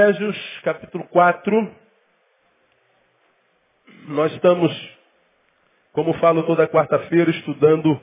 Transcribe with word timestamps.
Efésios 0.00 0.60
capítulo 0.62 1.04
4. 1.08 1.70
Nós 4.08 4.32
estamos, 4.32 4.72
como 5.92 6.14
falo 6.14 6.42
toda 6.44 6.66
quarta-feira, 6.66 7.30
estudando 7.30 8.00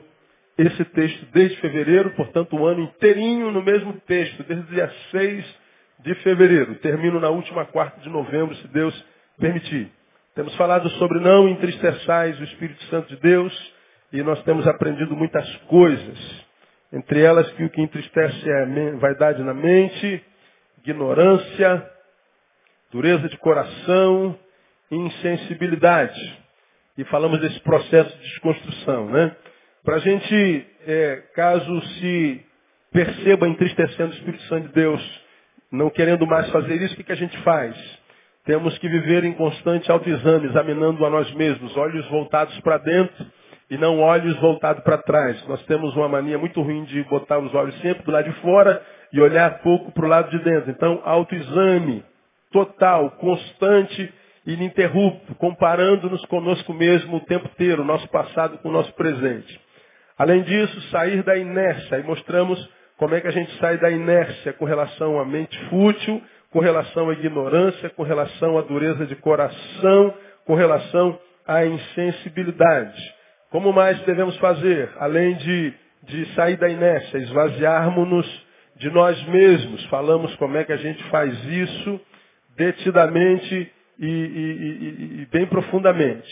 esse 0.56 0.84
texto 0.84 1.26
desde 1.32 1.60
fevereiro, 1.60 2.10
portanto, 2.10 2.54
o 2.54 2.60
um 2.60 2.66
ano 2.66 2.82
inteirinho 2.82 3.50
no 3.50 3.60
mesmo 3.64 3.94
texto, 4.06 4.44
desde 4.44 4.64
o 4.64 4.68
dia 4.68 4.88
6 5.10 5.58
de 5.98 6.14
fevereiro. 6.16 6.76
Termino 6.76 7.18
na 7.18 7.30
última 7.30 7.64
quarta 7.64 8.00
de 8.00 8.08
novembro, 8.08 8.54
se 8.54 8.68
Deus 8.68 9.04
permitir. 9.36 9.90
Temos 10.36 10.54
falado 10.54 10.88
sobre 10.90 11.18
não 11.18 11.48
entristeçais 11.48 12.38
o 12.38 12.44
Espírito 12.44 12.82
Santo 12.84 13.08
de 13.08 13.16
Deus 13.16 13.74
e 14.12 14.22
nós 14.22 14.40
temos 14.44 14.68
aprendido 14.68 15.16
muitas 15.16 15.52
coisas. 15.66 16.46
Entre 16.92 17.22
elas 17.22 17.50
que 17.52 17.64
o 17.64 17.70
que 17.70 17.82
entristece 17.82 18.48
é 18.48 18.92
vaidade 18.92 19.42
na 19.42 19.52
mente, 19.52 20.24
ignorância, 20.82 21.90
dureza 22.90 23.28
de 23.28 23.36
coração, 23.38 24.38
insensibilidade. 24.90 26.38
E 26.96 27.04
falamos 27.04 27.40
desse 27.40 27.60
processo 27.60 28.16
de 28.16 28.22
desconstrução, 28.24 29.08
né? 29.10 29.36
Para 29.84 29.96
a 29.96 29.98
gente, 30.00 30.66
é, 30.86 31.22
caso 31.34 31.80
se 31.98 32.44
perceba 32.92 33.48
entristecendo 33.48 34.10
o 34.10 34.14
Espírito 34.14 34.42
Santo 34.44 34.68
de 34.68 34.74
Deus, 34.74 35.22
não 35.70 35.90
querendo 35.90 36.26
mais 36.26 36.50
fazer 36.50 36.80
isso, 36.82 36.94
o 36.94 36.96
que, 36.96 37.04
que 37.04 37.12
a 37.12 37.16
gente 37.16 37.36
faz? 37.42 37.76
Temos 38.44 38.76
que 38.78 38.88
viver 38.88 39.24
em 39.24 39.34
constante 39.34 39.90
autoexame, 39.90 40.46
examinando 40.46 41.04
a 41.04 41.10
nós 41.10 41.30
mesmos, 41.34 41.76
olhos 41.76 42.06
voltados 42.08 42.58
para 42.60 42.78
dentro 42.78 43.26
e 43.70 43.76
não 43.76 44.00
olhos 44.00 44.34
voltados 44.40 44.82
para 44.82 44.98
trás. 44.98 45.46
Nós 45.46 45.62
temos 45.66 45.94
uma 45.94 46.08
mania 46.08 46.38
muito 46.38 46.60
ruim 46.62 46.84
de 46.84 47.02
botar 47.04 47.38
os 47.38 47.54
olhos 47.54 47.78
sempre 47.80 48.02
do 48.02 48.10
lado 48.10 48.24
de 48.28 48.40
fora 48.40 48.82
e 49.12 49.20
olhar 49.20 49.58
pouco 49.60 49.92
para 49.92 50.04
o 50.04 50.08
lado 50.08 50.30
de 50.30 50.38
dentro. 50.44 50.70
Então, 50.70 51.00
autoexame 51.04 52.04
total, 52.52 53.10
constante 53.12 54.12
ininterrupto, 54.46 55.34
comparando-nos 55.34 56.24
conosco 56.26 56.72
mesmo 56.72 57.18
o 57.18 57.20
tempo 57.20 57.46
inteiro, 57.46 57.82
o 57.82 57.84
nosso 57.84 58.08
passado 58.08 58.58
com 58.58 58.68
o 58.68 58.72
nosso 58.72 58.92
presente. 58.94 59.60
Além 60.16 60.42
disso, 60.42 60.80
sair 60.90 61.22
da 61.22 61.36
inércia. 61.36 61.98
E 61.98 62.02
mostramos 62.02 62.58
como 62.96 63.14
é 63.14 63.20
que 63.20 63.28
a 63.28 63.32
gente 63.32 63.56
sai 63.58 63.78
da 63.78 63.90
inércia 63.90 64.52
com 64.54 64.64
relação 64.64 65.20
à 65.20 65.24
mente 65.24 65.56
fútil, 65.68 66.22
com 66.50 66.60
relação 66.60 67.10
à 67.10 67.12
ignorância, 67.12 67.90
com 67.90 68.02
relação 68.02 68.58
à 68.58 68.62
dureza 68.62 69.06
de 69.06 69.14
coração, 69.16 70.14
com 70.44 70.54
relação 70.54 71.18
à 71.46 71.64
insensibilidade. 71.64 73.14
Como 73.50 73.72
mais 73.72 74.00
devemos 74.00 74.36
fazer, 74.38 74.90
além 74.98 75.34
de, 75.36 75.74
de 76.02 76.34
sair 76.34 76.56
da 76.56 76.68
inércia, 76.68 77.18
esvaziarmos-nos 77.18 78.47
de 78.78 78.90
nós 78.90 79.20
mesmos. 79.28 79.84
Falamos 79.86 80.34
como 80.36 80.56
é 80.56 80.64
que 80.64 80.72
a 80.72 80.76
gente 80.76 81.02
faz 81.04 81.32
isso 81.44 82.00
detidamente 82.56 83.72
e, 83.98 84.06
e, 84.06 84.08
e, 84.08 85.22
e 85.22 85.28
bem 85.30 85.46
profundamente. 85.46 86.28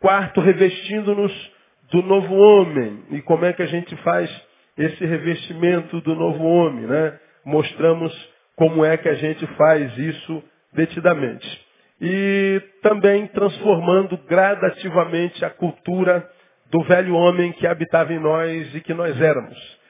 Quarto, 0.00 0.40
revestindo-nos 0.40 1.52
do 1.90 2.02
novo 2.02 2.34
homem. 2.34 3.04
E 3.10 3.22
como 3.22 3.44
é 3.44 3.52
que 3.52 3.62
a 3.62 3.66
gente 3.66 3.94
faz 3.96 4.30
esse 4.76 5.04
revestimento 5.04 6.00
do 6.00 6.14
novo 6.14 6.42
homem, 6.44 6.86
né? 6.86 7.18
Mostramos 7.44 8.12
como 8.56 8.84
é 8.84 8.96
que 8.96 9.08
a 9.08 9.14
gente 9.14 9.46
faz 9.56 9.96
isso 9.98 10.42
detidamente. 10.72 11.66
E 12.00 12.60
também 12.82 13.26
transformando 13.28 14.16
gradativamente 14.28 15.44
a 15.44 15.50
cultura 15.50 16.28
do 16.70 16.82
velho 16.84 17.14
homem 17.14 17.52
que 17.52 17.66
habitava 17.66 18.12
em 18.12 18.18
nós 18.18 18.74
e 18.74 18.80
que 18.80 18.94
nós 18.94 19.20
éramos. 19.20 19.81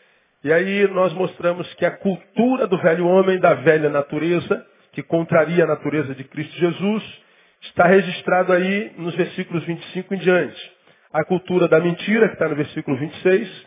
E 0.44 0.53
aí 0.53 0.88
nós 0.88 1.12
mostramos 1.12 1.72
que 1.75 1.86
a 1.86 1.92
cultura 1.92 2.66
do 2.66 2.76
velho 2.78 3.06
homem, 3.06 3.38
da 3.38 3.54
velha 3.54 3.88
natureza, 3.88 4.66
que 4.92 5.03
contraria 5.03 5.62
a 5.62 5.69
natureza 5.69 6.14
de 6.16 6.25
Cristo 6.25 6.58
Jesus, 6.58 7.22
está 7.62 7.86
registrado 7.86 8.53
aí 8.53 8.92
nos 8.98 9.14
versículos 9.14 9.62
25 9.64 10.14
em 10.14 10.19
diante. 10.19 10.72
A 11.12 11.25
cultura 11.25 11.69
da 11.69 11.78
mentira, 11.78 12.26
que 12.26 12.34
está 12.34 12.48
no 12.48 12.56
versículo 12.56 12.97
26, 12.97 13.66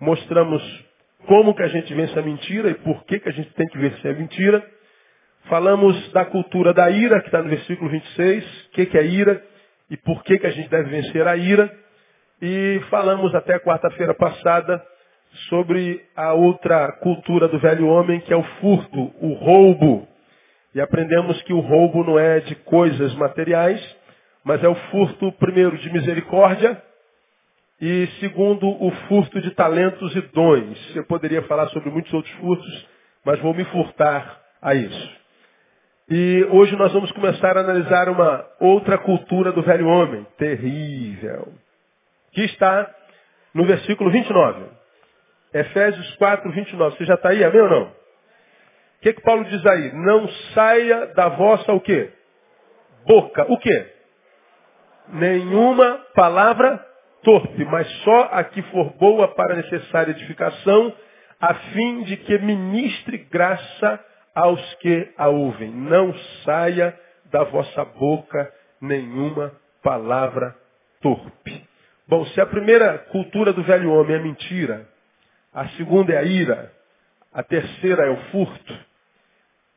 mostramos 0.00 0.62
como 1.26 1.54
que 1.54 1.62
a 1.62 1.68
gente 1.68 1.92
vence 1.92 2.18
a 2.18 2.22
mentira 2.22 2.70
e 2.70 2.74
por 2.74 3.04
que, 3.04 3.18
que 3.18 3.28
a 3.28 3.32
gente 3.32 3.52
tem 3.52 3.66
que 3.66 3.76
vencer 3.76 4.14
a 4.14 4.18
mentira. 4.18 4.66
Falamos 5.50 6.10
da 6.12 6.24
cultura 6.24 6.72
da 6.72 6.90
ira, 6.90 7.20
que 7.20 7.26
está 7.26 7.42
no 7.42 7.50
versículo 7.50 7.90
26, 7.90 8.44
o 8.44 8.70
que, 8.70 8.86
que 8.86 8.96
é 8.96 9.04
ira 9.04 9.44
e 9.90 9.96
por 9.98 10.24
que, 10.24 10.38
que 10.38 10.46
a 10.46 10.50
gente 10.50 10.70
deve 10.70 10.88
vencer 10.88 11.28
a 11.28 11.36
ira. 11.36 11.70
E 12.40 12.80
falamos 12.88 13.34
até 13.34 13.58
quarta-feira 13.58 14.14
passada 14.14 14.82
sobre 15.48 16.04
a 16.16 16.32
outra 16.32 16.92
cultura 16.92 17.48
do 17.48 17.58
velho 17.58 17.86
homem, 17.88 18.20
que 18.20 18.32
é 18.32 18.36
o 18.36 18.42
furto, 18.60 19.12
o 19.20 19.34
roubo. 19.34 20.06
E 20.74 20.80
aprendemos 20.80 21.40
que 21.42 21.52
o 21.52 21.60
roubo 21.60 22.04
não 22.04 22.18
é 22.18 22.40
de 22.40 22.54
coisas 22.56 23.14
materiais, 23.14 23.80
mas 24.44 24.62
é 24.62 24.68
o 24.68 24.74
furto, 24.74 25.32
primeiro, 25.32 25.76
de 25.78 25.92
misericórdia, 25.92 26.80
e 27.80 28.06
segundo, 28.20 28.66
o 28.66 28.90
furto 29.08 29.40
de 29.40 29.50
talentos 29.50 30.14
e 30.14 30.20
dons. 30.32 30.96
Eu 30.96 31.04
poderia 31.04 31.42
falar 31.42 31.68
sobre 31.68 31.90
muitos 31.90 32.12
outros 32.12 32.32
furtos, 32.36 32.88
mas 33.24 33.40
vou 33.40 33.52
me 33.52 33.64
furtar 33.66 34.40
a 34.62 34.74
isso. 34.74 35.24
E 36.08 36.46
hoje 36.50 36.76
nós 36.76 36.92
vamos 36.92 37.10
começar 37.12 37.56
a 37.56 37.60
analisar 37.60 38.08
uma 38.08 38.46
outra 38.60 38.98
cultura 38.98 39.52
do 39.52 39.62
velho 39.62 39.88
homem, 39.88 40.26
terrível, 40.36 41.52
que 42.32 42.42
está 42.42 42.94
no 43.54 43.64
versículo 43.64 44.10
29. 44.10 44.83
Efésios 45.54 46.16
4, 46.16 46.50
29. 46.50 46.96
Você 46.96 47.04
já 47.04 47.14
está 47.14 47.28
aí, 47.28 47.44
amém 47.44 47.60
ou 47.60 47.70
não? 47.70 47.84
O 47.84 47.92
que, 49.00 49.12
que 49.12 49.22
Paulo 49.22 49.44
diz 49.44 49.64
aí? 49.64 49.92
Não 49.92 50.28
saia 50.52 51.06
da 51.14 51.28
vossa 51.28 51.72
o 51.72 51.80
quê? 51.80 52.10
Boca. 53.06 53.46
O 53.48 53.58
quê? 53.58 53.86
Nenhuma 55.10 56.00
palavra 56.14 56.84
torpe, 57.22 57.64
mas 57.66 57.88
só 58.02 58.28
a 58.32 58.42
que 58.44 58.62
for 58.62 58.94
boa 58.94 59.28
para 59.28 59.56
necessária 59.56 60.10
edificação, 60.10 60.92
a 61.40 61.54
fim 61.54 62.02
de 62.02 62.16
que 62.16 62.38
ministre 62.38 63.18
graça 63.30 64.04
aos 64.34 64.74
que 64.76 65.12
a 65.16 65.28
ouvem. 65.28 65.70
Não 65.70 66.12
saia 66.44 66.98
da 67.30 67.44
vossa 67.44 67.84
boca 67.84 68.52
nenhuma 68.80 69.52
palavra 69.82 70.56
torpe. 71.00 71.64
Bom, 72.08 72.24
se 72.26 72.40
a 72.40 72.46
primeira 72.46 72.98
cultura 73.10 73.52
do 73.52 73.62
velho 73.62 73.92
homem 73.92 74.16
é 74.16 74.18
mentira, 74.18 74.93
a 75.54 75.68
segunda 75.70 76.12
é 76.12 76.18
a 76.18 76.22
ira, 76.24 76.74
a 77.32 77.42
terceira 77.42 78.06
é 78.06 78.10
o 78.10 78.16
furto, 78.30 78.78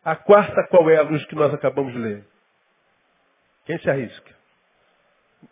a 0.03 0.15
quarta 0.15 0.67
qual 0.69 0.89
é 0.89 0.97
a 0.97 1.03
luz 1.03 1.23
que 1.25 1.35
nós 1.35 1.53
acabamos 1.53 1.93
de 1.93 1.99
ler? 1.99 2.25
Quem 3.65 3.77
se 3.79 3.89
arrisca? 3.89 4.35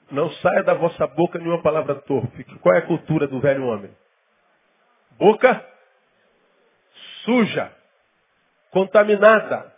Não 0.10 0.32
saia 0.32 0.64
da 0.64 0.74
vossa 0.74 1.06
boca 1.08 1.38
nenhuma 1.38 1.62
palavra 1.62 1.96
torpe. 1.96 2.44
Qual 2.60 2.74
é 2.74 2.80
a 2.80 2.88
cultura 2.88 3.28
do 3.28 3.40
velho 3.40 3.66
homem? 3.66 3.96
Boca 5.12 5.64
suja, 7.24 7.72
contaminada. 8.72 9.74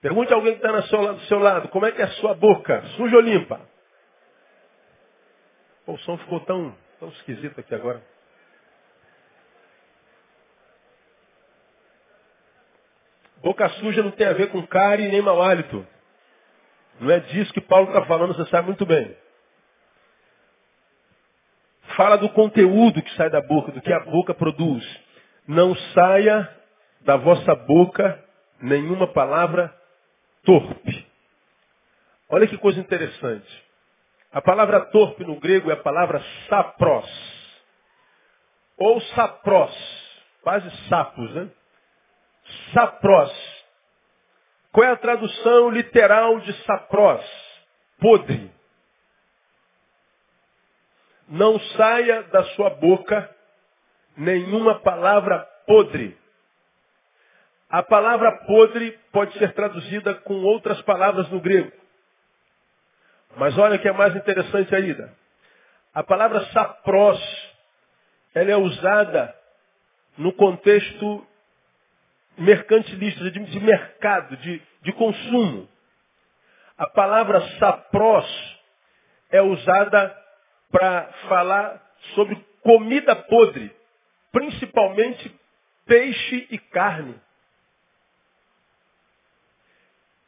Pergunte 0.00 0.32
a 0.32 0.36
alguém 0.36 0.58
que 0.58 0.66
está 0.66 1.12
do 1.12 1.20
seu 1.26 1.38
lado, 1.38 1.68
como 1.68 1.86
é 1.86 1.92
que 1.92 2.02
é 2.02 2.04
a 2.04 2.12
sua 2.12 2.34
boca? 2.34 2.82
Suja 2.96 3.16
ou 3.16 3.22
limpa? 3.22 3.60
Pô, 5.86 5.92
o 5.92 5.98
som 5.98 6.18
ficou 6.18 6.40
tão, 6.40 6.76
tão 6.98 7.08
esquisito 7.10 7.58
aqui 7.60 7.74
agora. 7.74 8.02
Boca 13.44 13.68
suja 13.68 14.02
não 14.02 14.10
tem 14.10 14.26
a 14.26 14.32
ver 14.32 14.50
com 14.50 14.66
cárie 14.66 15.08
nem 15.08 15.20
mau 15.20 15.42
hálito. 15.42 15.86
Não 16.98 17.10
é 17.10 17.20
disso 17.20 17.52
que 17.52 17.60
Paulo 17.60 17.88
está 17.88 18.02
falando, 18.06 18.34
você 18.34 18.48
sabe 18.50 18.68
muito 18.68 18.86
bem. 18.86 19.14
Fala 21.94 22.16
do 22.16 22.30
conteúdo 22.30 23.02
que 23.02 23.14
sai 23.16 23.28
da 23.28 23.42
boca, 23.42 23.70
do 23.70 23.82
que 23.82 23.92
a 23.92 24.00
boca 24.00 24.32
produz. 24.32 24.82
Não 25.46 25.76
saia 25.92 26.50
da 27.02 27.18
vossa 27.18 27.54
boca 27.54 28.24
nenhuma 28.62 29.08
palavra 29.08 29.74
torpe. 30.42 31.06
Olha 32.30 32.46
que 32.46 32.56
coisa 32.56 32.80
interessante. 32.80 33.64
A 34.32 34.40
palavra 34.40 34.80
torpe 34.86 35.22
no 35.22 35.38
grego 35.38 35.70
é 35.70 35.74
a 35.74 35.82
palavra 35.82 36.24
sapros. 36.48 37.10
Ou 38.78 38.98
sapros. 39.02 40.24
Quase 40.40 40.70
sapos, 40.88 41.30
né? 41.34 41.50
Sapros 42.72 43.54
qual 44.74 44.88
é 44.88 44.90
a 44.90 44.96
tradução 44.96 45.70
literal 45.70 46.40
de 46.40 46.52
sapros? 46.64 47.24
Podre. 48.00 48.50
Não 51.28 51.60
saia 51.60 52.24
da 52.24 52.42
sua 52.56 52.70
boca 52.70 53.30
nenhuma 54.16 54.80
palavra 54.80 55.48
podre. 55.64 56.18
A 57.70 57.84
palavra 57.84 58.32
podre 58.46 58.98
pode 59.12 59.38
ser 59.38 59.52
traduzida 59.52 60.12
com 60.16 60.42
outras 60.42 60.82
palavras 60.82 61.30
no 61.30 61.40
grego. 61.40 61.70
Mas 63.36 63.56
olha 63.56 63.76
o 63.76 63.78
que 63.78 63.86
é 63.86 63.92
mais 63.92 64.16
interessante 64.16 64.74
ainda. 64.74 65.14
A 65.94 66.02
palavra 66.02 66.46
sapros, 66.46 67.20
ela 68.34 68.50
é 68.50 68.56
usada 68.56 69.32
no 70.18 70.32
contexto 70.32 71.24
mercantilista, 72.36 73.30
de, 73.30 73.40
de 73.40 73.60
mercado, 73.60 74.36
de, 74.36 74.62
de 74.82 74.92
consumo. 74.92 75.68
A 76.76 76.86
palavra 76.88 77.40
sapros 77.58 78.60
é 79.30 79.40
usada 79.40 80.24
para 80.70 81.12
falar 81.28 81.80
sobre 82.14 82.36
comida 82.62 83.14
podre, 83.14 83.74
principalmente 84.32 85.34
peixe 85.86 86.48
e 86.50 86.58
carne. 86.58 87.14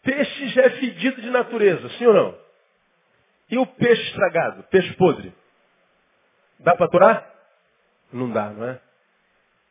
Peixe 0.02 0.48
já 0.50 0.62
é 0.62 0.70
fedido 0.70 1.20
de 1.20 1.30
natureza, 1.30 1.88
sim 1.90 2.06
ou 2.06 2.14
não? 2.14 2.38
E 3.50 3.58
o 3.58 3.66
peixe 3.66 4.02
estragado, 4.02 4.62
peixe 4.64 4.92
podre? 4.94 5.32
Dá 6.60 6.76
para 6.76 6.86
aturar? 6.86 7.34
Não 8.12 8.30
dá, 8.30 8.50
não 8.50 8.68
é? 8.68 8.80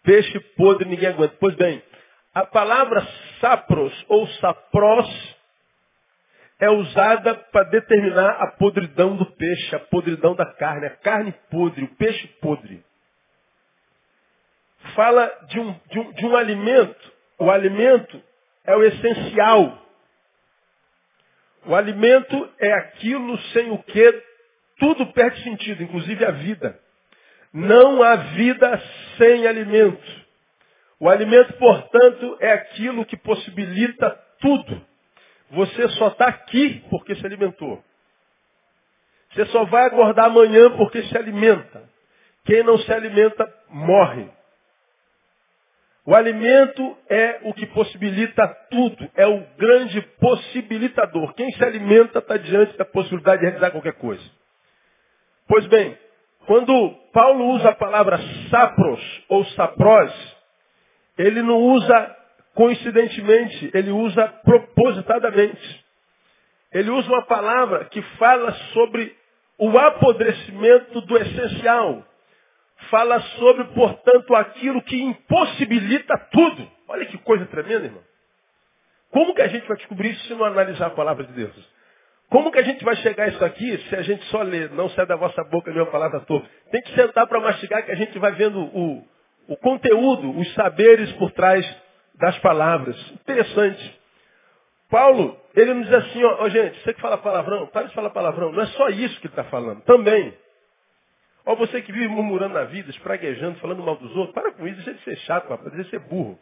Peixe 0.03 0.39
podre 0.57 0.87
ninguém 0.87 1.09
aguenta. 1.09 1.35
Pois 1.39 1.55
bem, 1.55 1.81
a 2.35 2.45
palavra 2.45 3.01
sapros 3.39 4.05
ou 4.09 4.27
sapros 4.27 5.35
é 6.59 6.69
usada 6.69 7.33
para 7.33 7.69
determinar 7.69 8.41
a 8.41 8.47
podridão 8.47 9.15
do 9.15 9.25
peixe, 9.25 9.73
a 9.73 9.79
podridão 9.79 10.35
da 10.35 10.45
carne, 10.45 10.87
a 10.87 10.97
carne 10.97 11.33
podre, 11.49 11.85
o 11.85 11.95
peixe 11.95 12.27
podre. 12.41 12.83
Fala 14.95 15.27
de 15.47 15.59
um, 15.59 15.79
de 15.89 15.99
um, 15.99 16.11
de 16.11 16.25
um 16.25 16.35
alimento. 16.35 17.13
O 17.39 17.49
alimento 17.49 18.21
é 18.65 18.75
o 18.75 18.83
essencial. 18.83 19.81
O 21.65 21.73
alimento 21.73 22.49
é 22.59 22.71
aquilo 22.73 23.37
sem 23.53 23.71
o 23.71 23.81
que 23.81 24.23
tudo 24.77 25.07
perde 25.13 25.41
sentido, 25.41 25.83
inclusive 25.83 26.25
a 26.25 26.31
vida. 26.31 26.77
Não 27.53 28.03
há 28.03 28.15
vida 28.15 28.81
sem 29.17 29.47
alimento. 29.47 30.24
O 30.99 31.09
alimento, 31.09 31.53
portanto, 31.53 32.37
é 32.39 32.53
aquilo 32.53 33.05
que 33.05 33.17
possibilita 33.17 34.09
tudo. 34.39 34.81
Você 35.51 35.89
só 35.89 36.07
está 36.07 36.27
aqui 36.27 36.83
porque 36.89 37.15
se 37.15 37.25
alimentou. 37.25 37.83
Você 39.31 39.45
só 39.47 39.65
vai 39.65 39.87
acordar 39.87 40.25
amanhã 40.25 40.71
porque 40.77 41.03
se 41.03 41.17
alimenta. 41.17 41.83
Quem 42.45 42.63
não 42.63 42.77
se 42.77 42.91
alimenta, 42.91 43.51
morre. 43.69 44.29
O 46.05 46.13
alimento 46.15 46.97
é 47.09 47.39
o 47.43 47.53
que 47.53 47.65
possibilita 47.65 48.47
tudo, 48.69 49.09
é 49.15 49.25
o 49.25 49.43
grande 49.57 50.01
possibilitador. 50.19 51.33
Quem 51.33 51.51
se 51.51 51.63
alimenta 51.63 52.19
está 52.19 52.37
diante 52.37 52.77
da 52.77 52.85
possibilidade 52.85 53.39
de 53.39 53.47
realizar 53.47 53.71
qualquer 53.71 53.93
coisa. 53.93 54.23
Pois 55.47 55.65
bem, 55.65 55.97
quando 56.45 56.91
Paulo 57.11 57.45
usa 57.55 57.69
a 57.69 57.75
palavra 57.75 58.19
sapros 58.51 59.23
ou 59.27 59.43
sapros, 59.45 60.34
ele 61.17 61.41
não 61.41 61.57
usa 61.57 62.15
coincidentemente, 62.53 63.69
ele 63.73 63.91
usa 63.91 64.27
propositadamente. 64.43 65.85
Ele 66.71 66.89
usa 66.89 67.07
uma 67.09 67.25
palavra 67.25 67.85
que 67.85 68.01
fala 68.17 68.51
sobre 68.73 69.15
o 69.57 69.77
apodrecimento 69.77 71.01
do 71.01 71.17
essencial. 71.17 72.03
Fala 72.89 73.19
sobre, 73.21 73.63
portanto, 73.65 74.35
aquilo 74.35 74.81
que 74.81 75.01
impossibilita 75.01 76.17
tudo. 76.31 76.69
Olha 76.87 77.05
que 77.05 77.17
coisa 77.19 77.45
tremenda, 77.45 77.85
irmão. 77.85 78.03
Como 79.11 79.33
que 79.33 79.41
a 79.41 79.47
gente 79.47 79.65
vai 79.67 79.77
descobrir 79.77 80.11
isso 80.11 80.27
se 80.27 80.33
não 80.33 80.45
analisar 80.45 80.87
a 80.87 80.91
palavra 80.91 81.23
de 81.23 81.33
Deus? 81.33 81.75
Como 82.29 82.51
que 82.51 82.59
a 82.59 82.63
gente 82.63 82.83
vai 82.83 82.95
chegar 82.97 83.25
a 83.25 83.27
isso 83.27 83.45
aqui 83.45 83.77
se 83.89 83.95
a 83.95 84.01
gente 84.01 84.25
só 84.25 84.41
lê, 84.41 84.67
não 84.69 84.89
sai 84.89 85.05
da 85.05 85.15
vossa 85.15 85.43
boca 85.45 85.69
a 85.69 85.73
minha 85.73 85.85
palavra 85.85 86.19
toda? 86.21 86.45
Tem 86.71 86.81
que 86.81 86.93
sentar 86.93 87.27
para 87.27 87.39
mastigar 87.39 87.85
que 87.85 87.91
a 87.91 87.95
gente 87.95 88.17
vai 88.19 88.33
vendo 88.33 88.59
o, 88.59 89.07
o 89.47 89.57
conteúdo, 89.57 90.37
os 90.37 90.53
saberes 90.53 91.11
por 91.13 91.31
trás 91.31 91.65
das 92.15 92.37
palavras. 92.39 92.95
Interessante. 93.11 93.99
Paulo, 94.89 95.39
ele 95.55 95.73
nos 95.73 95.87
diz 95.87 95.93
assim, 95.95 96.23
ó, 96.23 96.49
gente, 96.49 96.81
você 96.81 96.93
que 96.93 97.01
fala 97.01 97.17
palavrão, 97.17 97.67
para 97.67 97.87
de 97.87 97.93
falar 97.93 98.09
palavrão. 98.11 98.51
Não 98.51 98.61
é 98.61 98.67
só 98.67 98.89
isso 98.89 99.19
que 99.19 99.27
ele 99.27 99.33
está 99.33 99.43
falando, 99.45 99.81
também. 99.81 100.33
Ó, 101.45 101.55
você 101.55 101.81
que 101.81 101.91
vive 101.91 102.07
murmurando 102.07 102.53
na 102.53 102.63
vida, 102.63 102.89
espraguejando, 102.89 103.59
falando 103.59 103.83
mal 103.83 103.95
dos 103.97 104.15
outros, 104.15 104.33
para 104.33 104.51
com 104.51 104.67
isso, 104.67 104.77
deixa 104.77 104.93
de 104.93 105.03
ser 105.03 105.17
chato, 105.25 105.49
rapaz, 105.49 105.71
deixa 105.71 105.83
de 105.83 105.89
ser 105.89 105.99
burro. 105.99 106.39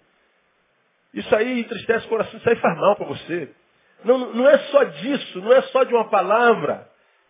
Isso 1.13 1.35
aí 1.35 1.59
entristece 1.59 2.05
o 2.05 2.09
coração, 2.09 2.37
isso 2.37 2.49
aí 2.49 2.55
faz 2.55 2.77
mal 2.77 2.95
para 2.95 3.05
você. 3.05 3.49
Não, 4.03 4.33
não 4.33 4.49
é 4.49 4.57
só 4.57 4.83
disso, 4.83 5.41
não 5.41 5.53
é 5.53 5.61
só 5.63 5.83
de 5.83 5.93
uma 5.93 6.09
palavra 6.09 6.89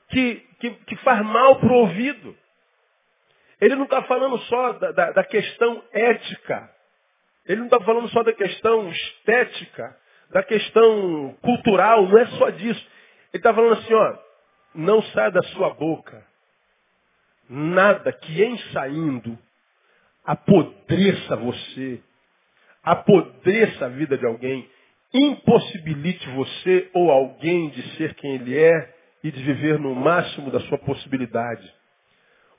que, 0.09 0.35
que, 0.59 0.71
que 0.71 0.95
faz 0.97 1.23
mal 1.25 1.57
para 1.57 1.71
o 1.71 1.75
ouvido. 1.75 2.35
Ele 3.63 3.75
não 3.75 3.85
está 3.85 4.03
falando 4.03 4.37
só 4.39 4.73
da, 4.73 4.91
da, 4.91 5.11
da 5.11 5.23
questão 5.23 5.83
ética. 5.91 6.69
Ele 7.45 7.59
não 7.59 7.67
está 7.67 7.79
falando 7.81 8.09
só 8.09 8.23
da 8.23 8.33
questão 8.33 8.89
estética, 8.89 9.97
da 10.31 10.43
questão 10.43 11.37
cultural, 11.41 12.07
não 12.07 12.17
é 12.17 12.25
só 12.37 12.49
disso. 12.49 12.87
Ele 13.33 13.39
está 13.39 13.53
falando 13.53 13.73
assim, 13.73 13.93
ó, 13.93 14.17
não 14.75 15.01
sai 15.03 15.31
da 15.31 15.41
sua 15.43 15.73
boca 15.73 16.25
nada 17.49 18.11
que 18.11 18.43
em 18.43 18.57
saindo 18.71 19.37
apodreça 20.25 21.35
você, 21.35 22.01
apodreça 22.83 23.85
a 23.85 23.89
vida 23.89 24.17
de 24.17 24.25
alguém, 24.25 24.67
impossibilite 25.13 26.27
você 26.31 26.89
ou 26.93 27.11
alguém 27.11 27.69
de 27.69 27.95
ser 27.97 28.15
quem 28.15 28.35
ele 28.35 28.57
é 28.57 28.95
e 29.23 29.31
de 29.31 29.43
viver 29.43 29.79
no 29.79 29.93
máximo 29.93 30.49
da 30.49 30.59
sua 30.61 30.77
possibilidade. 30.79 31.82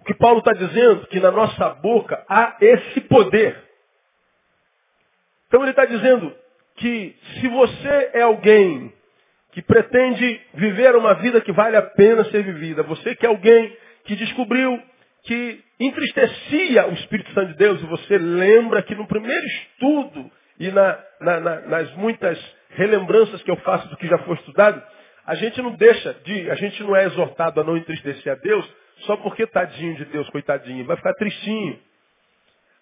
Que 0.04 0.14
Paulo 0.14 0.38
está 0.38 0.52
dizendo? 0.52 1.06
Que 1.06 1.20
na 1.20 1.30
nossa 1.30 1.70
boca 1.70 2.24
há 2.28 2.56
esse 2.60 3.00
poder. 3.02 3.56
Então 5.48 5.62
ele 5.62 5.70
está 5.70 5.84
dizendo 5.84 6.34
que 6.76 7.16
se 7.40 7.48
você 7.48 8.10
é 8.12 8.22
alguém 8.22 8.92
que 9.52 9.62
pretende 9.62 10.40
viver 10.54 10.96
uma 10.96 11.14
vida 11.14 11.40
que 11.40 11.52
vale 11.52 11.76
a 11.76 11.82
pena 11.82 12.24
ser 12.24 12.42
vivida, 12.42 12.82
você 12.82 13.14
que 13.14 13.24
é 13.24 13.28
alguém 13.28 13.76
que 14.04 14.16
descobriu 14.16 14.82
que 15.22 15.62
entristecia 15.80 16.86
o 16.88 16.92
Espírito 16.94 17.32
Santo 17.32 17.52
de 17.52 17.56
Deus, 17.56 17.80
e 17.80 17.86
você 17.86 18.18
lembra 18.18 18.82
que 18.82 18.94
no 18.94 19.06
primeiro 19.06 19.46
estudo 19.46 20.30
e 20.58 20.70
na, 20.70 20.98
na, 21.20 21.40
na, 21.40 21.60
nas 21.62 21.94
muitas 21.94 22.38
relembranças 22.70 23.42
que 23.42 23.50
eu 23.50 23.56
faço 23.58 23.88
do 23.88 23.96
que 23.96 24.06
já 24.06 24.18
foi 24.18 24.34
estudado, 24.36 24.82
a 25.26 25.34
gente 25.34 25.62
não 25.62 25.72
deixa 25.76 26.14
de, 26.24 26.50
a 26.50 26.54
gente 26.56 26.82
não 26.82 26.94
é 26.94 27.04
exortado 27.04 27.60
a 27.60 27.64
não 27.64 27.76
entristecer 27.76 28.32
a 28.32 28.36
Deus, 28.36 28.68
só 29.00 29.16
porque 29.18 29.46
tadinho 29.46 29.96
de 29.96 30.04
Deus, 30.06 30.28
coitadinho, 30.30 30.84
vai 30.84 30.96
ficar 30.96 31.14
tristinho. 31.14 31.78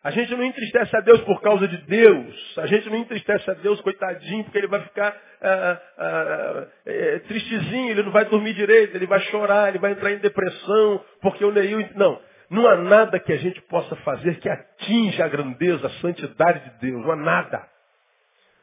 A 0.04 0.10
gente 0.10 0.34
não 0.34 0.42
entristece 0.42 0.96
a 0.96 1.00
Deus 1.00 1.20
por 1.20 1.40
causa 1.40 1.68
de 1.68 1.76
Deus. 1.86 2.58
A 2.58 2.66
gente 2.66 2.90
não 2.90 2.96
entristece 2.96 3.48
a 3.48 3.54
Deus, 3.54 3.80
coitadinho, 3.82 4.42
porque 4.42 4.58
ele 4.58 4.66
vai 4.66 4.80
ficar 4.80 5.16
ah, 5.40 5.80
ah, 5.96 6.66
é, 6.84 7.18
tristezinho, 7.20 7.90
ele 7.90 8.02
não 8.02 8.10
vai 8.10 8.24
dormir 8.24 8.52
direito, 8.54 8.96
ele 8.96 9.06
vai 9.06 9.20
chorar, 9.20 9.68
ele 9.68 9.78
vai 9.78 9.92
entrar 9.92 10.10
em 10.10 10.18
depressão, 10.18 11.04
porque 11.20 11.44
o 11.44 11.52
Neil. 11.52 11.88
Não. 11.94 12.20
Não 12.50 12.66
há 12.66 12.76
nada 12.76 13.18
que 13.18 13.32
a 13.32 13.38
gente 13.38 13.62
possa 13.62 13.94
fazer 13.96 14.38
que 14.40 14.48
atinja 14.48 15.24
a 15.24 15.28
grandeza, 15.28 15.86
a 15.86 15.90
santidade 16.00 16.68
de 16.68 16.90
Deus. 16.90 17.02
Não 17.02 17.12
há 17.12 17.16
nada. 17.16 17.68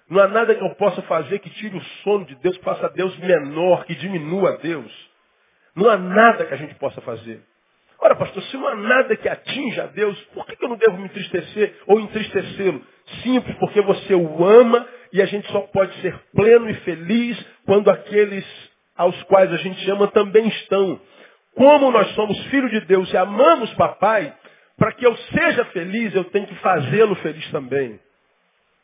Não 0.10 0.22
há 0.22 0.28
nada 0.28 0.54
que 0.54 0.64
eu 0.64 0.76
possa 0.76 1.02
fazer 1.04 1.40
que 1.40 1.50
tire 1.52 1.78
o 1.78 1.84
sono 2.04 2.26
de 2.26 2.36
Deus, 2.36 2.58
que 2.58 2.64
faça 2.64 2.90
Deus 2.90 3.18
menor, 3.18 3.86
que 3.86 3.96
diminua 3.96 4.58
Deus. 4.58 5.09
Não 5.76 5.90
há 5.90 5.98
nada 5.98 6.46
que 6.46 6.54
a 6.54 6.58
gente 6.58 6.76
possa 6.76 7.02
fazer. 7.02 7.42
Ora, 8.02 8.16
pastor, 8.16 8.42
se 8.44 8.56
não 8.56 8.68
há 8.68 8.76
nada 8.76 9.16
que 9.16 9.28
atinja 9.28 9.84
a 9.84 9.88
Deus, 9.88 10.18
por 10.34 10.46
que 10.46 10.64
eu 10.64 10.70
não 10.70 10.78
devo 10.78 10.98
me 10.98 11.06
entristecer 11.06 11.76
ou 11.86 12.00
entristecê-lo? 12.00 12.82
Simples, 13.24 13.56
porque 13.58 13.82
você 13.82 14.16
o 14.16 14.46
ama 14.46 14.88
e 15.12 15.22
a 15.22 15.26
gente 15.26 15.52
só 15.52 15.62
pode 15.62 15.94
ser 16.02 16.18
pleno 16.34 16.70
e 16.70 16.74
feliz 16.76 17.38
quando 17.66 17.90
aqueles 17.90 18.46
aos 18.96 19.22
quais 19.24 19.52
a 19.52 19.58
gente 19.58 19.90
ama 19.92 20.08
também 20.08 20.48
estão. 20.48 21.00
Como 21.56 21.92
nós 21.92 22.08
somos 22.16 22.38
filhos 22.46 22.72
de 22.72 22.82
Deus 22.82 23.12
e 23.12 23.18
amamos 23.18 23.74
papai, 23.74 24.34
para 24.78 24.94
que 24.94 25.06
eu 25.06 25.16
seja 25.18 25.66
feliz, 25.66 26.16
eu 26.16 26.24
tenho 26.26 26.48
que 26.48 26.56
fazê-lo 26.56 27.16
feliz 27.16 27.50
também. 27.52 28.00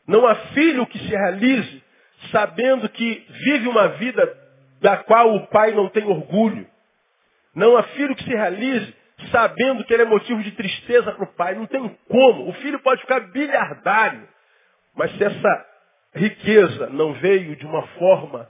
Não 0.06 0.26
há 0.26 0.34
filho 0.34 0.86
que 0.86 0.98
se 0.98 1.08
realize 1.08 1.82
sabendo 2.30 2.88
que 2.88 3.26
vive 3.44 3.68
uma 3.68 3.88
vida 3.88 4.36
da 4.80 4.98
qual 4.98 5.34
o 5.34 5.46
pai 5.48 5.72
não 5.72 5.88
tem 5.88 6.04
orgulho. 6.04 6.66
Não 7.56 7.74
há 7.74 7.82
filho 7.84 8.14
que 8.14 8.22
se 8.22 8.30
realize 8.30 8.94
sabendo 9.32 9.82
que 9.84 9.94
ele 9.94 10.02
é 10.02 10.06
motivo 10.06 10.42
de 10.42 10.52
tristeza 10.52 11.10
para 11.10 11.24
o 11.24 11.32
pai. 11.34 11.54
Não 11.54 11.66
tem 11.66 11.88
como. 12.06 12.50
O 12.50 12.52
filho 12.54 12.78
pode 12.80 13.00
ficar 13.00 13.20
bilhardário. 13.32 14.28
Mas 14.94 15.10
se 15.16 15.24
essa 15.24 15.66
riqueza 16.14 16.88
não 16.90 17.14
veio 17.14 17.56
de 17.56 17.64
uma 17.64 17.82
forma 17.98 18.46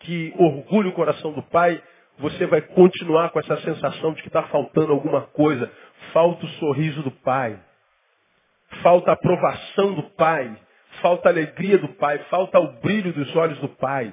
que 0.00 0.32
orgulhe 0.38 0.88
o 0.88 0.94
coração 0.94 1.32
do 1.32 1.42
pai, 1.42 1.82
você 2.18 2.46
vai 2.46 2.62
continuar 2.62 3.30
com 3.30 3.40
essa 3.40 3.56
sensação 3.58 4.14
de 4.14 4.22
que 4.22 4.28
está 4.28 4.42
faltando 4.44 4.92
alguma 4.92 5.22
coisa. 5.22 5.70
Falta 6.14 6.46
o 6.46 6.48
sorriso 6.48 7.02
do 7.02 7.10
pai. 7.10 7.58
Falta 8.82 9.10
a 9.10 9.14
aprovação 9.14 9.92
do 9.92 10.04
pai. 10.10 10.56
Falta 11.02 11.28
a 11.28 11.32
alegria 11.32 11.76
do 11.76 11.88
pai. 11.88 12.18
Falta 12.30 12.58
o 12.58 12.80
brilho 12.80 13.12
dos 13.12 13.36
olhos 13.36 13.58
do 13.58 13.68
pai. 13.68 14.10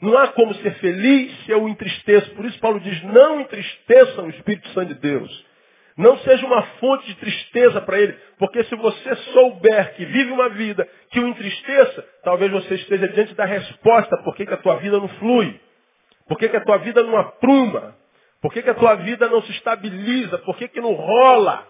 Não 0.00 0.16
há 0.18 0.28
como 0.28 0.54
ser 0.56 0.74
feliz 0.74 1.44
se 1.44 1.50
eu 1.50 1.68
entristeço. 1.68 2.30
Por 2.34 2.44
isso 2.44 2.58
Paulo 2.58 2.80
diz, 2.80 3.02
não 3.04 3.40
entristeçam 3.40 4.26
o 4.26 4.30
Espírito 4.30 4.68
Santo 4.70 4.94
de 4.94 5.00
Deus. 5.00 5.44
Não 5.96 6.18
seja 6.18 6.44
uma 6.44 6.62
fonte 6.80 7.06
de 7.06 7.14
tristeza 7.14 7.80
para 7.80 8.00
ele, 8.00 8.16
porque 8.36 8.64
se 8.64 8.74
você 8.74 9.14
souber 9.32 9.94
que 9.94 10.04
vive 10.04 10.32
uma 10.32 10.48
vida 10.48 10.88
que 11.10 11.20
o 11.20 11.28
entristeça, 11.28 12.04
talvez 12.24 12.50
você 12.50 12.74
esteja 12.74 13.06
diante 13.08 13.32
da 13.34 13.44
resposta 13.44 14.16
por 14.24 14.34
que, 14.34 14.44
que 14.44 14.54
a 14.54 14.58
tua 14.58 14.76
vida 14.76 14.98
não 14.98 15.08
flui, 15.08 15.60
por 16.26 16.36
que, 16.36 16.48
que 16.48 16.56
a 16.56 16.64
tua 16.64 16.78
vida 16.78 17.02
não 17.04 17.16
apruma, 17.16 17.96
por 18.42 18.52
que, 18.52 18.62
que 18.62 18.70
a 18.70 18.74
tua 18.74 18.96
vida 18.96 19.28
não 19.28 19.40
se 19.42 19.52
estabiliza, 19.52 20.38
por 20.38 20.56
que, 20.56 20.66
que 20.68 20.80
não 20.80 20.94
rola. 20.94 21.66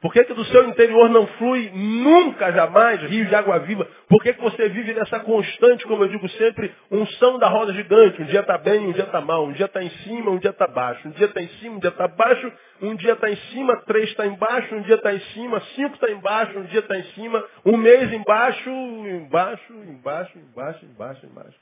Por 0.00 0.12
que, 0.12 0.22
que 0.24 0.34
do 0.34 0.44
seu 0.46 0.68
interior 0.68 1.08
não 1.08 1.26
flui 1.26 1.70
nunca, 1.72 2.52
jamais, 2.52 3.00
rio 3.04 3.24
de 3.26 3.34
água 3.34 3.58
viva? 3.60 3.88
Por 4.08 4.22
que, 4.22 4.34
que 4.34 4.40
você 4.40 4.68
vive 4.68 4.92
nessa 4.92 5.20
constante, 5.20 5.84
como 5.86 6.04
eu 6.04 6.08
digo 6.08 6.28
sempre, 6.30 6.74
unção 6.90 7.38
da 7.38 7.48
roda 7.48 7.72
gigante? 7.72 8.20
Um 8.20 8.26
dia 8.26 8.40
está 8.40 8.58
bem, 8.58 8.86
um 8.86 8.92
dia 8.92 9.04
está 9.04 9.20
mal. 9.22 9.46
Um 9.46 9.52
dia 9.52 9.66
está 9.66 9.82
em 9.82 9.88
cima, 9.88 10.30
um 10.30 10.38
dia 10.38 10.50
está 10.50 10.66
baixo. 10.66 11.08
Um 11.08 11.12
dia 11.12 11.26
está 11.26 11.40
em 11.40 11.48
cima, 11.48 11.76
um 11.76 11.78
dia 11.78 11.88
está 11.88 12.06
baixo. 12.06 12.52
Um 12.82 12.94
dia 12.96 13.12
está 13.14 13.30
em 13.30 13.36
cima, 13.36 13.76
três 13.86 14.10
está 14.10 14.26
embaixo. 14.26 14.74
Um 14.74 14.82
dia 14.82 14.96
está 14.96 15.14
em 15.14 15.20
cima, 15.20 15.60
cinco 15.74 15.94
está 15.94 16.10
embaixo. 16.10 16.58
Um 16.58 16.64
dia 16.64 16.80
está 16.80 16.98
em 16.98 17.04
cima, 17.14 17.44
um 17.64 17.76
mês 17.76 18.12
embaixo, 18.12 18.68
embaixo, 18.68 19.72
embaixo, 19.72 20.38
embaixo, 20.38 20.84
embaixo, 20.84 21.26
embaixo. 21.26 21.58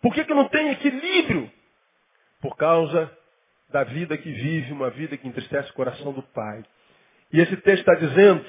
Por 0.00 0.14
que, 0.14 0.24
que 0.24 0.32
não 0.32 0.48
tem 0.48 0.70
equilíbrio? 0.70 1.50
Por 2.40 2.56
causa 2.56 3.19
da 3.70 3.84
vida 3.84 4.16
que 4.18 4.30
vive, 4.30 4.72
uma 4.72 4.90
vida 4.90 5.16
que 5.16 5.28
entristece 5.28 5.70
o 5.70 5.74
coração 5.74 6.12
do 6.12 6.22
Pai. 6.22 6.62
E 7.32 7.40
esse 7.40 7.56
texto 7.58 7.88
está 7.88 7.94
dizendo 7.94 8.44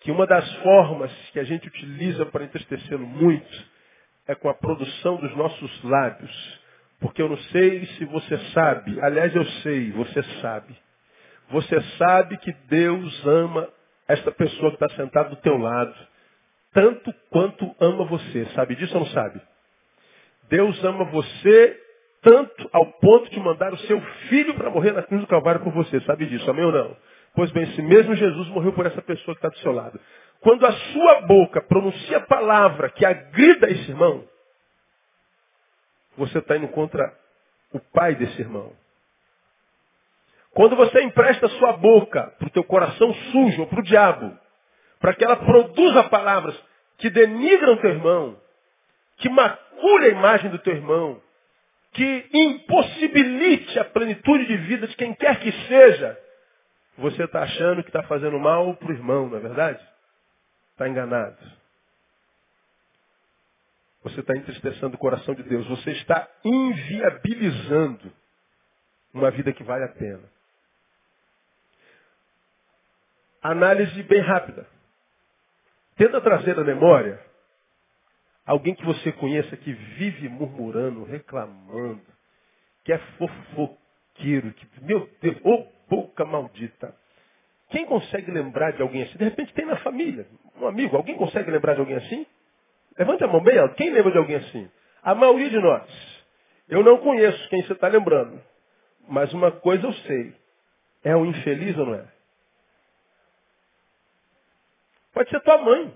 que 0.00 0.10
uma 0.10 0.26
das 0.26 0.50
formas 0.56 1.10
que 1.32 1.40
a 1.40 1.44
gente 1.44 1.66
utiliza 1.66 2.26
para 2.26 2.44
entristecê-lo 2.44 3.06
muito 3.06 3.74
é 4.26 4.34
com 4.34 4.48
a 4.48 4.54
produção 4.54 5.16
dos 5.16 5.34
nossos 5.36 5.82
lábios. 5.84 6.60
Porque 7.00 7.20
eu 7.20 7.28
não 7.28 7.38
sei 7.38 7.86
se 7.86 8.04
você 8.04 8.38
sabe, 8.52 9.00
aliás 9.00 9.34
eu 9.34 9.44
sei, 9.62 9.90
você 9.92 10.22
sabe. 10.40 10.76
Você 11.50 11.80
sabe 11.98 12.36
que 12.38 12.52
Deus 12.68 13.26
ama 13.26 13.68
esta 14.08 14.30
pessoa 14.30 14.70
que 14.70 14.84
está 14.84 14.96
sentada 14.96 15.30
do 15.30 15.36
teu 15.36 15.56
lado, 15.56 15.94
tanto 16.72 17.12
quanto 17.30 17.74
ama 17.80 18.04
você. 18.04 18.46
Sabe 18.54 18.76
disso 18.76 18.94
ou 18.94 19.00
não 19.00 19.10
sabe? 19.10 19.40
Deus 20.48 20.82
ama 20.84 21.04
você 21.04 21.83
tanto 22.24 22.70
ao 22.72 22.86
ponto 22.86 23.30
de 23.30 23.38
mandar 23.38 23.72
o 23.72 23.78
seu 23.80 24.00
filho 24.28 24.54
para 24.54 24.70
morrer 24.70 24.92
na 24.92 25.02
cruz 25.02 25.20
do 25.20 25.28
Calvário 25.28 25.60
por 25.60 25.72
você. 25.72 26.00
Sabe 26.00 26.26
disso, 26.26 26.50
amém 26.50 26.64
ou 26.64 26.72
não? 26.72 26.96
Pois 27.34 27.50
bem, 27.50 27.64
esse 27.64 27.82
mesmo 27.82 28.16
Jesus 28.16 28.48
morreu 28.48 28.72
por 28.72 28.86
essa 28.86 29.02
pessoa 29.02 29.34
que 29.34 29.38
está 29.38 29.50
do 29.50 29.58
seu 29.58 29.72
lado. 29.72 30.00
Quando 30.40 30.66
a 30.66 30.72
sua 30.72 31.20
boca 31.22 31.60
pronuncia 31.60 32.16
a 32.16 32.26
palavra 32.26 32.88
que 32.88 33.04
agrida 33.04 33.70
esse 33.70 33.90
irmão, 33.90 34.24
você 36.16 36.38
está 36.38 36.56
indo 36.56 36.68
contra 36.68 37.12
o 37.72 37.78
pai 37.78 38.14
desse 38.14 38.40
irmão. 38.40 38.72
Quando 40.52 40.76
você 40.76 41.02
empresta 41.02 41.48
sua 41.48 41.72
boca 41.74 42.32
para 42.38 42.46
o 42.46 42.50
teu 42.50 42.64
coração 42.64 43.12
sujo 43.12 43.62
ou 43.62 43.66
para 43.66 43.80
o 43.80 43.84
diabo, 43.84 44.38
para 44.98 45.12
que 45.12 45.24
ela 45.24 45.36
produza 45.36 46.04
palavras 46.04 46.58
que 46.96 47.10
denigram 47.10 47.76
teu 47.78 47.90
irmão, 47.90 48.40
que 49.18 49.28
macule 49.28 50.06
a 50.06 50.10
imagem 50.10 50.50
do 50.50 50.58
teu 50.60 50.74
irmão, 50.74 51.20
que 51.94 52.28
impossibilite 52.32 53.78
a 53.78 53.84
plenitude 53.84 54.46
de 54.46 54.56
vida 54.58 54.88
de 54.88 54.96
quem 54.96 55.14
quer 55.14 55.40
que 55.40 55.52
seja, 55.68 56.18
você 56.98 57.24
está 57.24 57.42
achando 57.42 57.82
que 57.82 57.88
está 57.88 58.02
fazendo 58.02 58.38
mal 58.38 58.74
para 58.76 58.88
o 58.88 58.92
irmão, 58.92 59.28
não 59.28 59.38
é 59.38 59.40
verdade? 59.40 59.82
Está 60.72 60.88
enganado. 60.88 61.38
Você 64.02 64.20
está 64.20 64.36
entristecendo 64.36 64.96
o 64.96 64.98
coração 64.98 65.34
de 65.34 65.42
Deus. 65.44 65.66
Você 65.66 65.92
está 65.92 66.28
inviabilizando 66.44 68.12
uma 69.14 69.30
vida 69.30 69.52
que 69.52 69.62
vale 69.62 69.84
a 69.84 69.88
pena. 69.88 70.22
Análise 73.40 74.02
bem 74.02 74.20
rápida. 74.20 74.66
Tenta 75.96 76.20
trazer 76.20 76.58
à 76.58 76.64
memória 76.64 77.18
Alguém 78.46 78.74
que 78.74 78.84
você 78.84 79.10
conheça 79.12 79.56
que 79.56 79.72
vive 79.72 80.28
murmurando, 80.28 81.04
reclamando, 81.04 82.02
que 82.84 82.92
é 82.92 82.98
fofoqueiro, 82.98 84.52
que, 84.52 84.66
meu 84.82 85.08
Deus, 85.20 85.36
ô 85.42 85.66
boca 85.88 86.24
maldita. 86.24 86.94
Quem 87.70 87.86
consegue 87.86 88.30
lembrar 88.30 88.72
de 88.72 88.82
alguém 88.82 89.02
assim? 89.02 89.16
De 89.16 89.24
repente 89.24 89.54
tem 89.54 89.64
na 89.64 89.76
família, 89.78 90.26
um 90.60 90.66
amigo, 90.66 90.96
alguém 90.96 91.16
consegue 91.16 91.50
lembrar 91.50 91.74
de 91.74 91.80
alguém 91.80 91.96
assim? 91.96 92.26
Levante 92.98 93.24
a 93.24 93.26
mão 93.26 93.42
bem 93.42 93.58
alto. 93.58 93.74
Quem 93.74 93.90
lembra 93.90 94.12
de 94.12 94.18
alguém 94.18 94.36
assim? 94.36 94.70
A 95.02 95.14
maioria 95.14 95.50
de 95.50 95.58
nós. 95.58 96.24
Eu 96.68 96.82
não 96.82 96.98
conheço 96.98 97.48
quem 97.48 97.62
você 97.62 97.72
está 97.72 97.88
lembrando. 97.88 98.40
Mas 99.08 99.32
uma 99.32 99.50
coisa 99.50 99.86
eu 99.86 99.92
sei. 99.92 100.34
É 101.02 101.16
um 101.16 101.26
infeliz 101.26 101.76
ou 101.76 101.86
não 101.86 101.94
é? 101.94 102.06
Pode 105.12 105.30
ser 105.30 105.40
tua 105.40 105.58
mãe. 105.58 105.92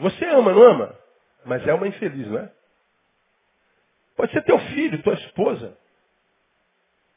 Você 0.00 0.24
ama, 0.26 0.52
não 0.52 0.62
ama? 0.62 1.03
Mas 1.44 1.66
é 1.66 1.74
uma 1.74 1.88
infeliz, 1.88 2.26
não 2.26 2.38
é? 2.38 2.50
Pode 4.16 4.32
ser 4.32 4.42
teu 4.42 4.58
filho, 4.58 5.02
tua 5.02 5.14
esposa, 5.14 5.76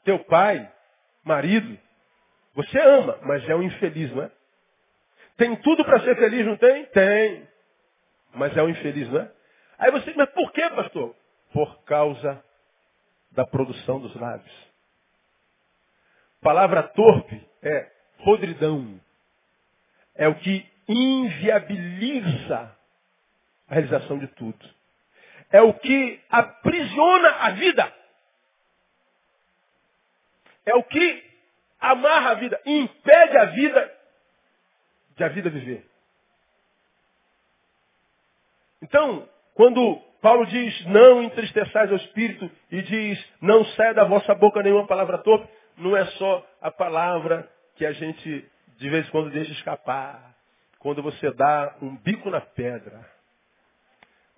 teu 0.03 0.19
pai, 0.25 0.71
marido. 1.23 1.77
Você 2.55 2.79
ama, 2.79 3.19
mas 3.23 3.47
é 3.47 3.55
um 3.55 3.61
infeliz, 3.61 4.11
não 4.13 4.23
é? 4.23 4.31
Tem 5.37 5.55
tudo 5.57 5.85
para 5.85 6.01
ser 6.01 6.15
feliz, 6.15 6.45
não 6.45 6.57
tem? 6.57 6.85
Tem. 6.87 7.47
Mas 8.33 8.57
é 8.57 8.63
um 8.63 8.69
infeliz, 8.69 9.07
não 9.09 9.21
é? 9.21 9.31
Aí 9.77 9.91
você 9.91 10.05
diz, 10.05 10.15
mas 10.15 10.29
por 10.31 10.51
que, 10.51 10.67
pastor? 10.71 11.15
Por 11.53 11.83
causa 11.83 12.43
da 13.31 13.45
produção 13.45 13.99
dos 13.99 14.15
lábios. 14.15 14.67
Palavra 16.41 16.81
torpe 16.83 17.47
é 17.61 17.91
podridão. 18.23 18.99
É 20.15 20.27
o 20.27 20.35
que 20.35 20.67
inviabiliza 20.87 22.76
a 23.69 23.73
realização 23.73 24.17
de 24.17 24.27
tudo. 24.27 24.69
É 25.51 25.61
o 25.61 25.73
que 25.73 26.19
aprisiona 26.29 27.29
a 27.29 27.51
vida. 27.51 27.93
É 30.65 30.75
o 30.75 30.83
que 30.83 31.23
amarra 31.79 32.31
a 32.31 32.33
vida, 32.35 32.59
impede 32.65 33.37
a 33.37 33.45
vida 33.45 33.97
de 35.15 35.23
a 35.23 35.29
vida 35.29 35.49
viver. 35.49 35.85
Então, 38.81 39.27
quando 39.53 39.95
Paulo 40.21 40.45
diz, 40.45 40.85
não 40.87 41.23
entristeçais 41.23 41.91
o 41.91 41.95
espírito, 41.95 42.49
e 42.69 42.81
diz, 42.81 43.33
não 43.41 43.63
saia 43.65 43.93
da 43.93 44.03
vossa 44.03 44.35
boca 44.35 44.61
nenhuma 44.61 44.85
palavra 44.85 45.17
torpe, 45.19 45.47
não 45.77 45.95
é 45.95 46.05
só 46.05 46.45
a 46.61 46.69
palavra 46.69 47.49
que 47.75 47.85
a 47.85 47.93
gente 47.93 48.49
de 48.77 48.89
vez 48.89 49.07
em 49.07 49.11
quando 49.11 49.31
deixa 49.31 49.51
escapar. 49.51 50.35
Quando 50.79 51.01
você 51.01 51.31
dá 51.31 51.75
um 51.81 51.95
bico 51.97 52.29
na 52.29 52.39
pedra, 52.39 53.05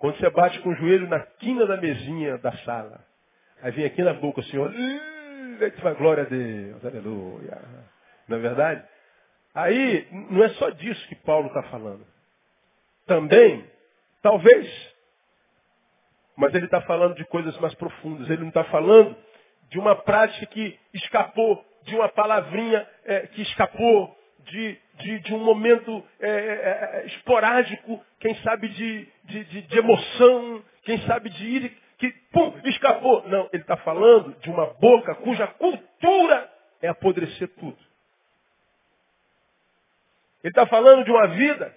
quando 0.00 0.16
você 0.16 0.30
bate 0.30 0.58
com 0.60 0.70
o 0.70 0.74
joelho 0.74 1.06
na 1.08 1.20
quina 1.20 1.66
da 1.66 1.76
mesinha 1.76 2.38
da 2.38 2.50
sala, 2.64 3.04
aí 3.62 3.70
vem 3.70 3.84
aqui 3.84 4.02
na 4.02 4.14
boca 4.14 4.40
o 4.40 4.44
Senhor, 4.44 4.72
glória 5.98 6.22
a 6.22 6.26
Deus, 6.26 6.82
aleluia. 6.82 7.58
Não 8.26 8.38
é 8.38 8.40
verdade? 8.40 8.82
Aí, 9.54 10.08
não 10.30 10.42
é 10.42 10.48
só 10.50 10.70
disso 10.70 11.06
que 11.06 11.16
Paulo 11.16 11.48
está 11.48 11.62
falando. 11.64 12.06
Também, 13.06 13.62
talvez, 14.22 14.66
mas 16.34 16.54
ele 16.54 16.64
está 16.64 16.80
falando 16.80 17.14
de 17.14 17.24
coisas 17.26 17.56
mais 17.58 17.74
profundas. 17.74 18.30
Ele 18.30 18.40
não 18.40 18.48
está 18.48 18.64
falando 18.64 19.14
de 19.68 19.78
uma 19.78 19.94
prática 19.96 20.46
que 20.46 20.78
escapou, 20.94 21.62
de 21.82 21.94
uma 21.94 22.08
palavrinha 22.08 22.88
é, 23.04 23.26
que 23.26 23.42
escapou, 23.42 24.16
de, 24.46 24.78
de, 24.94 25.20
de 25.20 25.34
um 25.34 25.44
momento 25.44 26.04
é, 26.20 26.28
é, 26.28 27.00
é, 27.02 27.06
esporádico, 27.06 28.04
quem 28.18 28.34
sabe 28.36 28.68
de, 28.68 29.08
de, 29.24 29.44
de, 29.44 29.62
de 29.62 29.78
emoção, 29.78 30.64
quem 30.82 30.98
sabe 31.02 31.30
de 31.30 31.46
ir, 31.46 31.76
que 31.98 32.10
pum, 32.32 32.54
escapou. 32.64 33.28
Não, 33.28 33.48
ele 33.52 33.62
está 33.62 33.76
falando 33.78 34.34
de 34.40 34.50
uma 34.50 34.66
boca 34.74 35.14
cuja 35.16 35.46
cultura 35.46 36.50
é 36.82 36.88
apodrecer 36.88 37.48
tudo. 37.48 37.78
Ele 40.42 40.50
está 40.50 40.66
falando 40.66 41.04
de 41.04 41.10
uma 41.10 41.28
vida 41.28 41.76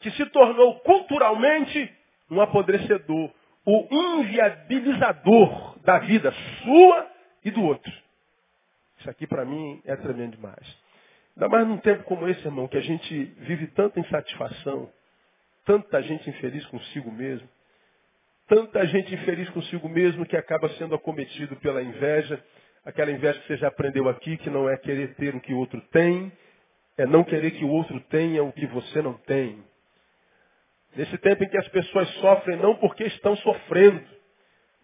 que 0.00 0.10
se 0.12 0.24
tornou 0.26 0.78
culturalmente 0.80 1.92
um 2.30 2.40
apodrecedor, 2.40 3.30
o 3.64 3.88
inviabilizador 3.90 5.78
da 5.80 5.98
vida 5.98 6.32
sua 6.62 7.10
e 7.44 7.50
do 7.50 7.64
outro. 7.64 7.92
Isso 8.98 9.10
aqui 9.10 9.26
para 9.26 9.44
mim 9.44 9.80
é 9.84 9.96
tremendo 9.96 10.36
demais. 10.36 10.85
Ainda 11.36 11.48
mais 11.50 11.68
num 11.68 11.76
tempo 11.76 12.02
como 12.04 12.26
esse, 12.28 12.42
irmão, 12.46 12.66
que 12.66 12.78
a 12.78 12.82
gente 12.82 13.24
vive 13.40 13.66
tanta 13.68 14.00
insatisfação, 14.00 14.90
tanta 15.66 16.02
gente 16.02 16.30
infeliz 16.30 16.64
consigo 16.66 17.12
mesmo, 17.12 17.46
tanta 18.48 18.86
gente 18.86 19.14
infeliz 19.14 19.48
consigo 19.50 19.86
mesmo 19.86 20.24
que 20.24 20.36
acaba 20.36 20.68
sendo 20.70 20.94
acometido 20.94 21.54
pela 21.56 21.82
inveja, 21.82 22.42
aquela 22.86 23.10
inveja 23.10 23.38
que 23.40 23.48
você 23.48 23.58
já 23.58 23.68
aprendeu 23.68 24.08
aqui, 24.08 24.38
que 24.38 24.48
não 24.48 24.68
é 24.68 24.78
querer 24.78 25.14
ter 25.16 25.34
o 25.34 25.40
que 25.40 25.52
o 25.52 25.58
outro 25.58 25.78
tem, 25.92 26.32
é 26.96 27.04
não 27.04 27.22
querer 27.22 27.50
que 27.50 27.64
o 27.64 27.68
outro 27.68 28.00
tenha 28.08 28.42
o 28.42 28.52
que 28.52 28.66
você 28.66 29.02
não 29.02 29.12
tem. 29.12 29.62
Nesse 30.96 31.18
tempo 31.18 31.44
em 31.44 31.48
que 31.50 31.58
as 31.58 31.68
pessoas 31.68 32.08
sofrem 32.14 32.56
não 32.56 32.76
porque 32.76 33.04
estão 33.04 33.36
sofrendo, 33.36 34.02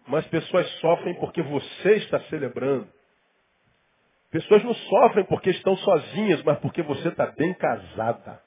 mas 0.05 0.23
pessoas 0.27 0.69
sofrem 0.73 1.15
porque 1.15 1.41
você 1.41 1.93
está 1.93 2.19
celebrando. 2.25 2.87
Pessoas 4.33 4.63
não 4.63 4.73
sofrem 4.73 5.23
porque 5.25 5.51
estão 5.51 5.77
sozinhas, 5.77 6.41
mas 6.41 6.57
porque 6.57 6.81
você 6.81 7.09
está 7.09 7.27
bem 7.27 7.53
casada. 7.53 8.41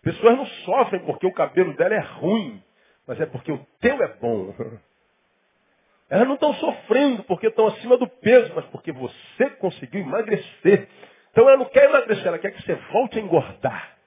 Pessoas 0.00 0.36
não 0.36 0.46
sofrem 0.46 1.04
porque 1.04 1.26
o 1.26 1.32
cabelo 1.32 1.76
dela 1.76 1.92
é 1.92 1.98
ruim, 1.98 2.62
mas 3.04 3.20
é 3.20 3.26
porque 3.26 3.50
o 3.50 3.66
teu 3.80 4.00
é 4.00 4.14
bom. 4.18 4.54
Elas 6.08 6.28
não 6.28 6.34
estão 6.34 6.54
sofrendo 6.54 7.24
porque 7.24 7.48
estão 7.48 7.66
acima 7.66 7.96
do 7.96 8.06
peso, 8.06 8.52
mas 8.54 8.64
porque 8.66 8.92
você 8.92 9.50
conseguiu 9.58 10.02
emagrecer. 10.02 10.88
Então 11.32 11.48
ela 11.48 11.58
não 11.58 11.66
quer 11.66 11.88
emagrecer, 11.88 12.28
ela 12.28 12.38
quer 12.38 12.52
que 12.52 12.62
você 12.62 12.74
volte 12.92 13.18
a 13.18 13.22
engordar. 13.22 13.98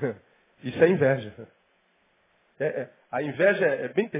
Isso 0.62 0.82
é 0.82 0.88
inveja. 0.88 1.48
É, 2.60 2.66
é, 2.66 2.90
a 3.10 3.20
inveja 3.20 3.66
é, 3.66 3.86
é 3.86 3.88
bem. 3.88 4.10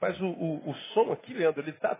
Mas 0.00 0.20
o, 0.20 0.26
o, 0.26 0.70
o, 0.70 0.74
som 0.94 1.10
aqui, 1.12 1.34
Leandro, 1.34 1.60
ele 1.60 1.70
está 1.70 1.98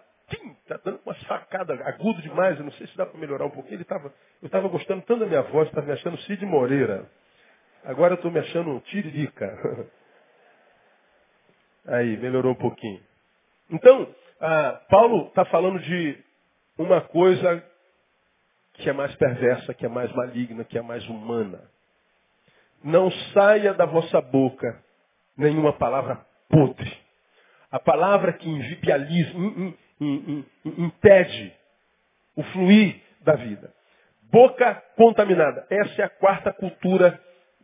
tá 0.66 0.80
dando 0.84 1.00
uma 1.04 1.14
sacada 1.26 1.74
agudo 1.86 2.20
demais. 2.22 2.58
Eu 2.58 2.64
não 2.64 2.72
sei 2.72 2.86
se 2.86 2.96
dá 2.96 3.06
para 3.06 3.18
melhorar 3.18 3.46
um 3.46 3.50
pouquinho. 3.50 3.76
Ele 3.76 3.84
tava, 3.84 4.12
eu 4.42 4.46
estava 4.46 4.68
gostando 4.68 5.02
tanto 5.02 5.20
da 5.20 5.26
minha 5.26 5.42
voz, 5.42 5.68
estava 5.68 5.86
me 5.86 5.92
achando 5.92 6.18
Cid 6.22 6.44
Moreira. 6.44 7.08
Agora 7.84 8.14
eu 8.14 8.16
estou 8.16 8.30
me 8.30 8.40
achando 8.40 8.80
Tiririca. 8.80 9.90
Aí, 11.86 12.16
melhorou 12.16 12.52
um 12.52 12.56
pouquinho. 12.56 13.00
Então, 13.70 14.12
ah, 14.40 14.80
Paulo 14.88 15.28
está 15.28 15.44
falando 15.44 15.78
de 15.78 16.18
uma 16.76 17.00
coisa 17.00 17.64
que 18.74 18.90
é 18.90 18.92
mais 18.92 19.14
perversa, 19.14 19.72
que 19.72 19.86
é 19.86 19.88
mais 19.88 20.12
maligna, 20.12 20.64
que 20.64 20.76
é 20.76 20.82
mais 20.82 21.06
humana. 21.08 21.62
Não 22.82 23.10
saia 23.32 23.72
da 23.72 23.86
vossa 23.86 24.20
boca 24.20 24.82
nenhuma 25.36 25.72
palavra 25.72 26.26
podre. 26.48 26.92
A 27.70 27.78
palavra 27.78 28.32
que 28.32 28.48
invibializa, 28.48 29.32
impede 30.00 31.54
o 32.34 32.42
fluir 32.42 33.00
da 33.22 33.34
vida. 33.34 33.72
Boca 34.30 34.82
contaminada. 34.96 35.66
Essa 35.70 36.02
é 36.02 36.04
a 36.04 36.10
quarta 36.10 36.52
cultura 36.52 37.20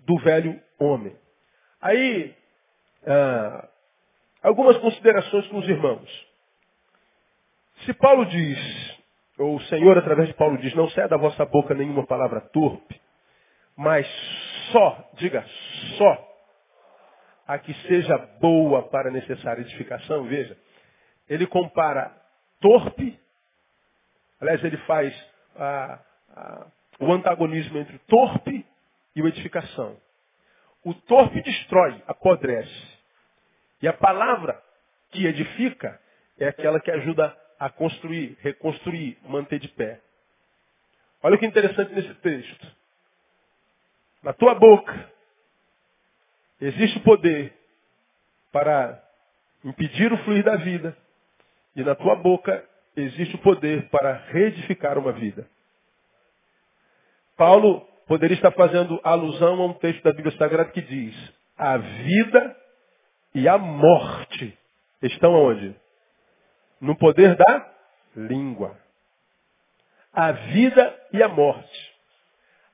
do 0.07 0.19
velho 0.19 0.61
homem. 0.79 1.15
Aí, 1.81 2.35
ah, 3.07 3.69
algumas 4.43 4.77
considerações 4.79 5.47
com 5.49 5.59
os 5.59 5.69
irmãos. 5.69 6.27
Se 7.85 7.93
Paulo 7.95 8.25
diz, 8.27 9.01
ou 9.39 9.57
o 9.57 9.63
Senhor 9.63 9.99
através 9.99 10.29
de 10.29 10.35
Paulo 10.35 10.57
diz, 10.59 10.75
não 10.75 10.89
saia 10.91 11.09
da 11.09 11.17
vossa 11.17 11.45
boca 11.45 11.75
nenhuma 11.75 12.07
palavra 12.07 12.41
torpe, 12.41 13.01
mas 13.77 14.07
só, 14.71 15.11
diga 15.15 15.45
só, 15.99 16.29
a 17.47 17.59
que 17.59 17.75
seja 17.89 18.17
boa 18.41 18.85
para 18.89 19.11
necessária 19.11 19.63
edificação, 19.63 20.25
veja, 20.25 20.57
ele 21.29 21.47
compara 21.47 22.22
torpe, 22.63 23.21
aliás, 24.41 24.65
ele 24.65 24.79
faz 24.79 25.15
a, 25.57 25.99
a, 26.35 26.67
o 27.01 27.13
antagonismo 27.13 27.77
entre 27.77 27.99
torpe 28.07 28.65
e 29.15 29.21
o 29.21 29.29
edificação. 29.29 30.01
O 30.83 30.95
torpe 30.95 31.43
destrói, 31.43 32.03
apodrece. 32.07 32.93
E 33.83 33.89
a 33.89 33.93
palavra 33.93 34.63
que 35.11 35.27
edifica 35.27 36.01
é 36.39 36.49
aquela 36.49 36.81
que 36.81 36.91
ajuda 36.91 37.37
a 37.59 37.69
construir, 37.69 38.39
reconstruir, 38.41 39.19
manter 39.25 39.59
de 39.59 39.69
pé. 39.69 40.01
Olha 41.23 41.37
o 41.37 41.39
que 41.39 41.45
é 41.45 41.49
interessante 41.49 41.93
nesse 41.93 42.15
texto. 42.15 42.67
Na 44.23 44.33
tua 44.33 44.55
boca 44.55 45.11
existe 46.61 46.99
o 46.99 47.03
poder 47.03 47.53
para 48.51 49.03
impedir 49.65 50.13
o 50.13 50.19
fluir 50.25 50.45
da 50.45 50.57
vida. 50.57 50.97
E 51.75 51.83
na 51.83 51.95
tua 51.95 52.17
boca 52.17 52.65
existe 52.97 53.35
o 53.37 53.39
poder 53.39 53.89
para 53.89 54.13
reedificar 54.31 54.99
uma 54.99 55.13
vida. 55.13 55.47
Paulo 57.37 57.81
poderia 58.07 58.35
estar 58.35 58.53
fazendo 58.53 59.01
alusão 59.03 59.63
a 59.63 59.67
um 59.67 59.75
texto 59.75 60.03
da 60.03 60.13
Bíblia 60.13 60.37
Sagrada 60.37 60.71
que 60.71 60.83
diz: 60.83 61.33
a 61.57 61.77
vida 61.79 62.57
e 63.35 63.49
a 63.49 63.57
morte 63.57 64.57
estão 65.03 65.33
onde? 65.33 65.75
No 66.81 66.97
poder 66.97 67.37
da 67.37 67.73
língua. 68.17 68.77
A 70.13 70.33
vida 70.33 70.95
e 71.13 71.23
a 71.23 71.29
morte. 71.29 71.93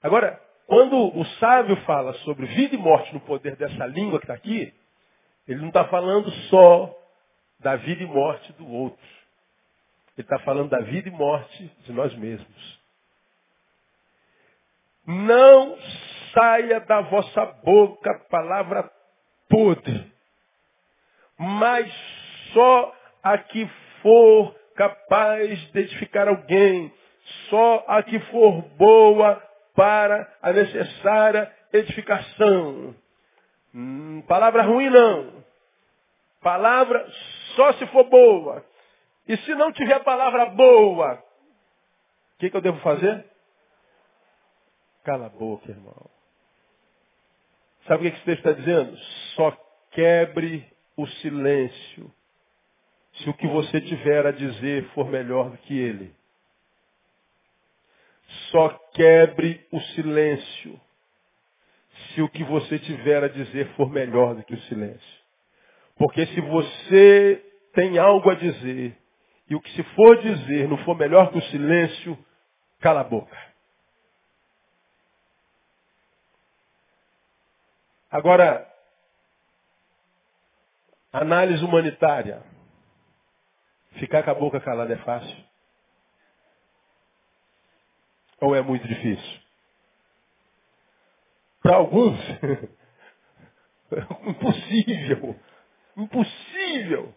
Agora, 0.02 0.40
quando 0.66 0.96
o 1.16 1.24
sábio 1.38 1.76
fala 1.82 2.12
sobre 2.24 2.46
vida 2.46 2.74
e 2.74 2.78
morte 2.78 3.12
no 3.14 3.20
poder 3.20 3.56
dessa 3.56 3.86
língua 3.86 4.18
que 4.18 4.24
está 4.24 4.34
aqui, 4.34 4.74
ele 5.46 5.60
não 5.60 5.68
está 5.68 5.84
falando 5.84 6.30
só 6.50 6.94
da 7.60 7.76
vida 7.76 8.02
e 8.02 8.06
morte 8.06 8.52
do 8.54 8.66
outro. 8.66 9.06
Ele 10.16 10.24
está 10.24 10.38
falando 10.40 10.70
da 10.70 10.80
vida 10.80 11.08
e 11.08 11.12
morte 11.12 11.70
de 11.84 11.92
nós 11.92 12.14
mesmos. 12.16 12.80
Não 15.06 15.78
saia 16.34 16.80
da 16.80 17.00
vossa 17.02 17.44
boca 17.64 18.14
palavra 18.30 18.90
podre, 19.48 20.12
mas 21.38 21.92
só 22.52 22.94
a 23.22 23.38
que 23.38 23.68
for 24.02 24.54
capaz 24.74 25.58
de 25.72 25.80
edificar 25.80 26.28
alguém, 26.28 26.92
só 27.48 27.84
a 27.88 28.02
que 28.02 28.18
for 28.20 28.62
boa 28.76 29.42
para 29.74 30.30
a 30.42 30.52
necessária 30.52 31.52
edificação. 31.72 32.94
Hum, 33.74 34.22
palavra 34.26 34.62
ruim 34.62 34.90
não. 34.90 35.44
Palavra 36.40 37.06
só 37.58 37.72
se 37.72 37.86
for 37.88 38.04
boa. 38.04 38.64
E 39.26 39.36
se 39.38 39.54
não 39.56 39.72
tiver 39.72 39.98
palavra 40.04 40.46
boa, 40.46 41.14
o 41.14 42.38
que, 42.38 42.48
que 42.48 42.56
eu 42.56 42.60
devo 42.60 42.78
fazer? 42.78 43.26
Cala 45.02 45.26
a 45.26 45.28
boca, 45.28 45.68
irmão. 45.68 46.08
Sabe 47.88 48.06
o 48.06 48.10
que 48.10 48.16
esse 48.16 48.24
texto 48.24 48.46
está 48.46 48.52
dizendo? 48.52 48.96
Só 49.34 49.50
quebre 49.90 50.64
o 50.96 51.04
silêncio 51.06 52.14
se 53.14 53.28
o 53.28 53.34
que 53.34 53.48
você 53.48 53.80
tiver 53.80 54.24
a 54.24 54.30
dizer 54.30 54.84
for 54.90 55.08
melhor 55.08 55.50
do 55.50 55.58
que 55.58 55.76
ele. 55.76 56.14
Só 58.52 58.68
quebre 58.94 59.66
o 59.72 59.80
silêncio 59.80 60.80
se 62.14 62.22
o 62.22 62.28
que 62.28 62.44
você 62.44 62.78
tiver 62.78 63.24
a 63.24 63.28
dizer 63.28 63.66
for 63.74 63.90
melhor 63.90 64.36
do 64.36 64.44
que 64.44 64.54
o 64.54 64.62
silêncio. 64.62 65.18
Porque 65.96 66.24
se 66.26 66.40
você 66.40 67.47
tem 67.74 67.98
algo 67.98 68.30
a 68.30 68.34
dizer 68.34 68.96
e 69.48 69.54
o 69.54 69.60
que 69.60 69.70
se 69.72 69.82
for 69.94 70.20
dizer 70.20 70.68
não 70.68 70.78
for 70.84 70.96
melhor 70.96 71.30
que 71.30 71.38
o 71.38 71.42
silêncio, 71.42 72.18
cala 72.80 73.00
a 73.00 73.04
boca. 73.04 73.36
Agora, 78.10 78.66
análise 81.12 81.64
humanitária. 81.64 82.42
Ficar 83.98 84.22
com 84.22 84.30
a 84.30 84.34
boca 84.34 84.60
calada 84.60 84.92
é 84.92 84.98
fácil? 84.98 85.44
Ou 88.40 88.54
é 88.54 88.62
muito 88.62 88.86
difícil? 88.86 89.40
Para 91.62 91.76
alguns, 91.76 92.18
impossível. 94.26 95.36
Impossível. 95.96 97.14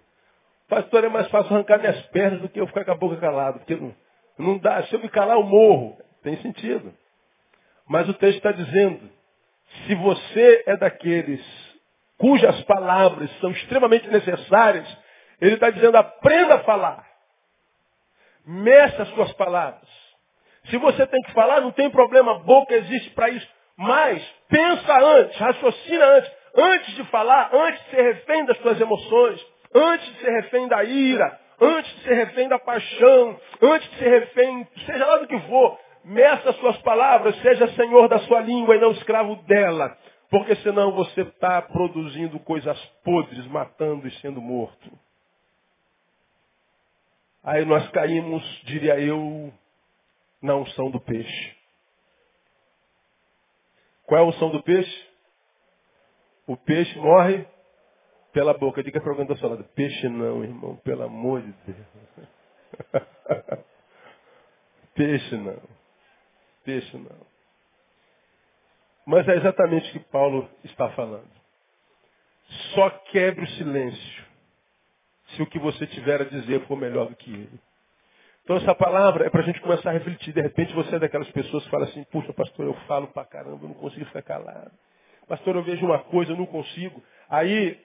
Pastor, 0.71 1.03
é 1.03 1.09
mais 1.09 1.27
fácil 1.27 1.53
arrancar 1.53 1.79
minhas 1.79 2.01
pernas 2.07 2.39
do 2.39 2.47
que 2.47 2.57
eu 2.57 2.65
ficar 2.65 2.85
com 2.85 2.91
a 2.93 2.95
boca 2.95 3.17
calada. 3.17 3.59
Porque 3.59 3.75
não, 3.75 3.93
não 4.37 4.57
dá. 4.57 4.81
Se 4.83 4.95
eu 4.95 5.01
me 5.01 5.09
calar, 5.09 5.35
eu 5.35 5.43
morro. 5.43 5.97
Tem 6.23 6.37
sentido. 6.37 6.93
Mas 7.89 8.07
o 8.07 8.13
texto 8.13 8.37
está 8.37 8.53
dizendo, 8.53 9.11
se 9.85 9.95
você 9.95 10.63
é 10.65 10.77
daqueles 10.77 11.45
cujas 12.17 12.63
palavras 12.63 13.29
são 13.41 13.51
extremamente 13.51 14.07
necessárias, 14.07 14.87
ele 15.41 15.55
está 15.55 15.69
dizendo, 15.69 15.97
aprenda 15.97 16.55
a 16.55 16.59
falar. 16.59 17.05
Meça 18.45 19.03
as 19.03 19.09
suas 19.09 19.33
palavras. 19.33 19.89
Se 20.69 20.77
você 20.77 21.05
tem 21.05 21.21
que 21.23 21.33
falar, 21.33 21.59
não 21.59 21.73
tem 21.73 21.89
problema, 21.89 22.31
a 22.31 22.39
boca 22.39 22.73
existe 22.75 23.09
para 23.09 23.27
isso. 23.27 23.47
Mas 23.75 24.25
pensa 24.47 24.97
antes, 24.97 25.37
raciocina 25.37 26.05
antes. 26.05 26.31
Antes 26.55 26.95
de 26.95 27.03
falar, 27.05 27.49
antes 27.53 27.83
de 27.83 27.89
ser 27.89 28.01
refém 28.13 28.45
das 28.45 28.57
suas 28.59 28.79
emoções, 28.79 29.50
antes 29.73 30.07
de 30.13 30.19
ser 30.19 30.31
refém 30.31 30.67
da 30.67 30.83
ira, 30.83 31.39
antes 31.59 31.95
de 31.95 32.01
ser 32.03 32.13
refém 32.13 32.47
da 32.47 32.59
paixão, 32.59 33.39
antes 33.61 33.89
de 33.91 33.97
ser 33.97 34.19
refém, 34.19 34.67
seja 34.85 35.05
lá 35.05 35.17
do 35.17 35.27
que 35.27 35.39
for, 35.41 35.79
meça 36.03 36.49
as 36.49 36.55
suas 36.57 36.77
palavras, 36.81 37.35
seja 37.41 37.67
senhor 37.75 38.07
da 38.07 38.19
sua 38.19 38.41
língua 38.41 38.75
e 38.75 38.79
não 38.79 38.91
escravo 38.91 39.35
dela. 39.43 39.97
Porque 40.29 40.55
senão 40.57 40.93
você 40.93 41.21
está 41.21 41.61
produzindo 41.61 42.39
coisas 42.39 42.79
podres, 43.03 43.45
matando 43.47 44.07
e 44.07 44.11
sendo 44.19 44.41
morto. 44.41 44.89
Aí 47.43 47.65
nós 47.65 47.89
caímos, 47.89 48.43
diria 48.63 48.99
eu, 48.99 49.51
na 50.41 50.55
unção 50.55 50.89
do 50.89 50.99
peixe. 50.99 51.55
Qual 54.05 54.19
é 54.19 54.23
a 54.23 54.27
unção 54.27 54.49
do 54.49 54.63
peixe? 54.63 55.09
O 56.47 56.55
peixe 56.55 56.97
morre 56.97 57.45
pela 58.31 58.53
boca. 58.53 58.83
Diga 58.83 58.99
para 59.01 59.11
alguém 59.11 59.25
da 59.25 59.35
sua 59.35 59.49
lado, 59.49 59.63
peixe 59.75 60.07
não, 60.09 60.43
irmão, 60.43 60.75
pelo 60.77 61.03
amor 61.03 61.41
de 61.41 61.53
Deus. 61.65 61.87
Peixe 64.93 65.35
não. 65.37 65.61
Peixe 66.63 66.97
não. 66.97 67.31
Mas 69.05 69.27
é 69.27 69.35
exatamente 69.35 69.89
o 69.89 69.93
que 69.93 69.99
Paulo 70.11 70.49
está 70.63 70.89
falando. 70.91 71.29
Só 72.75 72.89
quebre 73.11 73.43
o 73.45 73.49
silêncio 73.51 74.25
se 75.29 75.41
o 75.41 75.47
que 75.47 75.57
você 75.57 75.87
tiver 75.87 76.21
a 76.21 76.25
dizer 76.25 76.65
for 76.67 76.75
melhor 76.75 77.07
do 77.07 77.15
que 77.15 77.31
ele. 77.31 77.59
Então 78.43 78.57
essa 78.57 78.75
palavra 78.75 79.25
é 79.25 79.29
para 79.29 79.41
a 79.41 79.45
gente 79.45 79.61
começar 79.61 79.89
a 79.91 79.93
refletir. 79.93 80.33
De 80.33 80.41
repente 80.41 80.73
você 80.73 80.95
é 80.95 80.99
daquelas 80.99 81.29
pessoas 81.31 81.63
que 81.63 81.69
fala 81.69 81.85
assim, 81.85 82.03
puxa 82.05 82.33
pastor, 82.33 82.65
eu 82.65 82.73
falo 82.85 83.07
pra 83.07 83.25
caramba, 83.25 83.63
eu 83.63 83.69
não 83.69 83.75
consigo 83.75 84.05
ficar 84.05 84.21
calado. 84.21 84.71
Pastor, 85.27 85.55
eu 85.55 85.63
vejo 85.63 85.85
uma 85.85 85.99
coisa, 85.99 86.33
eu 86.33 86.37
não 86.37 86.45
consigo. 86.45 87.01
Aí, 87.29 87.79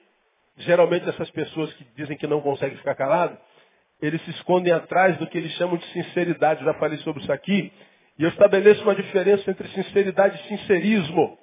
geralmente 0.57 1.07
essas 1.07 1.29
pessoas 1.31 1.73
que 1.73 1.85
dizem 1.95 2.17
que 2.17 2.27
não 2.27 2.41
conseguem 2.41 2.77
ficar 2.77 2.95
calado, 2.95 3.37
eles 4.01 4.21
se 4.23 4.31
escondem 4.31 4.73
atrás 4.73 5.17
do 5.17 5.27
que 5.27 5.37
eles 5.37 5.51
chamam 5.53 5.77
de 5.77 5.85
sinceridade. 5.87 6.63
Já 6.63 6.73
falei 6.75 6.97
sobre 6.99 7.21
isso 7.21 7.31
aqui. 7.31 7.71
E 8.17 8.23
eu 8.23 8.29
estabeleço 8.29 8.83
uma 8.83 8.95
diferença 8.95 9.49
entre 9.49 9.67
sinceridade 9.69 10.39
e 10.39 10.47
sincerismo. 10.47 11.37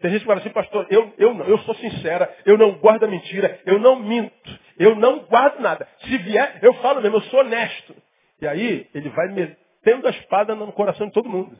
Tem 0.00 0.10
gente 0.10 0.20
que 0.20 0.26
fala 0.26 0.40
assim, 0.40 0.50
pastor, 0.50 0.86
eu, 0.90 1.14
eu, 1.16 1.32
não, 1.32 1.46
eu 1.46 1.58
sou 1.60 1.74
sincera, 1.76 2.36
eu 2.44 2.58
não 2.58 2.72
guardo 2.72 3.08
mentira, 3.08 3.58
eu 3.64 3.78
não 3.78 3.96
minto, 3.96 4.60
eu 4.78 4.94
não 4.96 5.20
guardo 5.20 5.60
nada. 5.60 5.88
Se 6.00 6.18
vier, 6.18 6.58
eu 6.60 6.74
falo 6.74 7.00
mesmo, 7.00 7.16
eu 7.16 7.22
sou 7.22 7.40
honesto. 7.40 7.96
E 8.38 8.46
aí, 8.46 8.86
ele 8.92 9.08
vai 9.08 9.28
metendo 9.28 10.06
a 10.06 10.10
espada 10.10 10.54
no 10.54 10.70
coração 10.72 11.06
de 11.06 11.12
todo 11.14 11.28
mundo. 11.28 11.56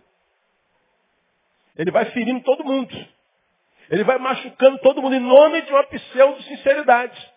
Ele 1.76 1.90
vai 1.90 2.04
ferindo 2.06 2.42
todo 2.42 2.64
mundo. 2.64 2.94
Ele 3.90 4.04
vai 4.04 4.18
machucando 4.18 4.78
todo 4.78 5.02
mundo 5.02 5.14
em 5.14 5.20
nome 5.20 5.62
de 5.62 5.72
uma 5.72 5.84
pseudo-sinceridade. 5.84 7.32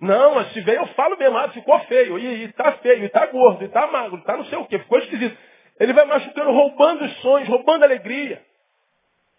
Não, 0.00 0.44
se 0.46 0.60
veio 0.62 0.80
eu 0.80 0.86
falo 0.88 1.16
mesmo, 1.16 1.38
ah, 1.38 1.48
ficou 1.50 1.78
feio, 1.80 2.18
e, 2.18 2.44
e 2.44 2.52
tá 2.52 2.72
feio, 2.72 3.04
e 3.04 3.08
tá 3.08 3.26
gordo, 3.26 3.64
e 3.64 3.68
tá 3.68 3.86
magro, 3.86 4.18
e 4.18 4.24
tá 4.24 4.36
não 4.36 4.44
sei 4.46 4.58
o 4.58 4.66
quê, 4.66 4.78
ficou 4.80 4.98
esquisito. 4.98 5.36
Ele 5.78 5.92
vai 5.92 6.04
machucando, 6.04 6.50
roubando 6.50 7.04
os 7.04 7.12
sonhos, 7.20 7.48
roubando 7.48 7.84
a 7.84 7.86
alegria. 7.86 8.42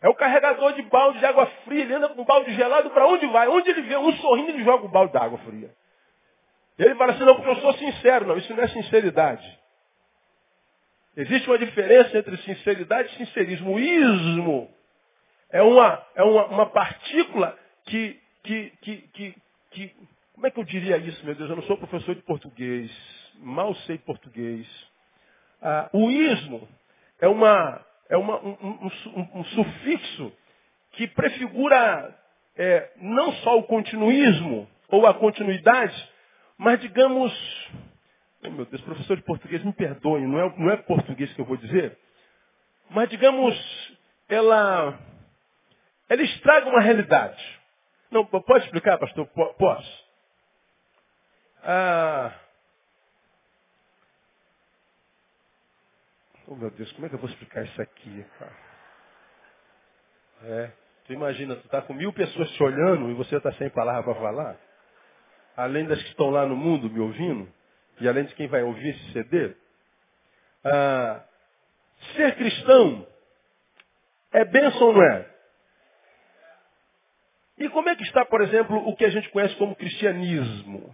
É 0.02 0.10
o 0.10 0.16
carregador 0.16 0.74
de 0.74 0.82
balde 0.84 1.20
de 1.20 1.26
água 1.26 1.46
fria, 1.66 1.84
ele 1.84 1.94
anda 1.94 2.10
com 2.10 2.22
um 2.22 2.26
balde 2.26 2.54
gelado, 2.54 2.90
para 2.92 3.06
onde 3.08 3.26
vai? 3.28 3.48
Onde 3.48 3.70
ele 3.70 3.82
vê 3.82 3.98
um 3.98 4.12
sorrindo, 4.14 4.52
ele 4.52 4.64
joga 4.64 4.86
o 4.86 4.88
um 4.88 4.92
balde 4.92 5.12
de 5.12 5.18
água 5.18 5.38
fria. 5.40 5.70
E 6.78 6.84
ele 6.84 6.96
fala 6.96 7.14
assim, 7.14 7.24
não, 7.24 7.36
porque 7.36 7.50
eu 7.50 7.56
sou 7.58 7.74
sincero. 7.74 8.26
Não, 8.26 8.38
isso 8.38 8.54
não 8.54 8.64
é 8.64 8.68
sinceridade. 8.68 9.60
Existe 11.16 11.48
uma 11.48 11.58
diferença 11.58 12.18
entre 12.18 12.36
sinceridade 12.38 13.14
e 13.14 13.18
sincerismo. 13.18 13.74
O 13.74 13.80
ismo 13.80 14.73
é 15.54 15.62
uma, 15.62 16.06
é 16.16 16.24
uma, 16.24 16.46
uma 16.48 16.66
partícula 16.66 17.58
que, 17.86 18.20
que, 18.44 18.74
que, 18.82 18.98
que, 19.14 19.36
que 19.72 19.96
como 20.34 20.48
é 20.48 20.52
que 20.52 20.60
eu 20.60 20.64
diria 20.64 20.98
isso, 20.98 21.24
meu 21.24 21.36
Deus? 21.36 21.50
Eu 21.50 21.56
não 21.56 21.64
sou 21.64 21.78
professor 21.78 22.16
de 22.16 22.24
português, 22.24 22.92
mal 23.36 23.74
sei 23.76 24.00
português. 24.00 24.68
Ah, 25.62 25.90
o 25.94 26.10
ismo 26.10 26.68
é, 27.22 27.28
uma, 27.28 27.86
é 28.10 28.18
uma, 28.18 28.44
um, 28.44 28.58
um, 28.62 29.40
um, 29.40 29.44
sufixo 29.46 30.34
que 30.94 31.08
prefigura 31.08 32.20
é, 32.58 32.92
não 32.98 33.32
só 33.34 33.58
o 33.60 33.64
continuismo 33.64 34.68
ou 34.90 35.06
a 35.06 35.14
continuidade, 35.14 36.10
mas 36.58 36.80
digamos, 36.82 37.32
oh, 38.44 38.50
meu 38.50 38.66
Deus, 38.66 38.82
professor 38.82 39.16
de 39.16 39.24
português, 39.24 39.64
me 39.64 39.72
perdoe, 39.72 40.26
não 40.26 40.40
é, 40.40 40.54
não 40.58 40.72
é 40.72 40.78
português 40.78 41.32
que 41.34 41.42
eu 41.42 41.46
vou 41.46 41.58
dizer, 41.58 41.96
mas 42.90 43.08
digamos, 43.08 43.56
ela, 44.28 45.00
ela 46.10 46.22
estraga 46.22 46.70
uma 46.70 46.82
realidade. 46.82 47.62
Não, 48.12 48.26
pode 48.26 48.66
explicar, 48.66 48.98
pastor? 48.98 49.28
Posso. 49.28 50.04
Ah, 51.64 52.34
oh 56.48 56.56
meu 56.56 56.70
Deus, 56.72 56.92
como 56.94 57.06
é 57.06 57.10
que 57.10 57.16
eu 57.16 57.20
vou 57.20 57.30
explicar 57.30 57.64
isso 57.64 57.82
aqui, 57.82 58.26
cara? 58.38 58.58
É, 60.44 60.72
tu 61.06 61.14
imagina, 61.14 61.56
tu 61.56 61.68
tá 61.70 61.82
com 61.82 61.94
mil 61.94 62.12
pessoas 62.12 62.52
te 62.52 62.64
olhando 62.64 63.10
e 63.10 63.14
você 63.14 63.38
está 63.38 63.52
sem 63.54 63.70
palavra 63.70 64.04
para 64.04 64.22
falar? 64.22 64.58
Além 65.56 65.86
das 65.88 66.02
que 66.02 66.10
estão 66.10 66.30
lá 66.30 66.46
no 66.46 66.56
mundo 66.56 66.90
me 66.90 67.00
ouvindo, 67.00 67.52
e 68.02 68.08
além 68.08 68.26
de 68.26 68.36
quem 68.36 68.48
vai 68.48 68.62
ouvir 68.62 68.90
esse 68.90 69.14
CD, 69.14 69.56
ah, 70.66 71.24
ser 72.16 72.36
cristão 72.36 73.08
é 74.34 74.44
bênção 74.44 74.88
ou 74.88 74.94
não 74.94 75.04
é? 75.04 75.33
E 77.58 77.70
como 77.70 77.90
é 77.90 77.96
que 77.96 78.04
está, 78.04 78.26
por 78.26 78.42
exemplo, 78.42 78.78
o 78.88 78.96
que 78.96 79.06
a 79.06 79.10
gente 79.10 79.30
conhece 79.30 79.56
como 79.56 79.76
cristianismo? 79.76 80.94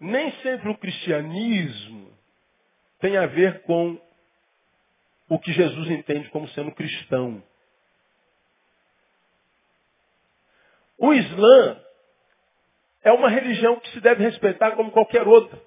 Nem 0.00 0.32
sempre 0.42 0.68
o 0.70 0.76
cristianismo 0.76 2.12
tem 3.00 3.16
a 3.16 3.26
ver 3.26 3.62
com 3.62 4.00
o 5.28 5.38
que 5.38 5.52
Jesus 5.52 5.90
entende 5.90 6.28
como 6.30 6.48
sendo 6.48 6.72
cristão. 6.72 7.42
O 10.98 11.12
Islã 11.12 11.80
é 13.02 13.12
uma 13.12 13.28
religião 13.28 13.78
que 13.80 13.90
se 13.90 14.00
deve 14.00 14.24
respeitar 14.24 14.72
como 14.72 14.90
qualquer 14.90 15.26
outra. 15.28 15.60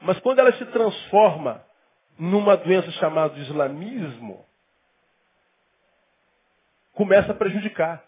Mas 0.00 0.18
quando 0.20 0.40
ela 0.40 0.52
se 0.52 0.66
transforma 0.66 1.64
numa 2.18 2.56
doença 2.56 2.90
chamada 2.92 3.38
islamismo, 3.38 4.46
começa 6.92 7.32
a 7.32 7.34
prejudicar. 7.34 8.02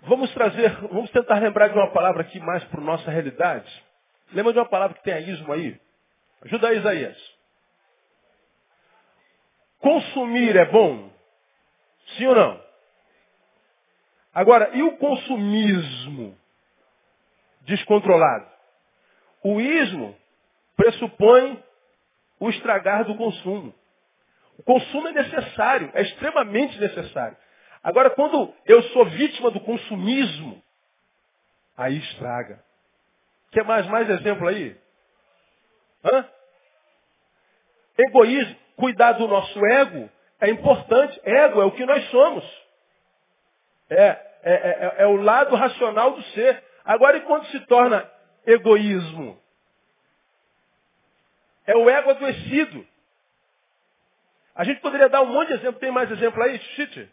Vamos 0.00 0.32
trazer, 0.34 0.70
vamos 0.88 1.10
tentar 1.10 1.38
lembrar 1.38 1.68
de 1.68 1.74
uma 1.74 1.90
palavra 1.90 2.22
aqui 2.22 2.38
mais 2.38 2.62
para 2.64 2.80
nossa 2.80 3.10
realidade. 3.10 3.84
Lembra 4.32 4.52
de 4.52 4.58
uma 4.58 4.68
palavra 4.68 4.96
que 4.96 5.02
tem 5.02 5.14
a 5.14 5.20
ismo 5.20 5.52
aí? 5.52 5.80
Ajuda 6.42 6.68
aí, 6.68 6.78
Isaías. 6.78 7.36
Consumir 9.80 10.56
é 10.56 10.64
bom? 10.66 11.10
Sim 12.16 12.26
ou 12.26 12.34
não? 12.34 12.66
Agora, 14.32 14.70
e 14.76 14.82
o 14.82 14.96
consumismo 14.98 16.36
descontrolado? 17.62 18.46
O 19.42 19.60
ismo 19.60 20.16
pressupõe 20.76 21.62
o 22.38 22.50
estragar 22.50 23.04
do 23.04 23.16
consumo. 23.16 23.74
O 24.58 24.62
consumo 24.62 25.08
é 25.08 25.12
necessário, 25.12 25.90
é 25.94 26.02
extremamente 26.02 26.78
necessário. 26.78 27.36
Agora, 27.82 28.10
quando 28.10 28.52
eu 28.64 28.82
sou 28.84 29.04
vítima 29.06 29.50
do 29.50 29.60
consumismo, 29.60 30.62
aí 31.76 31.98
estraga. 31.98 32.64
Quer 33.52 33.64
mais, 33.64 33.86
mais 33.86 34.08
exemplo 34.10 34.48
aí? 34.48 34.76
Hã? 36.04 36.28
Egoísmo, 37.98 38.56
cuidar 38.76 39.12
do 39.12 39.28
nosso 39.28 39.64
ego 39.66 40.10
é 40.40 40.50
importante. 40.50 41.20
Ego 41.24 41.62
é 41.62 41.64
o 41.64 41.72
que 41.72 41.86
nós 41.86 42.04
somos. 42.10 42.66
É, 43.88 44.02
é, 44.02 44.52
é, 44.52 44.94
é 44.98 45.06
o 45.06 45.16
lado 45.16 45.54
racional 45.54 46.12
do 46.12 46.22
ser. 46.24 46.62
Agora, 46.84 47.18
e 47.18 47.22
quando 47.22 47.46
se 47.46 47.60
torna 47.66 48.10
egoísmo? 48.46 49.40
É 51.66 51.76
o 51.76 51.88
ego 51.88 52.10
adoecido. 52.10 52.86
A 54.56 54.64
gente 54.64 54.80
poderia 54.80 55.08
dar 55.08 55.22
um 55.22 55.26
monte 55.26 55.48
de 55.48 55.54
exemplo. 55.54 55.78
Tem 55.78 55.90
mais 55.90 56.10
exemplo 56.10 56.42
aí? 56.42 56.58
Chite. 56.58 57.12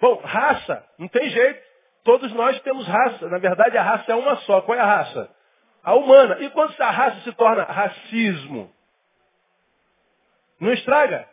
Bom, 0.00 0.16
raça, 0.16 0.84
não 0.98 1.06
tem 1.08 1.28
jeito. 1.28 1.62
Todos 2.02 2.32
nós 2.32 2.58
temos 2.62 2.86
raça. 2.88 3.28
Na 3.28 3.38
verdade, 3.38 3.76
a 3.76 3.82
raça 3.82 4.10
é 4.10 4.14
uma 4.14 4.36
só. 4.38 4.62
Qual 4.62 4.76
é 4.76 4.80
a 4.80 4.86
raça? 4.86 5.30
A 5.84 5.94
humana. 5.94 6.38
E 6.40 6.50
quando 6.50 6.74
a 6.80 6.90
raça 6.90 7.20
se 7.20 7.32
torna 7.32 7.64
racismo? 7.64 8.74
Não 10.58 10.72
estraga? 10.72 11.28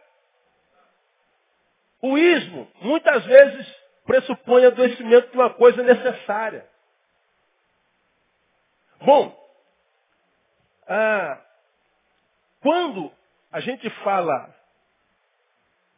O 2.02 2.18
ismo, 2.18 2.70
muitas 2.82 3.26
vezes, 3.26 3.68
pressupõe 4.06 4.66
adoecimento 4.66 5.32
de 5.32 5.38
uma 5.38 5.50
coisa 5.52 5.82
necessária. 5.82 6.68
Bom, 9.02 9.38
ah, 10.88 11.40
quando 12.62 13.12
a 13.52 13.60
gente 13.60 13.90
fala 14.04 14.56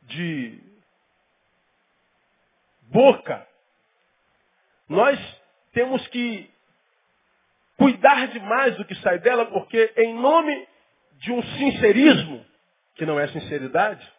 de 0.03 0.61
boca, 2.83 3.47
nós 4.87 5.19
temos 5.73 6.05
que 6.07 6.49
cuidar 7.77 8.27
demais 8.27 8.75
do 8.77 8.85
que 8.85 8.95
sai 8.95 9.19
dela, 9.19 9.45
porque 9.47 9.93
em 9.97 10.13
nome 10.13 10.67
de 11.13 11.31
um 11.31 11.41
sincerismo, 11.41 12.45
que 12.95 13.05
não 13.05 13.19
é 13.19 13.27
sinceridade, 13.27 14.11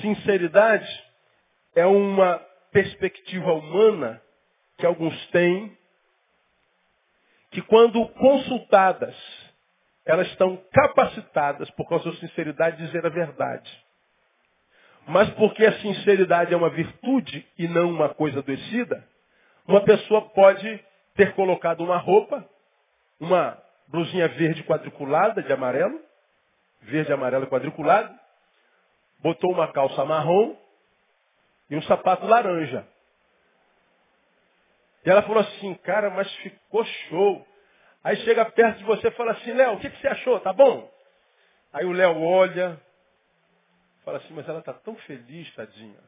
sinceridade 0.00 1.04
é 1.74 1.84
uma 1.86 2.38
perspectiva 2.72 3.52
humana 3.52 4.22
que 4.78 4.86
alguns 4.86 5.26
têm, 5.28 5.76
que 7.50 7.62
quando 7.62 8.06
consultadas, 8.10 9.16
elas 10.06 10.28
estão 10.28 10.56
capacitadas, 10.72 11.68
por 11.72 11.88
causa 11.88 12.10
da 12.10 12.16
sinceridade, 12.18 12.76
de 12.76 12.86
dizer 12.86 13.04
a 13.04 13.10
verdade. 13.10 13.84
Mas 15.08 15.28
porque 15.30 15.66
a 15.66 15.78
sinceridade 15.80 16.54
é 16.54 16.56
uma 16.56 16.70
virtude 16.70 17.46
e 17.58 17.68
não 17.68 17.90
uma 17.90 18.08
coisa 18.14 18.38
adoecida, 18.38 19.04
Uma 19.68 19.80
pessoa 19.80 20.22
pode 20.30 20.84
ter 21.16 21.34
colocado 21.34 21.82
uma 21.82 21.96
roupa, 21.96 22.48
uma 23.18 23.60
blusinha 23.88 24.28
verde 24.28 24.62
quadriculada 24.62 25.42
de 25.42 25.52
amarelo, 25.52 26.00
verde, 26.82 27.12
amarelo 27.12 27.48
quadriculado, 27.48 28.16
botou 29.18 29.50
uma 29.50 29.72
calça 29.72 30.04
marrom 30.04 30.56
e 31.68 31.76
um 31.76 31.82
sapato 31.82 32.26
laranja. 32.26 32.86
E 35.04 35.10
ela 35.10 35.22
falou 35.22 35.40
assim, 35.40 35.74
cara, 35.74 36.10
mas 36.10 36.32
ficou 36.36 36.84
show. 36.84 37.46
Aí 38.06 38.18
chega 38.18 38.44
perto 38.44 38.78
de 38.78 38.84
você 38.84 39.08
e 39.08 39.10
fala 39.10 39.32
assim, 39.32 39.52
Léo, 39.52 39.74
o 39.74 39.80
que, 39.80 39.90
que 39.90 40.00
você 40.00 40.06
achou? 40.06 40.38
Tá 40.38 40.52
bom? 40.52 40.88
Aí 41.72 41.84
o 41.84 41.90
Léo 41.90 42.22
olha, 42.22 42.80
fala 44.04 44.18
assim, 44.18 44.32
mas 44.32 44.48
ela 44.48 44.62
tá 44.62 44.72
tão 44.72 44.94
feliz, 44.94 45.52
tadinha. 45.56 45.98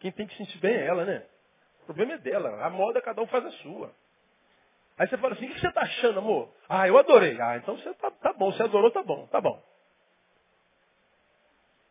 Quem 0.00 0.10
tem 0.10 0.26
que 0.26 0.36
sentir 0.36 0.58
bem 0.58 0.74
é 0.74 0.86
ela, 0.88 1.04
né? 1.04 1.24
O 1.82 1.84
problema 1.84 2.14
é 2.14 2.18
dela. 2.18 2.66
A 2.66 2.68
moda 2.68 3.00
cada 3.00 3.22
um 3.22 3.28
faz 3.28 3.46
a 3.46 3.50
sua. 3.62 3.94
Aí 4.98 5.06
você 5.06 5.16
fala 5.18 5.34
assim, 5.34 5.46
o 5.46 5.54
que 5.54 5.60
você 5.60 5.68
está 5.68 5.82
achando, 5.82 6.18
amor? 6.18 6.52
Ah, 6.68 6.88
eu 6.88 6.98
adorei. 6.98 7.40
Ah, 7.40 7.58
então 7.58 7.76
você 7.76 7.94
tá, 7.94 8.10
tá 8.10 8.32
bom, 8.32 8.50
você 8.50 8.64
adorou, 8.64 8.90
tá 8.90 9.04
bom, 9.04 9.28
tá 9.28 9.40
bom. 9.40 9.62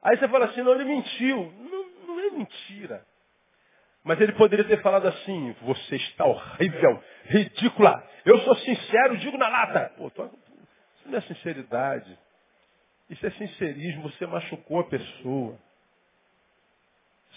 Aí 0.03 0.17
você 0.17 0.27
fala 0.27 0.47
assim, 0.47 0.61
não, 0.63 0.73
ele 0.73 0.83
mentiu. 0.83 1.49
Não, 1.59 2.07
não 2.07 2.19
é 2.19 2.29
mentira. 2.31 3.05
Mas 4.03 4.19
ele 4.21 4.31
poderia 4.33 4.65
ter 4.65 4.81
falado 4.81 5.07
assim, 5.07 5.55
você 5.61 5.95
está 5.97 6.25
horrível, 6.25 7.03
ridícula. 7.25 8.03
Eu 8.25 8.39
sou 8.39 8.55
sincero, 8.55 9.17
digo 9.17 9.37
na 9.37 9.49
lata. 9.49 9.93
Pô, 9.97 10.09
tô... 10.09 10.25
isso 10.25 11.07
não 11.07 11.17
é 11.17 11.21
sinceridade. 11.21 12.17
Isso 13.09 13.25
é 13.25 13.31
sincerismo, 13.31 14.03
você 14.03 14.25
machucou 14.25 14.79
a 14.79 14.83
pessoa. 14.85 15.57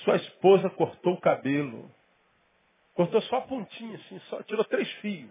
Sua 0.04 0.16
esposa 0.16 0.70
cortou 0.70 1.14
o 1.14 1.20
cabelo. 1.20 1.90
Cortou 2.94 3.20
só 3.22 3.38
a 3.38 3.42
pontinha, 3.42 3.96
assim, 3.96 4.18
só, 4.28 4.42
tirou 4.42 4.64
três 4.64 4.90
fios. 4.94 5.30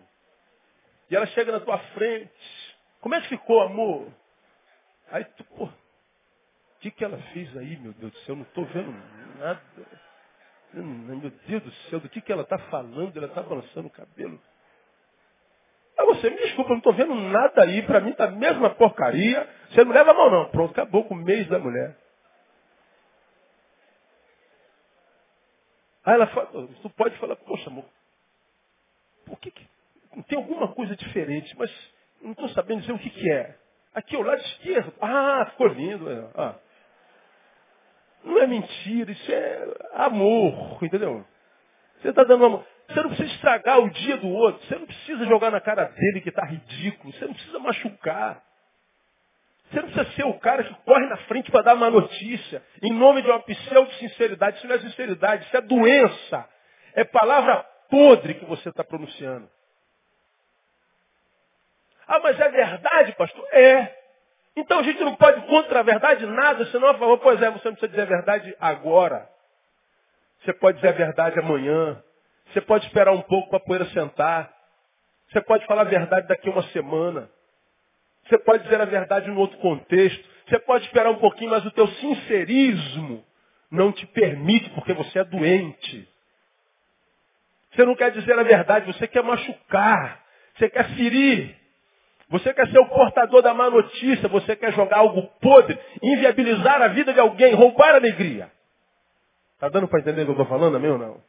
E 1.09 1.15
ela 1.15 1.27
chega 1.27 1.51
na 1.51 1.59
tua 1.59 1.77
frente. 1.77 2.31
Como 2.99 3.15
é 3.15 3.21
que 3.21 3.29
ficou, 3.29 3.61
amor? 3.61 4.11
Aí 5.11 5.23
tu, 5.25 5.43
pô, 5.43 5.65
o 5.65 6.79
que, 6.79 6.89
que 6.89 7.03
ela 7.03 7.17
fez 7.33 7.55
aí, 7.57 7.77
meu 7.77 7.93
Deus 7.93 8.11
do 8.11 8.19
céu? 8.19 8.33
Eu 8.33 8.35
não 8.37 8.43
estou 8.43 8.65
vendo 8.65 8.91
nada. 9.37 9.61
Meu 10.73 11.31
Deus 11.47 11.63
do 11.63 11.71
céu, 11.89 11.99
do 11.99 12.09
que, 12.09 12.21
que 12.21 12.31
ela 12.31 12.43
está 12.43 12.57
falando? 12.57 13.15
Ela 13.17 13.27
está 13.27 13.41
balançando 13.41 13.87
o 13.87 13.91
cabelo. 13.91 14.39
Aí 15.97 16.05
você, 16.05 16.29
me 16.29 16.37
desculpa, 16.37 16.69
não 16.69 16.77
estou 16.77 16.93
vendo 16.93 17.13
nada 17.13 17.63
aí. 17.63 17.81
Para 17.83 17.99
mim 17.99 18.11
está 18.11 18.25
a 18.25 18.31
mesma 18.31 18.69
porcaria. 18.71 19.47
Você 19.69 19.83
não 19.83 19.91
leva 19.91 20.11
a 20.11 20.13
mão, 20.13 20.31
não. 20.31 20.49
Pronto, 20.49 20.71
acabou 20.71 21.03
com 21.05 21.13
o 21.13 21.17
mês 21.17 21.47
da 21.47 21.59
mulher. 21.59 21.97
Aí 26.03 26.15
ela 26.15 26.27
fala, 26.27 26.47
tu 26.81 26.89
pode 26.91 27.15
falar, 27.19 27.35
poxa 27.35 27.69
amor, 27.69 27.85
por 29.25 29.39
que, 29.39 29.51
que 29.51 29.67
tem 30.27 30.37
alguma 30.37 30.73
coisa 30.73 30.95
diferente, 30.95 31.55
mas 31.57 31.71
não 32.21 32.31
estou 32.31 32.49
sabendo 32.49 32.81
dizer 32.81 32.93
o 32.93 32.99
que, 32.99 33.09
que 33.09 33.31
é. 33.31 33.55
Aqui 33.93 34.15
ao 34.15 34.23
lado 34.23 34.41
esquerdo, 34.41 34.93
ah, 34.99 35.45
ficou 35.51 35.67
lindo. 35.67 36.09
É, 36.09 36.29
ah. 36.35 36.55
Não 38.23 38.39
é 38.39 38.47
mentira, 38.47 39.11
isso 39.11 39.31
é 39.31 39.67
amor, 39.93 40.77
entendeu? 40.83 41.25
Você 42.01 42.09
está 42.09 42.23
dando 42.23 42.45
amor. 42.45 42.65
Você 42.87 43.01
não 43.01 43.09
precisa 43.09 43.33
estragar 43.33 43.79
o 43.79 43.89
dia 43.89 44.17
do 44.17 44.27
outro. 44.27 44.65
Você 44.67 44.75
não 44.75 44.85
precisa 44.85 45.25
jogar 45.25 45.51
na 45.51 45.61
cara 45.61 45.85
dele 45.85 46.21
que 46.21 46.29
está 46.29 46.45
ridículo. 46.45 47.13
Você 47.13 47.25
não 47.25 47.33
precisa 47.33 47.59
machucar. 47.59 48.43
Você 49.69 49.81
não 49.81 49.89
precisa 49.89 50.15
ser 50.15 50.25
o 50.25 50.33
cara 50.39 50.63
que 50.63 50.73
corre 50.83 51.07
na 51.07 51.17
frente 51.17 51.49
para 51.49 51.61
dar 51.61 51.75
uma 51.75 51.89
notícia 51.89 52.61
em 52.83 52.91
nome 52.91 53.21
de 53.21 53.29
uma 53.29 53.39
pseudo-sinceridade. 53.39 54.57
Isso 54.57 54.67
não 54.67 54.75
é 54.75 54.79
sinceridade, 54.79 55.45
isso 55.45 55.57
é 55.57 55.61
doença. 55.61 56.49
É 56.93 57.05
palavra 57.05 57.65
podre 57.89 58.33
que 58.33 58.45
você 58.45 58.69
está 58.69 58.83
pronunciando. 58.83 59.49
Ah, 62.07 62.19
mas 62.19 62.37
é 62.37 62.49
verdade, 62.49 63.13
pastor? 63.13 63.47
É. 63.53 64.00
Então 64.55 64.79
a 64.79 64.83
gente 64.83 65.01
não 65.03 65.15
pode 65.15 65.41
contra 65.47 65.79
a 65.79 65.83
verdade 65.83 66.25
nada, 66.25 66.65
senão 66.67 66.89
a 66.89 66.93
favor, 66.95 67.17
pois 67.19 67.41
é, 67.41 67.49
você 67.49 67.69
não 67.69 67.75
precisa 67.75 67.87
dizer 67.89 68.01
a 68.01 68.05
verdade 68.05 68.55
agora. 68.59 69.29
Você 70.43 70.53
pode 70.53 70.77
dizer 70.77 70.89
a 70.89 70.97
verdade 70.97 71.39
amanhã. 71.39 72.03
Você 72.47 72.61
pode 72.61 72.85
esperar 72.85 73.13
um 73.13 73.21
pouco 73.21 73.49
para 73.49 73.57
a 73.57 73.61
poeira 73.61 73.85
sentar. 73.87 74.51
Você 75.31 75.41
pode 75.41 75.65
falar 75.65 75.83
a 75.83 75.85
verdade 75.85 76.27
daqui 76.27 76.49
a 76.49 76.51
uma 76.51 76.63
semana. 76.69 77.29
Você 78.27 78.37
pode 78.39 78.63
dizer 78.63 78.81
a 78.81 78.85
verdade 78.85 79.29
em 79.29 79.35
outro 79.35 79.57
contexto. 79.59 80.29
Você 80.47 80.59
pode 80.59 80.85
esperar 80.85 81.11
um 81.11 81.19
pouquinho, 81.19 81.51
mas 81.51 81.65
o 81.65 81.71
teu 81.71 81.87
sincerismo 81.87 83.23
não 83.69 83.91
te 83.91 84.05
permite, 84.07 84.69
porque 84.71 84.93
você 84.93 85.19
é 85.19 85.23
doente. 85.23 86.09
Você 87.71 87.85
não 87.85 87.95
quer 87.95 88.11
dizer 88.11 88.37
a 88.37 88.43
verdade, 88.43 88.85
você 88.87 89.07
quer 89.07 89.23
machucar. 89.23 90.21
Você 90.55 90.69
quer 90.69 90.89
ferir. 90.95 91.55
Você 92.31 92.53
quer 92.53 92.65
ser 92.71 92.79
o 92.79 92.87
portador 92.87 93.41
da 93.41 93.53
má 93.53 93.69
notícia, 93.69 94.29
você 94.29 94.55
quer 94.55 94.71
jogar 94.71 94.99
algo 94.99 95.21
podre, 95.41 95.77
inviabilizar 96.01 96.81
a 96.81 96.87
vida 96.87 97.13
de 97.13 97.19
alguém, 97.19 97.53
roubar 97.53 97.89
a 97.89 97.95
alegria. 97.95 98.49
Está 99.55 99.67
dando 99.67 99.87
para 99.87 99.99
entender 99.99 100.21
o 100.21 100.25
que 100.25 100.31
eu 100.31 100.43
estou 100.43 100.45
falando, 100.47 100.77
amém 100.77 100.91
ou 100.91 100.97
não? 100.97 101.21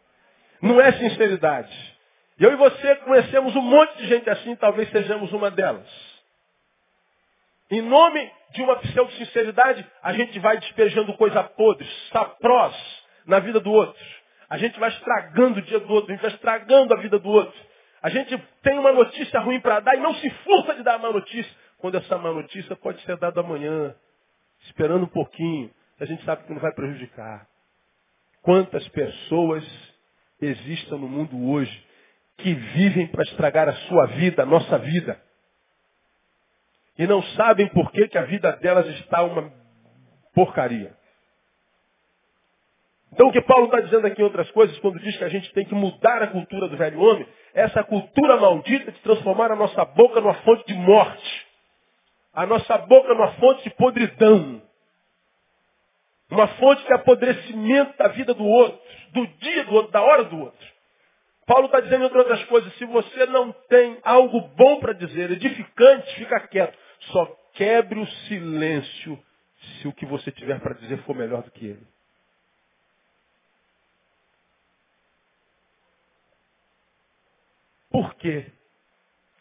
Não 0.63 0.81
é 0.81 0.93
sinceridade. 0.93 1.93
Eu 2.39 2.53
e 2.53 2.57
você 2.57 2.95
conhecemos 2.97 3.55
um 3.57 3.61
monte 3.61 3.99
de 3.99 4.07
gente 4.07 4.31
assim, 4.31 4.55
talvez 4.55 4.89
sejamos 4.91 5.33
uma 5.33 5.51
delas. 5.51 5.87
Em 7.69 7.83
nome 7.83 8.31
de 8.51 8.63
uma 8.63 8.77
pseudo-sinceridade, 8.77 9.85
a 10.03 10.13
gente 10.13 10.39
vai 10.39 10.59
despejando 10.59 11.13
coisa 11.15 11.43
podre, 11.43 11.89
saprós, 12.13 12.77
na 13.27 13.41
vida 13.41 13.59
do 13.59 13.73
outro. 13.73 14.01
A 14.49 14.57
gente 14.57 14.79
vai 14.79 14.91
estragando 14.91 15.59
o 15.59 15.63
dia 15.63 15.81
do 15.81 15.93
outro, 15.93 16.13
a 16.13 16.15
gente 16.15 16.23
vai 16.23 16.31
estragando 16.31 16.95
a 16.95 16.99
vida 16.99 17.19
do 17.19 17.29
outro. 17.29 17.72
A 18.03 18.11
gente 18.11 18.37
tem 18.63 18.79
uma 18.79 18.93
notícia 18.93 19.39
ruim 19.41 19.61
para 19.61 19.79
dar 19.79 19.95
e 19.95 20.01
não 20.01 20.15
se 20.17 20.29
furta 20.29 20.75
de 20.75 20.83
dar 20.83 20.97
a 20.97 20.99
má 20.99 21.13
notícia, 21.13 21.53
quando 21.79 21.97
essa 21.97 22.19
má 22.19 22.33
notícia 22.33 22.75
pode 22.75 23.01
ser 23.03 23.17
dada 23.17 23.41
amanhã, 23.41 23.95
esperando 24.63 25.05
um 25.05 25.09
pouquinho, 25.09 25.71
a 26.01 26.05
gente 26.05 26.25
sabe 26.25 26.43
que 26.45 26.53
não 26.53 26.61
vai 26.61 26.73
prejudicar. 26.73 27.47
Quantas 28.43 28.87
pessoas 28.89 29.65
existem 30.41 30.99
no 30.99 31.09
mundo 31.09 31.49
hoje 31.49 31.87
que 32.39 32.53
vivem 32.53 33.07
para 33.07 33.23
estragar 33.23 33.69
a 33.69 33.75
sua 33.75 34.07
vida, 34.07 34.43
a 34.43 34.47
nossa 34.47 34.79
vida, 34.79 35.21
e 36.99 37.07
não 37.07 37.23
sabem 37.23 37.69
por 37.69 37.91
que, 37.93 38.09
que 38.09 38.19
a 38.19 38.25
vida 38.25 38.53
delas 38.57 38.87
está 38.99 39.23
uma 39.23 39.53
porcaria. 40.35 40.93
Então 43.13 43.29
o 43.29 43.33
que 43.33 43.43
Paulo 43.43 43.67
está 43.67 43.81
dizendo 43.81 44.07
aqui 44.07 44.23
em 44.23 44.25
outras 44.25 44.51
coisas, 44.53 44.79
quando 44.79 44.99
diz 44.99 45.17
que 45.17 45.25
a 45.25 45.29
gente 45.29 45.53
tem 45.53 45.65
que 45.67 45.75
mudar 45.75 46.23
a 46.23 46.29
cultura 46.29 46.67
do 46.69 46.77
velho 46.77 47.01
homem, 47.01 47.27
é 47.55 47.63
essa 47.63 47.85
cultura 47.85 48.39
maldita 48.39 48.91
de 48.91 49.01
transformar 49.01 49.53
a 49.53 49.57
nossa 49.57 49.85
boca 49.85 50.21
numa 50.21 50.35
fonte 50.35 50.67
de 50.67 50.75
morte. 50.75 51.47
A 52.33 52.47
nossa 52.47 52.79
boca 52.79 53.09
numa 53.09 53.33
fonte 53.35 53.65
de 53.65 53.71
podridão. 53.71 54.63
Uma 56.31 56.49
fonte 56.49 56.83
de 56.87 56.93
apodrecimento 56.95 57.99
da 57.99 58.09
vida 58.09 58.33
do 58.33 58.45
outro, 58.45 58.81
do 59.13 59.27
dia 59.27 59.65
do 59.65 59.75
outro, 59.75 59.93
da 59.93 60.01
hora 60.01 60.25
do 60.25 60.41
outro. 60.41 60.73
Paulo 61.47 61.67
está 61.67 61.81
dizendo 61.81 62.07
entre 62.07 62.17
outras 62.17 62.43
coisas, 62.45 62.73
se 62.79 62.87
você 62.87 63.27
não 63.27 63.53
tem 63.69 63.99
algo 64.03 64.41
bom 64.57 64.81
para 64.81 64.95
dizer, 64.95 65.31
edificante, 65.33 66.15
fica 66.15 66.41
quieto. 66.49 66.79
Só 67.11 67.27
quebre 67.53 68.01
o 68.01 68.07
silêncio 68.07 69.19
se 69.61 69.89
o 69.89 69.93
que 69.93 70.07
você 70.07 70.31
tiver 70.31 70.59
para 70.61 70.75
dizer 70.75 70.97
for 71.03 71.15
melhor 71.15 71.43
do 71.43 71.51
que 71.51 71.67
ele. 71.67 71.92
Por 77.93 78.15
quê? 78.15 78.47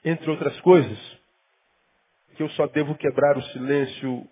Entre 0.03 0.29
outras 0.29 0.59
coisas, 0.61 1.19
que 2.35 2.43
eu 2.43 2.49
só 2.49 2.67
devo 2.67 2.95
quebrar 2.95 3.37
o 3.37 3.43
silêncio 3.43 4.27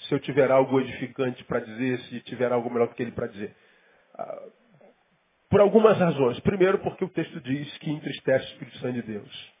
se 0.00 0.14
eu 0.14 0.20
tiver 0.20 0.50
algo 0.50 0.80
edificante 0.80 1.44
para 1.44 1.60
dizer, 1.60 1.98
se 2.00 2.20
tiver 2.22 2.52
algo 2.52 2.70
melhor 2.70 2.92
que 2.94 3.02
ele 3.02 3.12
para 3.12 3.26
dizer. 3.28 3.54
Ah, 4.14 4.48
por 5.48 5.60
algumas 5.60 5.96
razões. 5.98 6.40
Primeiro, 6.40 6.78
porque 6.80 7.04
o 7.04 7.08
texto 7.08 7.40
diz 7.40 7.78
que 7.78 7.90
entristece 7.90 8.44
o 8.44 8.48
Espírito 8.48 8.78
Santo 8.78 8.94
de 8.94 9.02
Deus. 9.02 9.52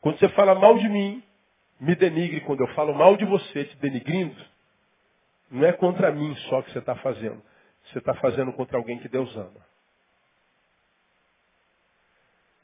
Quando 0.00 0.18
você 0.18 0.28
fala 0.30 0.54
mal 0.54 0.78
de 0.78 0.88
mim, 0.88 1.22
me 1.80 1.94
denigre. 1.94 2.40
Quando 2.42 2.60
eu 2.60 2.68
falo 2.74 2.94
mal 2.94 3.16
de 3.16 3.24
você, 3.24 3.64
te 3.64 3.76
denigrindo, 3.78 4.36
não 5.50 5.64
é 5.64 5.72
contra 5.72 6.12
mim 6.12 6.34
só 6.48 6.62
que 6.62 6.70
você 6.70 6.78
está 6.78 6.94
fazendo. 6.96 7.42
Você 7.86 7.98
está 7.98 8.14
fazendo 8.14 8.52
contra 8.52 8.78
alguém 8.78 8.98
que 8.98 9.08
Deus 9.08 9.34
ama. 9.36 9.73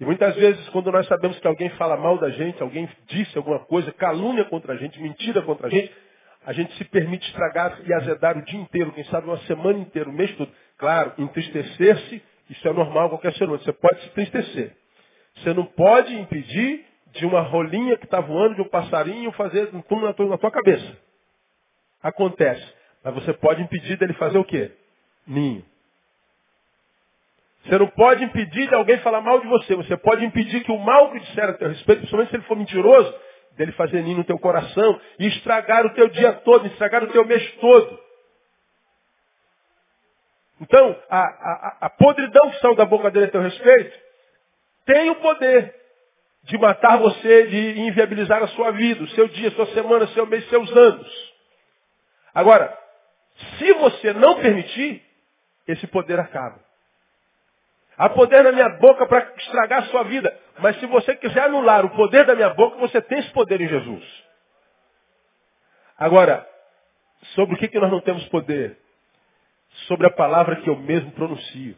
E 0.01 0.05
muitas 0.05 0.35
vezes, 0.35 0.67
quando 0.71 0.91
nós 0.91 1.07
sabemos 1.07 1.39
que 1.39 1.47
alguém 1.47 1.69
fala 1.71 1.95
mal 1.95 2.17
da 2.17 2.31
gente, 2.31 2.63
alguém 2.63 2.89
disse 3.07 3.37
alguma 3.37 3.59
coisa, 3.59 3.93
calúnia 3.93 4.47
contra 4.47 4.73
a 4.73 4.77
gente, 4.77 4.99
mentira 5.01 5.43
contra 5.43 5.67
a 5.67 5.71
gente, 5.71 5.93
a 6.47 6.55
gente 6.55 6.75
se 6.79 6.85
permite 6.85 7.27
estragar 7.29 7.79
e 7.85 7.93
azedar 7.93 8.39
o 8.39 8.43
dia 8.43 8.59
inteiro, 8.59 8.93
quem 8.93 9.05
sabe 9.05 9.27
uma 9.27 9.37
semana 9.41 9.79
inteira, 9.79 10.09
o 10.09 10.13
mês 10.13 10.35
todo. 10.37 10.51
Claro, 10.79 11.13
entristecer-se, 11.19 12.23
isso 12.49 12.67
é 12.67 12.73
normal 12.73 13.11
qualquer 13.11 13.35
ser 13.35 13.45
humano. 13.45 13.63
Você 13.63 13.75
pode 13.75 14.01
se 14.01 14.07
entristecer. 14.09 14.75
Você 15.37 15.53
não 15.53 15.67
pode 15.67 16.15
impedir 16.15 16.87
de 17.13 17.27
uma 17.27 17.43
rolinha 17.43 17.99
que 17.99 18.07
está 18.07 18.21
voando, 18.21 18.55
de 18.55 18.63
um 18.63 18.69
passarinho, 18.69 19.31
fazer 19.33 19.69
um 19.75 19.83
túmulo 19.83 20.15
na 20.31 20.39
tua 20.39 20.51
cabeça. 20.51 20.97
Acontece. 22.03 22.67
Mas 23.05 23.15
você 23.15 23.35
pode 23.35 23.61
impedir 23.61 23.99
dele 23.99 24.15
fazer 24.15 24.39
o 24.39 24.45
quê? 24.45 24.71
Ninho. 25.27 25.63
Você 27.65 27.79
não 27.79 27.89
pode 27.89 28.25
impedir 28.25 28.69
de 28.69 28.75
alguém 28.75 28.99
falar 28.99 29.21
mal 29.21 29.41
de 29.41 29.47
você. 29.47 29.75
Você 29.75 29.97
pode 29.97 30.25
impedir 30.25 30.65
que 30.65 30.73
o 30.73 30.79
mal 30.79 31.11
que 31.13 31.21
disser 31.21 31.45
a 31.45 31.53
teu 31.53 31.69
respeito, 31.69 31.99
principalmente 31.99 32.31
se 32.31 32.37
ele 32.37 32.45
for 32.45 32.57
mentiroso, 32.57 33.15
dele 33.57 33.73
fazer 33.73 34.03
ninho 34.03 34.19
no 34.19 34.25
teu 34.25 34.39
coração 34.39 35.01
e 35.19 35.27
estragar 35.27 35.85
o 35.85 35.95
teu 35.95 36.09
dia 36.09 36.33
todo, 36.33 36.67
estragar 36.67 37.05
o 37.05 37.09
teu 37.09 37.25
mês 37.27 37.53
todo. 37.57 38.01
Então, 40.63 40.97
a, 41.09 41.21
a, 41.21 41.77
a 41.83 41.91
podridão 41.91 42.51
que 42.51 42.61
saiu 42.61 42.75
da 42.75 42.85
boca 42.85 43.11
dele 43.11 43.27
a 43.27 43.31
teu 43.31 43.41
respeito 43.41 43.99
tem 44.87 45.11
o 45.11 45.17
poder 45.17 45.75
de 46.45 46.57
matar 46.59 46.99
você, 46.99 47.47
de 47.47 47.81
inviabilizar 47.81 48.43
a 48.43 48.49
sua 48.49 48.71
vida, 48.73 49.03
o 49.03 49.09
seu 49.09 49.29
dia, 49.29 49.49
a 49.49 49.53
sua 49.53 49.67
semana, 49.67 50.07
seu 50.09 50.27
mês, 50.27 50.49
seus 50.49 50.75
anos. 50.75 51.35
Agora, 52.35 52.77
se 53.59 53.73
você 53.75 54.13
não 54.15 54.41
permitir, 54.41 55.03
esse 55.69 55.87
poder 55.87 56.19
acaba. 56.19 56.70
Há 58.01 58.09
poder 58.09 58.43
na 58.43 58.51
minha 58.51 58.71
boca 58.79 59.07
para 59.07 59.31
estragar 59.37 59.81
a 59.81 59.87
sua 59.89 60.05
vida. 60.05 60.35
Mas 60.59 60.81
se 60.81 60.87
você 60.87 61.15
quiser 61.17 61.43
anular 61.43 61.85
o 61.85 61.91
poder 61.91 62.25
da 62.25 62.35
minha 62.35 62.49
boca, 62.49 62.79
você 62.79 62.99
tem 63.03 63.19
esse 63.19 63.31
poder 63.31 63.61
em 63.61 63.69
Jesus. 63.69 64.25
Agora, 65.99 66.49
sobre 67.35 67.57
o 67.57 67.59
que, 67.59 67.69
que 67.69 67.79
nós 67.79 67.91
não 67.91 68.01
temos 68.01 68.27
poder? 68.31 68.79
Sobre 69.87 70.07
a 70.07 70.11
palavra 70.11 70.57
que 70.57 70.71
eu 70.71 70.77
mesmo 70.77 71.13
pronuncio. 71.13 71.77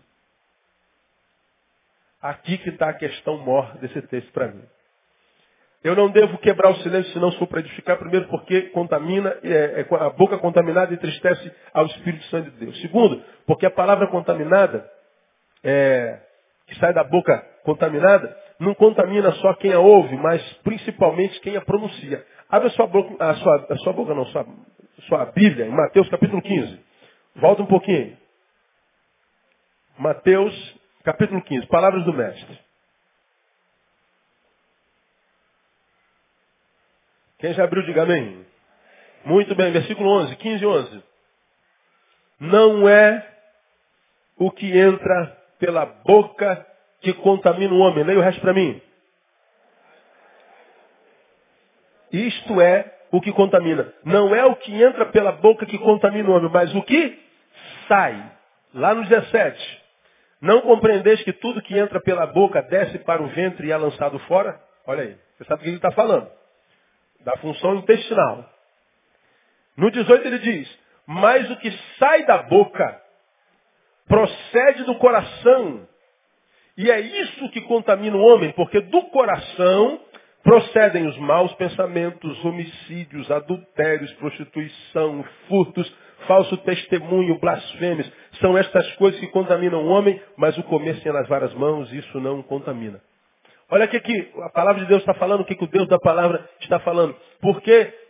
Aqui 2.23 2.57
que 2.59 2.69
está 2.69 2.91
a 2.91 2.95
questão 2.95 3.39
maior 3.39 3.77
desse 3.79 4.01
texto 4.03 4.31
para 4.31 4.47
mim. 4.47 4.63
Eu 5.83 5.97
não 5.97 6.09
devo 6.09 6.39
quebrar 6.39 6.71
o 6.71 6.77
silêncio, 6.77 7.13
senão 7.13 7.33
sou 7.33 7.49
para 7.49 7.59
edificar, 7.59 7.99
primeiro 7.99 8.29
porque 8.29 8.69
contamina, 8.69 9.37
é, 9.43 9.81
é, 9.81 9.95
a 9.97 10.11
boca 10.11 10.39
contaminada 10.39 10.95
entristece 10.95 11.53
ao 11.75 11.87
Espírito 11.87 12.25
Santo 12.27 12.49
de 12.53 12.65
Deus. 12.65 12.81
Segundo, 12.81 13.21
porque 13.45 13.67
a 13.67 13.71
palavra 13.73 14.07
contaminada, 14.07 14.89
é, 15.62 16.20
que 16.66 16.75
sai 16.77 16.92
da 16.92 17.05
boca 17.05 17.38
contaminada, 17.64 18.37
não 18.59 18.75
contamina 18.75 19.33
só 19.33 19.55
quem 19.55 19.72
a 19.72 19.81
ouve, 19.81 20.16
mas 20.16 20.42
principalmente 20.64 21.40
quem 21.40 21.57
a 21.57 21.61
pronuncia. 21.61 22.25
Abre 22.48 22.68
a 22.68 22.70
sua 22.72 22.87
boca, 22.87 23.25
a 23.25 23.35
sua, 23.35 23.66
a 23.70 23.77
sua 23.79 23.92
boca 23.92 24.14
não, 24.14 24.27
sua, 24.27 24.46
sua 25.09 25.27
Bíblia, 25.27 25.66
em 25.66 25.70
Mateus 25.70 26.09
capítulo 26.09 26.40
15. 26.42 26.81
Volta 27.37 27.62
um 27.62 27.66
pouquinho. 27.66 28.16
Mateus 29.98 30.81
capítulo 31.05 31.42
15, 31.42 31.66
palavras 31.66 32.05
do 32.05 32.12
mestre. 32.12 32.59
Quem 37.38 37.53
já 37.55 37.64
abriu, 37.64 37.83
diga 37.83 38.05
amém. 38.05 38.46
Muito 39.25 39.55
bem, 39.57 39.72
versículo 39.72 40.09
11, 40.20 40.37
15 40.37 40.62
e 40.62 40.66
11. 40.66 41.05
Não 42.38 42.88
é 42.88 43.29
o 44.37 44.51
que 44.51 44.79
entra 44.79 45.42
pela 45.62 45.87
boca 45.87 46.66
que 47.01 47.12
contamina 47.12 47.72
o 47.72 47.79
homem. 47.79 48.03
Leia 48.03 48.18
o 48.18 48.22
resto 48.22 48.40
para 48.40 48.53
mim. 48.53 48.83
Isto 52.11 52.61
é 52.61 52.92
o 53.12 53.20
que 53.20 53.33
contamina. 53.33 53.94
Não 54.05 54.35
é 54.35 54.44
o 54.44 54.57
que 54.57 54.83
entra 54.83 55.07
pela 55.07 55.31
boca 55.31 55.64
que 55.64 55.79
contamina 55.79 56.29
o 56.29 56.33
homem, 56.33 56.51
mas 56.53 56.75
o 56.75 56.83
que 56.83 57.16
sai. 57.87 58.33
Lá 58.75 58.92
no 58.92 59.05
17. 59.05 59.83
Não 60.40 60.62
compreendeis 60.62 61.22
que 61.22 61.33
tudo 61.33 61.62
que 61.62 61.79
entra 61.79 62.01
pela 62.01 62.27
boca 62.27 62.61
desce 62.62 62.98
para 62.98 63.22
o 63.22 63.29
ventre 63.29 63.68
e 63.68 63.70
é 63.70 63.77
lançado 63.77 64.18
fora? 64.20 64.61
Olha 64.85 65.05
aí. 65.05 65.16
Você 65.38 65.44
sabe 65.44 65.61
o 65.61 65.62
que 65.62 65.68
ele 65.68 65.77
está 65.77 65.92
falando 65.92 66.29
da 67.20 67.37
função 67.37 67.77
intestinal. 67.77 68.51
No 69.77 69.92
18 69.92 70.27
ele 70.27 70.38
diz, 70.40 70.79
mas 71.07 71.48
o 71.53 71.57
que 71.59 71.70
sai 72.01 72.25
da 72.25 72.38
boca 72.38 73.02
procede 74.07 74.85
do 74.85 74.97
coração. 74.97 75.87
E 76.77 76.91
é 76.91 77.01
isso 77.01 77.49
que 77.51 77.61
contamina 77.62 78.17
o 78.17 78.21
homem, 78.21 78.53
porque 78.53 78.81
do 78.81 79.03
coração 79.05 80.01
procedem 80.43 81.07
os 81.07 81.17
maus 81.19 81.53
pensamentos, 81.55 82.45
homicídios, 82.45 83.31
adultérios, 83.31 84.12
prostituição, 84.15 85.25
furtos, 85.49 85.93
falso 86.27 86.57
testemunho, 86.59 87.38
blasfêmias. 87.38 88.11
São 88.41 88.57
estas 88.57 88.91
coisas 88.97 89.21
que 89.21 89.29
contaminam 89.29 89.85
o 89.85 89.88
homem, 89.88 90.21
mas 90.37 90.57
o 90.59 90.62
comer 90.65 90.97
sem 90.97 91.17
as 91.17 91.29
várias 91.29 91.55
mãos, 91.55 91.93
isso 91.93 92.21
não 92.21 92.43
contamina. 92.43 93.01
Olha 93.71 93.87
o 93.87 93.88
que, 93.88 94.01
que 94.01 94.33
a 94.43 94.51
palavra 94.51 94.83
de 94.83 94.88
Deus 94.88 95.01
está 95.01 95.15
falando, 95.15 95.41
o 95.41 95.45
que, 95.45 95.55
que 95.55 95.65
o 95.65 95.69
Deus 95.69 95.88
da 95.88 95.99
palavra 95.99 96.47
está 96.61 96.79
falando. 96.81 97.17
Por 97.41 97.62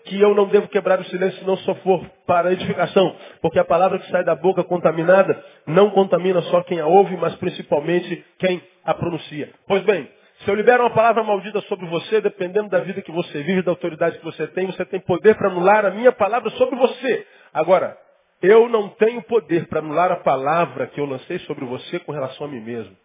que, 0.05 0.21
eu 0.21 0.35
não 0.35 0.47
devo 0.47 0.69
quebrar 0.69 1.01
o 1.01 1.05
silêncio 1.05 1.39
se 1.39 1.47
não 1.47 1.57
só 1.59 1.75
for 1.77 2.05
para 2.27 2.53
edificação? 2.53 3.15
Porque 3.41 3.59
a 3.59 3.65
palavra 3.65 3.99
que 3.99 4.11
sai 4.11 4.25
da 4.25 4.35
boca 4.35 4.63
contaminada 4.65 5.43
não 5.67 5.91
contamina 5.91 6.43
só 6.43 6.63
quem 6.63 6.81
a 6.81 6.87
ouve, 6.87 7.17
mas 7.17 7.35
principalmente 7.37 8.25
quem 8.39 8.63
a 8.85 8.95
pronuncia. 8.95 9.51
Pois 9.67 9.83
bem, 9.83 10.09
se 10.45 10.51
eu 10.51 10.55
libero 10.55 10.83
uma 10.83 10.91
palavra 10.91 11.23
maldita 11.23 11.61
sobre 11.63 11.87
você, 11.87 12.21
dependendo 12.21 12.69
da 12.69 12.81
vida 12.81 13.01
que 13.01 13.13
você 13.13 13.43
vive, 13.43 13.63
da 13.63 13.71
autoridade 13.71 14.19
que 14.19 14.25
você 14.25 14.47
tem, 14.49 14.67
você 14.67 14.85
tem 14.85 15.01
poder 15.01 15.37
para 15.37 15.49
anular 15.49 15.85
a 15.87 15.91
minha 15.91 16.11
palavra 16.11 16.51
sobre 16.51 16.77
você. 16.77 17.27
Agora, 17.55 17.97
eu 18.43 18.69
não 18.69 18.89
tenho 18.89 19.23
poder 19.23 19.69
para 19.69 19.79
anular 19.79 20.11
a 20.11 20.17
palavra 20.17 20.89
que 20.89 21.01
eu 21.01 21.05
lancei 21.05 21.39
sobre 21.41 21.65
você 21.65 22.01
com 22.01 22.11
relação 22.11 22.47
a 22.47 22.51
mim 22.51 22.61
mesmo. 22.61 22.97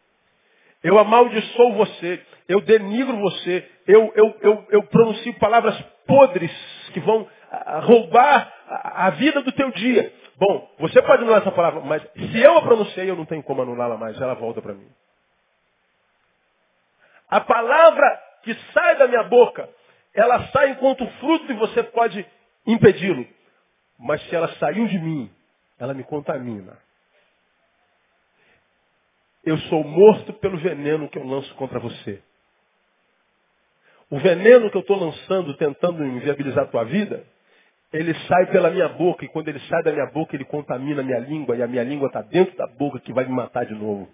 Eu 0.84 1.00
amaldiçoo 1.00 1.74
você, 1.74 2.22
eu 2.48 2.62
denigro 2.62 3.18
você, 3.18 3.70
eu, 3.88 4.12
eu, 4.16 4.38
eu, 4.42 4.68
eu 4.70 4.84
pronuncio 4.84 5.34
palavras 5.40 5.80
podres 6.06 6.52
que 6.94 7.00
vão 7.00 7.28
ah, 7.52 7.80
roubar 7.80 8.54
a 8.68 9.10
vida 9.12 9.42
do 9.42 9.52
teu 9.52 9.72
dia. 9.72 10.14
Bom, 10.38 10.70
você 10.80 11.02
pode 11.02 11.24
anular 11.24 11.42
essa 11.42 11.52
palavra, 11.52 11.82
mas 11.82 12.02
se 12.14 12.40
eu 12.40 12.58
a 12.58 12.62
pronunciei, 12.62 13.10
eu 13.10 13.16
não 13.16 13.26
tenho 13.26 13.44
como 13.44 13.62
anulá-la 13.62 13.98
mais, 13.98 14.20
ela 14.22 14.36
volta 14.36 14.62
para 14.62 14.74
mim. 14.74 14.88
A 17.30 17.42
palavra 17.42 18.22
que 18.44 18.54
sai 18.74 18.98
da 18.98 19.08
minha 19.08 19.24
boca, 19.24 19.68
ela 20.14 20.48
sai 20.48 20.72
enquanto 20.72 21.06
fruto 21.20 21.52
e 21.52 21.56
você 21.56 21.84
pode 21.84 22.26
impedi-lo. 22.66 23.28
Mas 24.00 24.22
se 24.30 24.36
ela 24.36 24.48
saiu 24.56 24.88
de 24.88 25.00
mim, 25.00 25.30
ela 25.80 25.94
me 25.94 26.04
contamina. 26.04 26.78
Eu 29.48 29.58
sou 29.60 29.82
morto 29.82 30.34
pelo 30.34 30.58
veneno 30.58 31.08
que 31.08 31.18
eu 31.18 31.26
lanço 31.26 31.56
contra 31.56 31.80
você. 31.80 32.22
O 34.10 34.20
veneno 34.20 34.70
que 34.70 34.76
eu 34.76 34.82
estou 34.82 35.00
lançando, 35.00 35.54
tentando 35.54 36.04
inviabilizar 36.04 36.66
a 36.66 36.68
tua 36.68 36.84
vida, 36.84 37.24
ele 37.94 38.14
sai 38.28 38.48
pela 38.48 38.70
minha 38.70 38.90
boca, 38.90 39.24
e 39.24 39.30
quando 39.30 39.48
ele 39.48 39.62
sai 39.62 39.82
da 39.84 39.94
minha 39.94 40.08
boca, 40.08 40.36
ele 40.36 40.44
contamina 40.44 41.00
a 41.00 41.06
minha 41.06 41.20
língua, 41.20 41.56
e 41.56 41.64
a 41.64 41.68
minha 41.68 41.82
língua 41.82 42.08
está 42.08 42.22
dentro 42.22 42.58
da 42.58 42.68
boca 42.68 43.00
que 43.00 43.14
vai 43.14 43.24
me 43.24 43.32
matar 43.32 43.66
de 43.66 43.74
novo. 43.74 44.10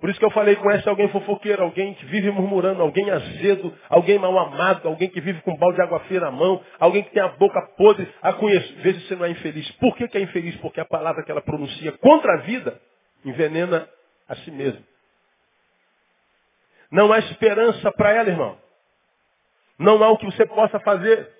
Por 0.00 0.10
isso 0.10 0.18
que 0.18 0.26
eu 0.26 0.30
falei, 0.32 0.56
conhece 0.56 0.88
alguém 0.88 1.06
fofoqueiro, 1.10 1.62
alguém 1.62 1.94
que 1.94 2.04
vive 2.06 2.32
murmurando, 2.32 2.82
alguém 2.82 3.08
azedo, 3.12 3.72
alguém 3.88 4.18
mal 4.18 4.36
amado, 4.36 4.88
alguém 4.88 5.08
que 5.08 5.20
vive 5.20 5.40
com 5.42 5.52
um 5.52 5.56
balde 5.56 5.76
de 5.76 5.82
água 5.82 6.00
fria 6.00 6.18
na 6.18 6.32
mão, 6.32 6.60
alguém 6.80 7.04
que 7.04 7.12
tem 7.12 7.22
a 7.22 7.28
boca 7.28 7.62
podre. 7.76 8.08
A 8.20 8.32
conheço. 8.32 8.74
Veja 8.78 8.98
se 9.06 9.14
não 9.14 9.24
é 9.24 9.30
infeliz. 9.30 9.70
Por 9.76 9.94
que, 9.94 10.08
que 10.08 10.18
é 10.18 10.20
infeliz? 10.20 10.56
Porque 10.56 10.80
a 10.80 10.84
palavra 10.84 11.22
que 11.22 11.30
ela 11.30 11.40
pronuncia 11.40 11.92
contra 11.92 12.34
a 12.34 12.38
vida 12.38 12.80
envenena 13.24 13.88
a 14.32 14.36
si 14.36 14.50
mesmo. 14.50 14.82
Não 16.90 17.12
há 17.12 17.18
esperança 17.18 17.92
para 17.92 18.12
ela, 18.12 18.28
irmão. 18.28 18.58
Não 19.78 20.02
há 20.02 20.08
o 20.10 20.16
que 20.16 20.26
você 20.26 20.46
possa 20.46 20.80
fazer. 20.80 21.30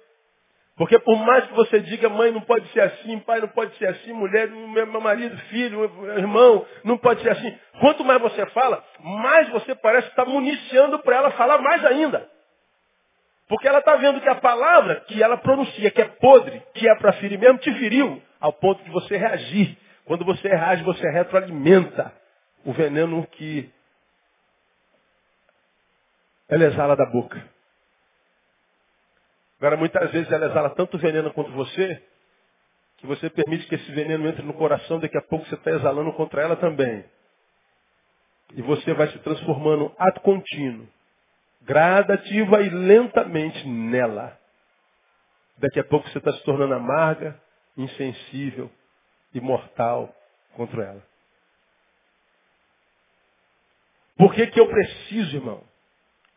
Porque 0.76 0.98
por 0.98 1.16
mais 1.18 1.46
que 1.46 1.54
você 1.54 1.80
diga, 1.80 2.08
mãe 2.08 2.30
não 2.32 2.40
pode 2.40 2.66
ser 2.72 2.80
assim, 2.80 3.18
pai 3.20 3.40
não 3.40 3.48
pode 3.48 3.76
ser 3.76 3.86
assim, 3.88 4.12
mulher, 4.12 4.48
meu 4.48 5.00
marido, 5.00 5.36
filho, 5.48 5.84
irmão, 6.16 6.66
não 6.82 6.96
pode 6.96 7.22
ser 7.22 7.30
assim. 7.30 7.58
Quanto 7.80 8.04
mais 8.04 8.20
você 8.20 8.44
fala, 8.46 8.82
mais 9.00 9.48
você 9.50 9.74
parece 9.74 10.08
estar 10.08 10.24
municiando 10.24 10.98
para 11.00 11.16
ela 11.16 11.30
falar 11.32 11.58
mais 11.58 11.84
ainda. 11.84 12.28
Porque 13.48 13.68
ela 13.68 13.80
está 13.80 13.96
vendo 13.96 14.20
que 14.20 14.28
a 14.28 14.36
palavra 14.36 15.00
que 15.06 15.22
ela 15.22 15.36
pronuncia, 15.36 15.90
que 15.90 16.00
é 16.00 16.06
podre, 16.06 16.62
que 16.74 16.88
é 16.88 16.94
para 16.96 17.12
ferir 17.14 17.38
mesmo, 17.38 17.58
te 17.58 17.72
feriu, 17.74 18.22
ao 18.40 18.52
ponto 18.52 18.82
de 18.82 18.90
você 18.90 19.16
reagir. 19.16 19.76
Quando 20.06 20.24
você 20.24 20.48
reage, 20.48 20.82
você 20.82 21.08
retroalimenta 21.10 22.21
o 22.64 22.72
veneno 22.72 23.26
que 23.28 23.70
ela 26.48 26.64
exala 26.64 26.94
da 26.96 27.06
boca. 27.06 27.42
Agora, 29.58 29.76
muitas 29.76 30.10
vezes 30.10 30.30
ela 30.30 30.46
exala 30.46 30.70
tanto 30.70 30.98
veneno 30.98 31.32
contra 31.32 31.52
você, 31.52 32.02
que 32.98 33.06
você 33.06 33.30
permite 33.30 33.66
que 33.66 33.74
esse 33.74 33.92
veneno 33.92 34.28
entre 34.28 34.42
no 34.42 34.54
coração, 34.54 35.00
daqui 35.00 35.16
a 35.16 35.22
pouco 35.22 35.46
você 35.46 35.54
está 35.54 35.70
exalando 35.70 36.12
contra 36.12 36.42
ela 36.42 36.56
também. 36.56 37.04
E 38.54 38.62
você 38.62 38.92
vai 38.92 39.08
se 39.08 39.18
transformando 39.20 39.94
ato 39.98 40.20
contínuo, 40.20 40.86
gradativa 41.62 42.60
e 42.60 42.68
lentamente 42.68 43.66
nela. 43.66 44.38
Daqui 45.58 45.80
a 45.80 45.84
pouco 45.84 46.08
você 46.08 46.18
está 46.18 46.32
se 46.32 46.42
tornando 46.44 46.74
amarga, 46.74 47.40
insensível 47.76 48.70
e 49.32 49.40
mortal 49.40 50.14
contra 50.54 50.84
ela. 50.84 51.11
Por 54.22 54.34
que, 54.34 54.46
que 54.46 54.60
eu 54.60 54.68
preciso, 54.68 55.36
irmão, 55.36 55.64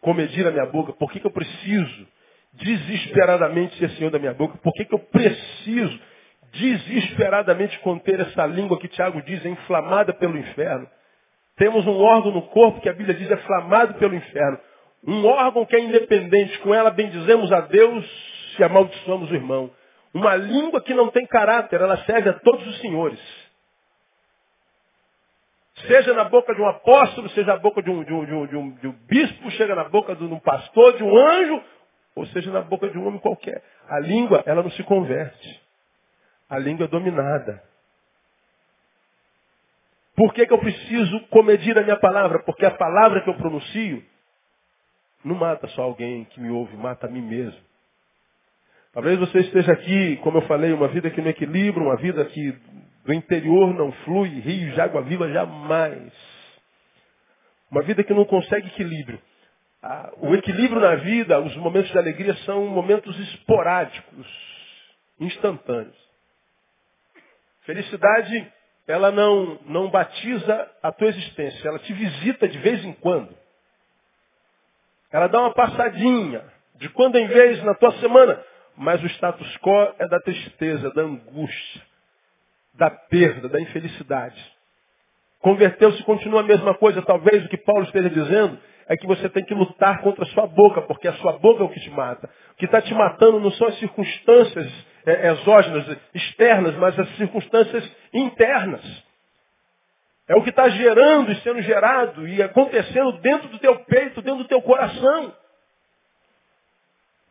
comedir 0.02 0.48
a 0.48 0.50
minha 0.50 0.66
boca? 0.66 0.92
Por 0.94 1.12
que, 1.12 1.20
que 1.20 1.28
eu 1.28 1.32
preciso 1.32 2.08
desesperadamente 2.54 3.78
ser 3.78 3.92
senhor 3.92 4.10
da 4.10 4.18
minha 4.18 4.34
boca? 4.34 4.58
Por 4.58 4.74
que, 4.74 4.86
que 4.86 4.96
eu 4.96 4.98
preciso 4.98 6.00
desesperadamente 6.52 7.78
conter 7.82 8.20
essa 8.22 8.44
língua 8.48 8.80
que 8.80 8.88
Tiago 8.88 9.22
diz 9.22 9.46
é 9.46 9.50
inflamada 9.50 10.14
pelo 10.14 10.36
inferno? 10.36 10.90
Temos 11.58 11.86
um 11.86 11.96
órgão 12.02 12.32
no 12.32 12.42
corpo 12.48 12.82
que 12.82 12.90
a 12.90 12.94
Bíblia 12.94 13.14
diz 13.14 13.30
é 13.30 13.38
flamado 13.38 13.94
pelo 14.00 14.16
inferno. 14.16 14.60
Um 15.08 15.24
órgão 15.28 15.64
que 15.64 15.76
é 15.76 15.80
independente. 15.80 16.58
Com 16.62 16.74
ela 16.74 16.90
bendizemos 16.90 17.52
a 17.52 17.62
Deus 17.62 18.56
e 18.58 18.64
amaldiçoamos 18.64 19.30
o 19.30 19.36
irmão. 19.36 19.70
Uma 20.12 20.36
língua 20.36 20.82
que 20.82 20.96
não 20.96 21.10
tem 21.12 21.28
caráter, 21.28 21.80
ela 21.80 21.98
serve 21.98 22.30
a 22.30 22.34
todos 22.34 22.66
os 22.66 22.82
senhores. 22.82 23.45
Seja 25.76 26.14
na 26.14 26.24
boca 26.24 26.56
de 26.56 26.62
um 26.62 26.68
apóstolo, 26.68 27.30
seja 27.30 27.48
na 27.54 27.58
boca 27.58 27.84
de 27.84 27.90
um, 27.90 28.04
de 28.04 28.14
um, 28.14 28.26
de 28.26 28.34
um, 28.34 28.48
de 28.48 28.56
um, 28.56 28.72
de 28.76 28.88
um 28.88 28.92
bispo, 28.92 29.52
seja 29.52 29.76
na 29.76 29.84
boca 29.86 30.16
de 30.16 30.24
um 30.24 30.40
pastor, 30.40 30.96
de 30.96 31.04
um 31.04 31.18
anjo, 31.18 31.62
ou 32.16 32.26
seja 32.28 32.50
na 32.52 32.62
boca 32.62 32.90
de 32.90 32.98
um 32.98 33.06
homem 33.06 33.20
qualquer. 33.20 33.62
A 33.90 34.00
língua, 34.00 34.42
ela 34.46 34.64
não 34.64 34.72
se 34.72 34.84
converte. 34.84 35.62
A 36.50 36.58
língua 36.58 36.86
é 36.86 36.88
dominada. 36.88 37.62
Por 40.16 40.34
que, 40.34 40.46
que 40.48 40.54
eu 40.54 40.60
preciso 40.60 41.20
comedir 41.28 41.78
a 41.78 41.84
minha 41.84 41.98
palavra? 41.98 42.40
Porque 42.40 42.66
a 42.66 42.72
palavra 42.72 43.22
que 43.22 43.30
eu 43.30 43.36
pronuncio 43.36 44.02
não 45.26 45.36
mata 45.36 45.68
só 45.70 45.82
alguém 45.82 46.24
que 46.26 46.40
me 46.40 46.50
ouve, 46.50 46.78
mata 46.78 47.08
a 47.08 47.10
mim 47.10 47.22
mesmo. 47.22 47.60
Talvez 48.94 49.20
você 49.20 49.40
esteja 49.40 49.74
aqui, 49.74 50.16
como 50.18 50.38
eu 50.38 50.44
falei, 50.44 50.72
uma 50.72 50.88
vida 50.88 51.10
que 51.10 51.20
no 51.20 51.28
equilíbrio, 51.28 51.88
uma 51.88 51.98
vida 51.98 52.24
que 52.24 52.58
do 53.06 53.14
interior 53.14 53.74
não 53.74 53.92
flui 54.04 54.30
rios 54.40 54.74
de 54.74 54.82
água 54.82 55.04
viva 55.04 55.32
jamais. 55.32 56.12
Uma 57.70 57.84
vida 57.84 58.04
que 58.04 58.14
não 58.14 58.26
consegue 58.26 58.68
equilíbrio. 58.68 59.22
O 60.18 60.34
equilíbrio 60.34 60.82
na 60.82 60.96
vida, 60.96 61.40
os 61.40 61.56
momentos 61.58 61.92
de 61.92 61.98
alegria 61.98 62.34
são 62.38 62.66
momentos 62.66 63.18
esporádicos, 63.20 64.28
instantâneos. 65.20 65.96
Felicidade, 67.62 68.52
ela 68.88 69.12
não, 69.12 69.60
não 69.66 69.90
batiza 69.92 70.72
a 70.82 70.92
tua 70.92 71.10
existência, 71.10 71.68
ela 71.68 71.80
te 71.80 71.94
visita 71.94 72.48
de 72.48 72.58
vez 72.58 72.84
em 72.84 72.94
quando. 72.94 73.36
Ela 75.12 75.28
dá 75.28 75.40
uma 75.40 75.54
passadinha, 75.54 76.44
de 76.76 76.90
quando 76.90 77.18
em 77.18 77.28
vez 77.28 77.64
na 77.64 77.76
tua 77.76 77.92
semana, 78.00 78.44
mas 78.76 79.02
o 79.04 79.08
status 79.08 79.58
quo 79.58 79.94
é 80.00 80.08
da 80.08 80.20
tristeza, 80.20 80.92
da 80.92 81.04
angústia, 81.04 81.82
da 82.78 82.90
perda, 82.90 83.50
da 83.50 83.60
infelicidade. 83.60 84.56
Converteu-se 85.40 86.02
continua 86.04 86.42
a 86.42 86.44
mesma 86.44 86.74
coisa. 86.74 87.02
Talvez 87.02 87.46
o 87.46 87.50
que 87.50 87.58
Paulo 87.58 87.84
esteja 87.84 88.10
dizendo 88.10 88.58
é 88.88 88.96
que 88.96 89.08
você 89.08 89.30
tem 89.30 89.44
que 89.44 89.54
lutar 89.54 90.02
contra 90.02 90.24
a 90.24 90.28
sua 90.28 90.48
boca, 90.48 90.82
porque 90.82 91.08
a 91.08 91.14
sua 91.14 91.34
boca 91.34 91.64
é 91.64 91.66
o 91.66 91.70
que 91.70 91.80
te 91.80 91.90
mata. 91.90 92.30
O 92.54 92.56
que 92.56 92.66
está 92.66 92.82
te 92.82 92.94
matando 92.94 93.40
não 93.40 93.52
são 93.52 93.68
as 93.68 93.78
circunstâncias 93.80 94.72
é, 95.06 95.32
exógenas, 95.32 95.98
externas, 96.14 96.76
mas 96.78 96.98
as 97.00 97.16
circunstâncias 97.18 97.92
internas. 98.14 98.84
É 100.28 100.36
o 100.36 100.42
que 100.42 100.50
está 100.50 100.68
gerando 100.70 101.32
e 101.32 101.36
sendo 101.42 101.62
gerado 101.62 102.28
e 102.28 102.42
acontecendo 102.42 103.12
dentro 103.20 103.48
do 103.50 103.60
teu 103.60 103.76
peito, 103.86 104.22
dentro 104.22 104.44
do 104.44 104.48
teu 104.48 104.62
coração. 104.62 105.34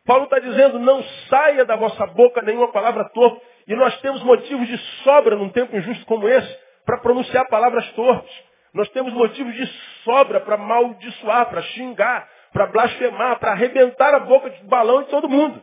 Paulo 0.05 0.25
está 0.25 0.39
dizendo, 0.39 0.79
não 0.79 1.03
saia 1.29 1.65
da 1.65 1.75
vossa 1.75 2.05
boca 2.07 2.41
nenhuma 2.41 2.71
palavra 2.71 3.09
torpe. 3.09 3.41
E 3.67 3.75
nós 3.75 3.99
temos 4.01 4.21
motivos 4.23 4.67
de 4.67 4.77
sobra 5.03 5.35
num 5.35 5.49
tempo 5.49 5.75
injusto 5.75 6.05
como 6.05 6.27
esse 6.27 6.59
para 6.85 6.99
pronunciar 6.99 7.47
palavras 7.49 7.89
torpes. 7.93 8.31
Nós 8.73 8.89
temos 8.89 9.13
motivos 9.13 9.53
de 9.55 9.65
sobra 10.03 10.39
para 10.41 10.57
maldiçoar, 10.57 11.49
para 11.49 11.61
xingar, 11.61 12.29
para 12.51 12.67
blasfemar, 12.67 13.39
para 13.39 13.51
arrebentar 13.51 14.13
a 14.13 14.19
boca 14.19 14.49
de 14.49 14.63
balão 14.65 15.03
de 15.03 15.09
todo 15.09 15.29
mundo. 15.29 15.61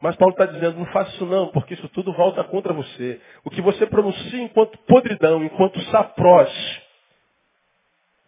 Mas 0.00 0.16
Paulo 0.16 0.32
está 0.32 0.46
dizendo, 0.46 0.78
não 0.78 0.86
faça 0.86 1.12
isso 1.12 1.24
não, 1.24 1.48
porque 1.52 1.74
isso 1.74 1.88
tudo 1.90 2.12
volta 2.12 2.42
contra 2.42 2.72
você. 2.72 3.20
O 3.44 3.50
que 3.50 3.62
você 3.62 3.86
pronuncia 3.86 4.42
enquanto 4.42 4.76
podridão, 4.78 5.44
enquanto 5.44 5.80
saprós, 5.82 6.82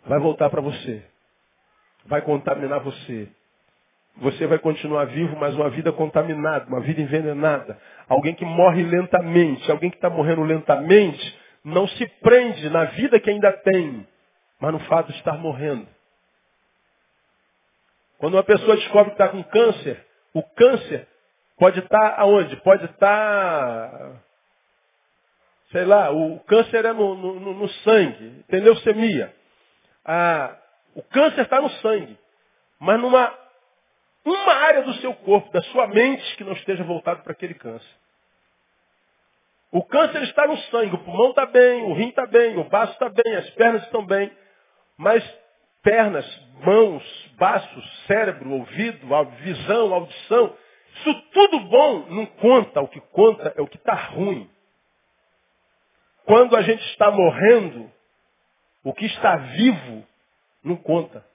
vai 0.07 0.21
voltar 0.21 0.49
para 0.49 0.61
você. 0.61 1.05
Vai 2.07 2.23
contaminar 2.23 2.81
você. 2.81 3.29
Você 4.17 4.47
vai 4.47 4.59
continuar 4.59 5.07
vivo, 5.07 5.37
mas 5.37 5.55
uma 5.55 5.69
vida 5.71 5.93
contaminada, 5.93 6.67
uma 6.69 6.81
vida 6.81 7.01
envenenada. 7.01 7.79
Alguém 8.09 8.35
que 8.35 8.45
morre 8.45 8.83
lentamente, 8.85 9.69
alguém 9.71 9.91
que 9.91 9.97
está 9.97 10.09
morrendo 10.09 10.43
lentamente, 10.45 11.39
não 11.65 11.87
se 11.89 12.07
prende 12.21 12.71
na 12.71 12.85
vida 12.85 13.19
que 13.19 13.31
ainda 13.31 13.53
tem, 13.53 14.07
mas 14.61 14.73
no 14.73 14.79
fato 14.81 15.11
de 15.11 15.19
estar 15.19 15.37
morrendo. 15.37 15.87
Quando 18.19 18.35
uma 18.35 18.45
pessoa 18.45 18.77
descobre 18.77 19.15
que 19.15 19.23
está 19.23 19.29
com 19.29 19.43
câncer, 19.43 20.07
o 20.33 20.43
câncer 20.43 21.09
pode 21.59 21.81
estar 21.81 22.15
aonde? 22.19 22.57
Pode 22.59 22.85
estar, 22.85 24.23
sei 25.73 25.85
lá, 25.85 26.11
o 26.13 26.39
câncer 26.41 26.85
é 26.85 26.93
no, 26.93 27.15
no, 27.17 27.55
no 27.55 27.69
sangue, 27.69 28.45
tem 28.49 28.61
leucemia. 28.61 29.35
Ah, 30.05 30.57
o 30.95 31.03
câncer 31.03 31.43
está 31.43 31.61
no 31.61 31.71
sangue, 31.71 32.17
mas 32.79 33.01
numa 33.01 33.44
uma 34.25 34.55
área 34.55 34.83
do 34.83 34.95
seu 34.95 35.15
corpo, 35.15 35.51
da 35.53 35.63
sua 35.63 35.87
mente, 35.87 36.37
que 36.37 36.45
não 36.45 36.53
esteja 36.53 36.83
voltado 36.85 37.23
para 37.23 37.33
aquele 37.33 37.55
câncer. 37.55 38.05
O 39.71 39.83
câncer 39.85 40.23
está 40.23 40.47
no 40.47 40.57
sangue, 40.57 40.95
o 40.95 41.05
pulmão 41.05 41.31
está 41.31 41.47
bem, 41.47 41.83
o 41.83 41.95
rim 41.95 42.09
está 42.09 42.27
bem, 42.27 42.57
o 42.57 42.65
baço 42.65 42.93
está 42.93 43.09
bem, 43.09 43.35
as 43.35 43.51
pernas 43.51 43.83
estão 43.83 44.07
bem. 44.07 44.31
Mas 44.97 45.23
pernas, 45.83 46.25
mãos, 46.65 47.33
baços, 47.37 48.05
cérebro, 48.07 48.53
ouvido, 48.53 49.07
visão, 49.43 49.93
audição, 49.93 50.57
isso 50.95 51.23
tudo 51.33 51.61
bom 51.61 52.07
não 52.09 52.27
conta. 52.27 52.81
O 52.81 52.89
que 52.89 53.01
conta 53.01 53.53
é 53.57 53.61
o 53.61 53.67
que 53.67 53.77
está 53.77 53.95
ruim. 53.95 54.49
Quando 56.25 56.57
a 56.57 56.63
gente 56.63 56.83
está 56.91 57.11
morrendo, 57.11 57.91
o 58.83 58.95
que 58.95 59.05
está 59.07 59.37
vivo 59.37 60.07
não 60.63 60.77
conta. 60.77 61.27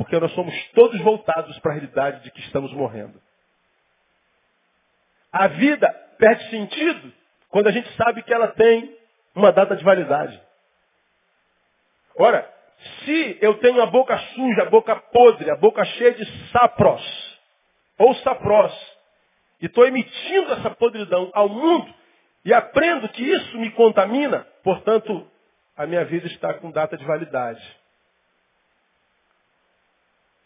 Porque 0.00 0.18
nós 0.18 0.32
somos 0.32 0.54
todos 0.70 0.98
voltados 1.02 1.58
para 1.58 1.72
a 1.72 1.74
realidade 1.74 2.22
de 2.22 2.30
que 2.30 2.40
estamos 2.40 2.72
morrendo. 2.72 3.20
A 5.30 5.46
vida 5.46 5.92
perde 6.16 6.48
sentido 6.48 7.12
quando 7.50 7.66
a 7.66 7.70
gente 7.70 7.94
sabe 7.96 8.22
que 8.22 8.32
ela 8.32 8.48
tem 8.48 8.96
uma 9.34 9.52
data 9.52 9.76
de 9.76 9.84
validade. 9.84 10.40
Ora, 12.16 12.50
se 13.04 13.36
eu 13.42 13.58
tenho 13.58 13.82
a 13.82 13.86
boca 13.86 14.16
suja, 14.34 14.62
a 14.62 14.70
boca 14.70 14.96
podre, 14.96 15.50
a 15.50 15.56
boca 15.56 15.84
cheia 15.84 16.14
de 16.14 16.48
sapros, 16.48 17.38
ou 17.98 18.14
saprós, 18.14 18.72
e 19.60 19.66
estou 19.66 19.86
emitindo 19.86 20.54
essa 20.54 20.70
podridão 20.70 21.30
ao 21.34 21.50
mundo, 21.50 21.94
e 22.42 22.54
aprendo 22.54 23.06
que 23.10 23.22
isso 23.22 23.58
me 23.58 23.70
contamina, 23.72 24.46
portanto, 24.64 25.30
a 25.76 25.86
minha 25.86 26.06
vida 26.06 26.26
está 26.26 26.54
com 26.54 26.70
data 26.70 26.96
de 26.96 27.04
validade. 27.04 27.79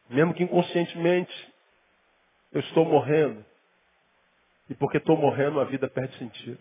Mesmo 0.09 0.35
que 0.35 0.45
inconscientemente 0.45 1.55
eu 2.53 2.61
estou 2.61 2.85
morrendo. 2.85 3.45
E 4.69 4.75
porque 4.75 4.99
estou 4.99 5.17
morrendo, 5.17 5.61
a 5.61 5.65
vida 5.65 5.89
perde 5.89 6.17
sentido. 6.19 6.59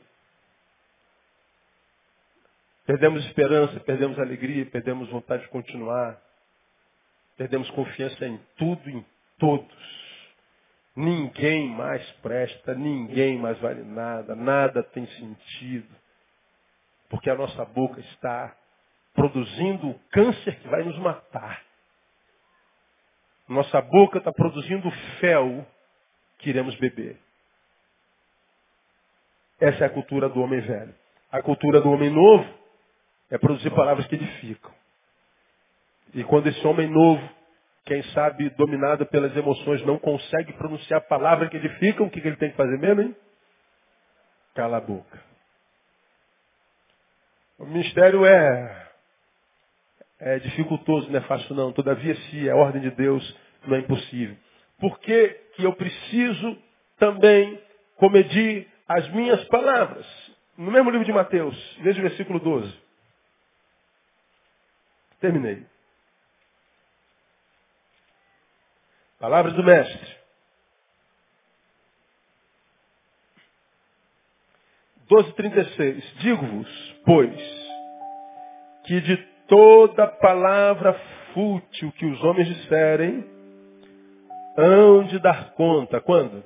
Perdemos 2.86 3.26
esperança, 3.26 3.80
perdemos 3.80 4.20
alegria, 4.20 4.66
perdemos 4.66 5.10
vontade 5.10 5.44
de 5.44 5.50
continuar. 5.50 6.22
Perdemos 7.38 7.70
confiança 7.72 8.26
em 8.26 8.38
tudo 8.58 8.90
em 8.90 9.06
todos. 9.40 9.94
Ninguém 10.96 11.70
mais 11.70 12.06
presta, 12.22 12.76
ninguém 12.76 13.38
mais 13.38 13.58
vale 13.60 13.84
nada, 13.84 14.36
nada 14.36 14.84
tem 14.84 15.08
sentido. 15.08 15.96
Porque 17.10 17.30
a 17.30 17.36
nossa 17.36 17.66
boca 17.66 18.00
está 18.00 18.56
produzindo 19.14 19.90
o 19.90 20.00
câncer 20.12 20.60
que 20.60 20.68
vai 20.68 20.84
nos 20.84 20.98
matar. 21.00 21.64
Nossa 23.48 23.82
boca 23.82 24.20
está 24.20 24.32
produzindo 24.32 24.90
fel 25.20 25.66
que 26.40 26.50
iremos 26.50 26.76
beber. 26.76 27.18
Essa 29.60 29.84
é 29.84 29.88
a 29.88 29.90
cultura 29.90 30.30
do 30.30 30.42
homem 30.42 30.60
velho. 30.62 30.94
A 31.32 31.42
cultura 31.42 31.82
do 31.82 31.90
homem 31.90 32.10
novo 32.10 32.46
é 33.30 33.38
produzir 33.38 33.72
palavras 33.72 34.06
que 34.08 34.16
edificam. 34.16 34.72
E 36.14 36.24
quando 36.24 36.48
esse 36.48 36.66
homem 36.68 36.88
novo, 36.88 37.28
quem 37.86 38.04
sabe 38.12 38.50
dominado 38.52 39.06
pelas 39.08 39.36
emoções, 39.36 39.84
não 39.86 39.98
consegue 39.98 40.54
pronunciar 40.54 41.02
palavras 41.08 41.50
que 41.50 41.58
edificam, 41.58 42.06
o 42.06 42.10
que 42.10 42.20
ele 42.20 42.36
tem 42.38 42.52
que 42.52 42.58
fazer 42.58 42.78
mesmo, 42.78 43.02
hein? 43.02 43.16
Cala 44.54 44.78
a 44.78 44.82
boca. 44.82 45.22
O 47.58 47.66
ministério 47.66 48.26
é 48.26 48.93
é 50.24 50.40
dificultoso, 50.40 51.10
não 51.10 51.20
é 51.20 51.22
fácil 51.24 51.54
não. 51.54 51.74
Todavia, 51.74 52.16
se 52.16 52.48
é 52.48 52.56
ordem 52.56 52.82
de 52.82 52.92
Deus, 52.92 53.38
não 53.68 53.76
é 53.76 53.80
impossível. 53.80 54.38
Por 54.80 54.98
que, 55.00 55.30
que 55.56 55.64
eu 55.64 55.74
preciso 55.74 56.58
também 56.98 57.62
comedir 57.98 58.68
as 58.88 59.10
minhas 59.10 59.44
palavras? 59.46 60.06
No 60.58 60.72
mesmo 60.72 60.90
livro 60.90 61.06
de 61.06 61.12
Mateus, 61.12 61.78
veja 61.82 62.00
o 62.00 62.04
versículo 62.04 62.40
12. 62.40 62.74
Terminei. 65.20 65.66
Palavras 69.20 69.54
do 69.54 69.64
Mestre. 69.64 70.18
12,36. 75.10 76.02
Digo-vos, 76.20 76.96
pois, 77.06 77.42
que 78.86 79.02
de 79.02 79.33
toda 79.48 80.08
palavra 80.08 80.94
fútil 81.34 81.92
que 81.98 82.06
os 82.06 82.24
homens 82.24 82.48
disserem, 82.48 83.26
hão 84.58 85.04
de 85.04 85.20
dar 85.20 85.54
conta. 85.54 86.00
Quando? 86.00 86.44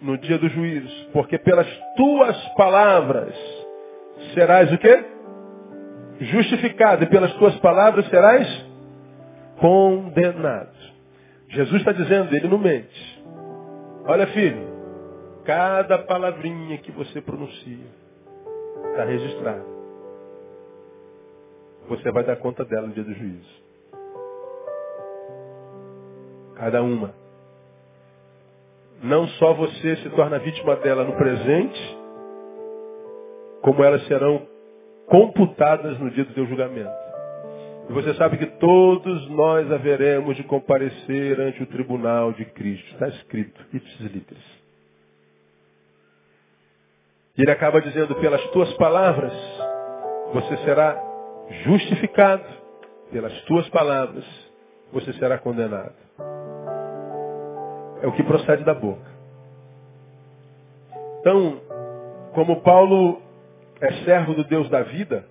No 0.00 0.18
dia 0.18 0.38
do 0.38 0.48
juízo. 0.48 1.10
Porque 1.12 1.38
pelas 1.38 1.66
tuas 1.96 2.36
palavras 2.54 3.34
serás 4.34 4.72
o 4.72 4.78
quê? 4.78 5.04
Justificado. 6.20 7.04
E 7.04 7.06
pelas 7.06 7.32
tuas 7.34 7.56
palavras 7.60 8.06
serás 8.08 8.66
condenado. 9.58 10.76
Jesus 11.48 11.80
está 11.80 11.92
dizendo, 11.92 12.34
ele 12.34 12.48
não 12.48 12.58
mente. 12.58 13.24
Olha, 14.06 14.26
filho, 14.28 14.66
cada 15.44 15.98
palavrinha 15.98 16.78
que 16.78 16.92
você 16.92 17.20
pronuncia 17.20 17.86
está 18.90 19.04
registrada. 19.04 19.75
Você 21.88 22.10
vai 22.10 22.24
dar 22.24 22.36
conta 22.36 22.64
dela 22.64 22.86
no 22.86 22.92
dia 22.92 23.04
do 23.04 23.14
juízo. 23.14 23.64
Cada 26.56 26.82
uma. 26.82 27.14
Não 29.02 29.28
só 29.28 29.52
você 29.52 29.96
se 29.96 30.10
torna 30.10 30.38
vítima 30.38 30.74
dela 30.76 31.04
no 31.04 31.14
presente, 31.16 31.98
como 33.62 33.84
elas 33.84 34.04
serão 34.06 34.46
computadas 35.06 35.98
no 35.98 36.10
dia 36.10 36.24
do 36.24 36.34
teu 36.34 36.46
julgamento. 36.46 37.06
E 37.88 37.92
você 37.92 38.14
sabe 38.14 38.36
que 38.36 38.46
todos 38.46 39.28
nós 39.30 39.70
haveremos 39.70 40.34
de 40.36 40.42
comparecer 40.42 41.40
ante 41.40 41.62
o 41.62 41.66
tribunal 41.66 42.32
de 42.32 42.44
Cristo. 42.46 42.92
Está 42.94 43.08
escrito, 43.08 43.64
ipsis 43.72 44.00
literis. 44.00 44.56
E 47.38 47.42
ele 47.42 47.50
acaba 47.50 47.80
dizendo, 47.80 48.14
pelas 48.16 48.42
tuas 48.50 48.72
palavras, 48.74 49.32
você 50.32 50.56
será 50.64 51.05
justificado. 51.64 52.44
Pelas 53.10 53.32
tuas 53.42 53.68
palavras, 53.68 54.24
você 54.92 55.12
será 55.12 55.38
condenado. 55.38 55.94
É 58.02 58.06
o 58.06 58.12
que 58.12 58.22
procede 58.24 58.64
da 58.64 58.74
boca. 58.74 59.10
Então, 61.20 61.60
como 62.34 62.60
Paulo 62.62 63.22
é 63.80 63.92
servo 64.04 64.34
do 64.34 64.44
Deus 64.44 64.68
da 64.68 64.82
vida, 64.82 65.24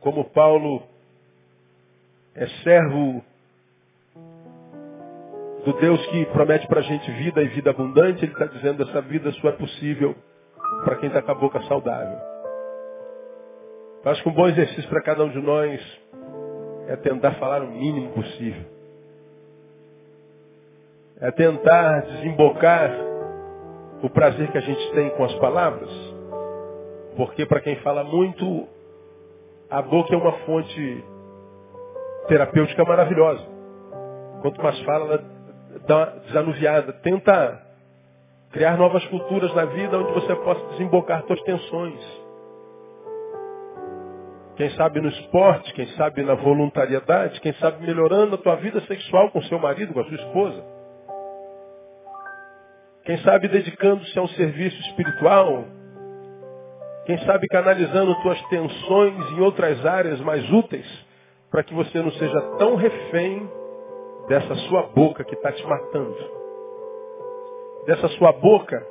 como 0.00 0.24
Paulo 0.24 0.82
é 2.34 2.46
servo 2.62 3.22
do 5.64 5.72
Deus 5.74 6.04
que 6.06 6.24
promete 6.26 6.66
para 6.66 6.80
a 6.80 6.84
gente 6.84 7.10
vida 7.10 7.42
e 7.42 7.48
vida 7.48 7.70
abundante, 7.70 8.24
ele 8.24 8.32
está 8.32 8.46
dizendo 8.46 8.82
essa 8.84 9.00
vida 9.02 9.32
só 9.32 9.48
é 9.48 9.52
possível 9.52 10.14
para 10.84 10.96
quem 10.96 11.08
está 11.08 11.20
com 11.20 11.32
a 11.32 11.34
boca 11.34 11.60
saudável. 11.62 12.37
Acho 14.10 14.22
que 14.22 14.28
um 14.28 14.32
bom 14.32 14.48
exercício 14.48 14.88
para 14.88 15.02
cada 15.02 15.24
um 15.24 15.28
de 15.28 15.40
nós 15.40 15.80
é 16.88 16.96
tentar 16.96 17.32
falar 17.32 17.62
o 17.62 17.70
mínimo 17.70 18.12
possível. 18.12 18.62
É 21.20 21.30
tentar 21.30 22.00
desembocar 22.02 22.90
o 24.02 24.08
prazer 24.08 24.50
que 24.50 24.58
a 24.58 24.60
gente 24.60 24.92
tem 24.92 25.10
com 25.10 25.24
as 25.24 25.34
palavras. 25.34 25.90
Porque 27.16 27.44
para 27.44 27.60
quem 27.60 27.76
fala 27.76 28.04
muito, 28.04 28.68
a 29.68 29.82
boca 29.82 30.14
é 30.14 30.16
uma 30.16 30.32
fonte 30.44 31.04
terapêutica 32.28 32.84
maravilhosa. 32.84 33.44
Quanto 34.40 34.62
mais 34.62 34.78
fala, 34.82 35.04
ela 35.06 35.24
dá 35.86 35.96
uma 35.96 36.06
desanuviada. 36.20 36.92
Tenta 36.92 37.60
criar 38.52 38.78
novas 38.78 39.04
culturas 39.06 39.52
na 39.54 39.64
vida 39.64 39.98
onde 39.98 40.12
você 40.12 40.34
possa 40.36 40.64
desembocar 40.68 41.24
suas 41.26 41.40
tensões. 41.42 42.17
Quem 44.58 44.70
sabe 44.70 45.00
no 45.00 45.08
esporte, 45.08 45.72
quem 45.72 45.86
sabe 45.90 46.24
na 46.24 46.34
voluntariedade, 46.34 47.40
quem 47.40 47.52
sabe 47.54 47.86
melhorando 47.86 48.34
a 48.34 48.38
tua 48.38 48.56
vida 48.56 48.80
sexual 48.82 49.30
com 49.30 49.40
seu 49.42 49.56
marido, 49.56 49.94
com 49.94 50.00
a 50.00 50.04
sua 50.04 50.16
esposa. 50.16 50.64
Quem 53.04 53.18
sabe 53.18 53.46
dedicando-se 53.46 54.18
a 54.18 54.22
um 54.22 54.26
serviço 54.26 54.76
espiritual. 54.80 55.64
Quem 57.06 57.16
sabe 57.18 57.46
canalizando 57.46 58.20
tuas 58.20 58.42
tensões 58.48 59.30
em 59.30 59.40
outras 59.40 59.86
áreas 59.86 60.20
mais 60.22 60.50
úteis 60.50 61.06
para 61.52 61.62
que 61.62 61.72
você 61.72 62.02
não 62.02 62.10
seja 62.10 62.40
tão 62.58 62.74
refém 62.74 63.48
dessa 64.26 64.56
sua 64.56 64.88
boca 64.88 65.22
que 65.22 65.36
está 65.36 65.52
te 65.52 65.64
matando. 65.68 66.16
Dessa 67.86 68.08
sua 68.08 68.32
boca 68.32 68.84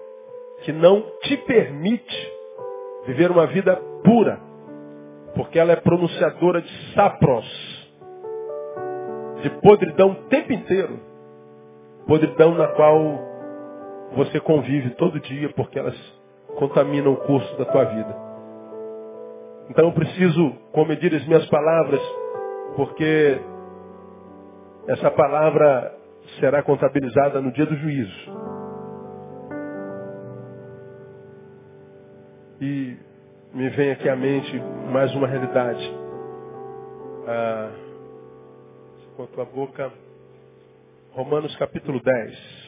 que 0.63 0.71
não 0.71 1.01
te 1.23 1.35
permite 1.35 2.31
viver 3.05 3.29
uma 3.31 3.47
vida 3.47 3.75
pura. 4.01 4.46
Porque 5.37 5.57
ela 5.59 5.71
é 5.71 5.75
pronunciadora 5.77 6.61
de 6.61 6.93
sapros, 6.93 7.45
de 9.43 9.49
podridão 9.61 10.11
o 10.11 10.15
tempo 10.27 10.51
inteiro. 10.51 10.99
Podridão 12.07 12.55
na 12.55 12.67
qual 12.69 13.19
você 14.15 14.39
convive 14.39 14.89
todo 14.91 15.19
dia 15.19 15.49
porque 15.53 15.77
elas 15.77 15.95
contaminam 16.57 17.13
o 17.13 17.17
curso 17.17 17.57
da 17.57 17.65
tua 17.65 17.85
vida. 17.85 18.15
Então 19.69 19.85
eu 19.85 19.91
preciso, 19.91 20.51
com 20.71 20.85
medir 20.85 21.13
as 21.13 21.25
minhas 21.27 21.45
palavras, 21.49 22.01
porque 22.75 23.39
essa 24.87 25.11
palavra 25.11 25.93
será 26.39 26.63
contabilizada 26.63 27.41
no 27.41 27.51
dia 27.51 27.65
do 27.65 27.75
juízo. 27.75 28.31
E 32.59 33.06
me 33.53 33.69
vem 33.69 33.91
aqui 33.91 34.09
à 34.09 34.15
mente 34.15 34.59
mais 34.91 35.13
uma 35.15 35.27
realidade. 35.27 35.91
Ah, 37.27 37.71
com 39.15 39.23
a 39.23 39.27
tua 39.27 39.45
boca, 39.45 39.91
Romanos 41.11 41.55
capítulo 41.55 42.01
10. 42.01 42.67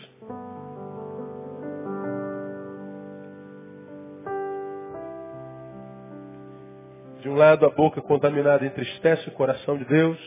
De 7.21 7.29
um 7.29 7.35
lado, 7.35 7.65
a 7.65 7.69
boca 7.69 8.01
contaminada 8.01 8.65
entristece 8.65 9.27
o 9.27 9.33
coração 9.33 9.77
de 9.77 9.85
Deus. 9.85 10.17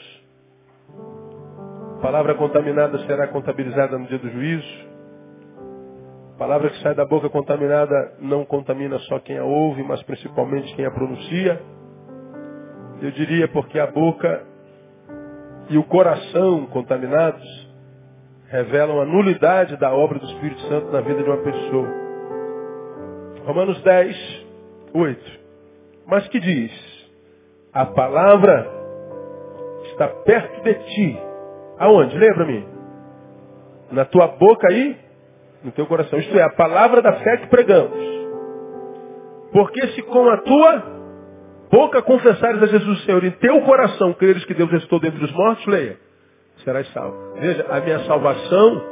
A 1.99 2.03
palavra 2.03 2.35
contaminada 2.35 2.99
será 3.07 3.27
contabilizada 3.29 3.99
no 3.99 4.07
dia 4.07 4.19
do 4.19 4.31
juízo. 4.31 4.92
Palavra 6.43 6.71
que 6.71 6.83
sai 6.83 6.93
da 6.93 7.05
boca 7.05 7.31
contaminada 7.31 8.15
não 8.19 8.45
contamina 8.45 8.99
só 8.99 9.21
quem 9.21 9.39
a 9.39 9.45
ouve, 9.45 9.85
mas 9.85 10.03
principalmente 10.03 10.75
quem 10.75 10.85
a 10.85 10.91
pronuncia. 10.91 11.63
Eu 13.01 13.13
diria 13.13 13.47
porque 13.47 13.79
a 13.79 13.87
boca 13.87 14.43
e 15.71 15.79
o 15.79 15.85
coração 15.85 16.67
contaminados 16.67 17.71
revelam 18.49 19.01
a 19.01 19.05
nulidade 19.05 19.77
da 19.77 19.95
obra 19.95 20.19
do 20.19 20.27
Espírito 20.27 20.61
Santo 20.63 20.91
na 20.91 21.01
vida 21.01 21.23
de 21.23 21.31
uma 21.31 21.37
pessoa. 21.45 21.89
Romanos 23.47 23.81
10, 23.81 24.47
8. 24.95 25.41
Mas 26.09 26.27
que 26.27 26.41
diz? 26.41 26.73
A 27.73 27.87
palavra 27.87 28.69
está 29.93 30.09
perto 30.09 30.61
de 30.65 30.75
ti. 30.75 31.21
Aonde? 31.79 32.19
Lembra-me. 32.19 32.67
Na 33.93 34.05
tua 34.05 34.27
boca 34.27 34.67
aí, 34.69 35.02
no 35.65 35.73
teu 35.73 35.87
coração. 35.87 36.19
Isto 36.19 36.39
é, 36.39 36.43
a 36.43 36.51
palavra 36.51 37.03
da 37.03 37.13
fé 37.15 37.37
que 37.39 37.47
pregamos. 37.49 37.97
Porque 39.53 39.89
se 39.89 40.03
com 40.03 40.29
a 40.29 40.39
tua 40.39 40.83
boca 41.71 42.03
confessares 42.03 42.63
a 42.63 42.67
Jesus 42.67 43.05
Senhor, 43.05 43.23
em 43.25 43.31
teu 43.33 43.61
coração 43.63 44.13
creres 44.15 44.45
que 44.45 44.55
Deus 44.55 44.71
restou 44.71 44.99
dentro 44.99 45.19
dos 45.19 45.33
mortos, 45.33 45.67
leia, 45.67 45.97
serás 46.65 46.91
salvo. 46.93 47.17
Veja, 47.35 47.67
a 47.69 47.81
minha 47.81 47.99
salvação 48.01 48.83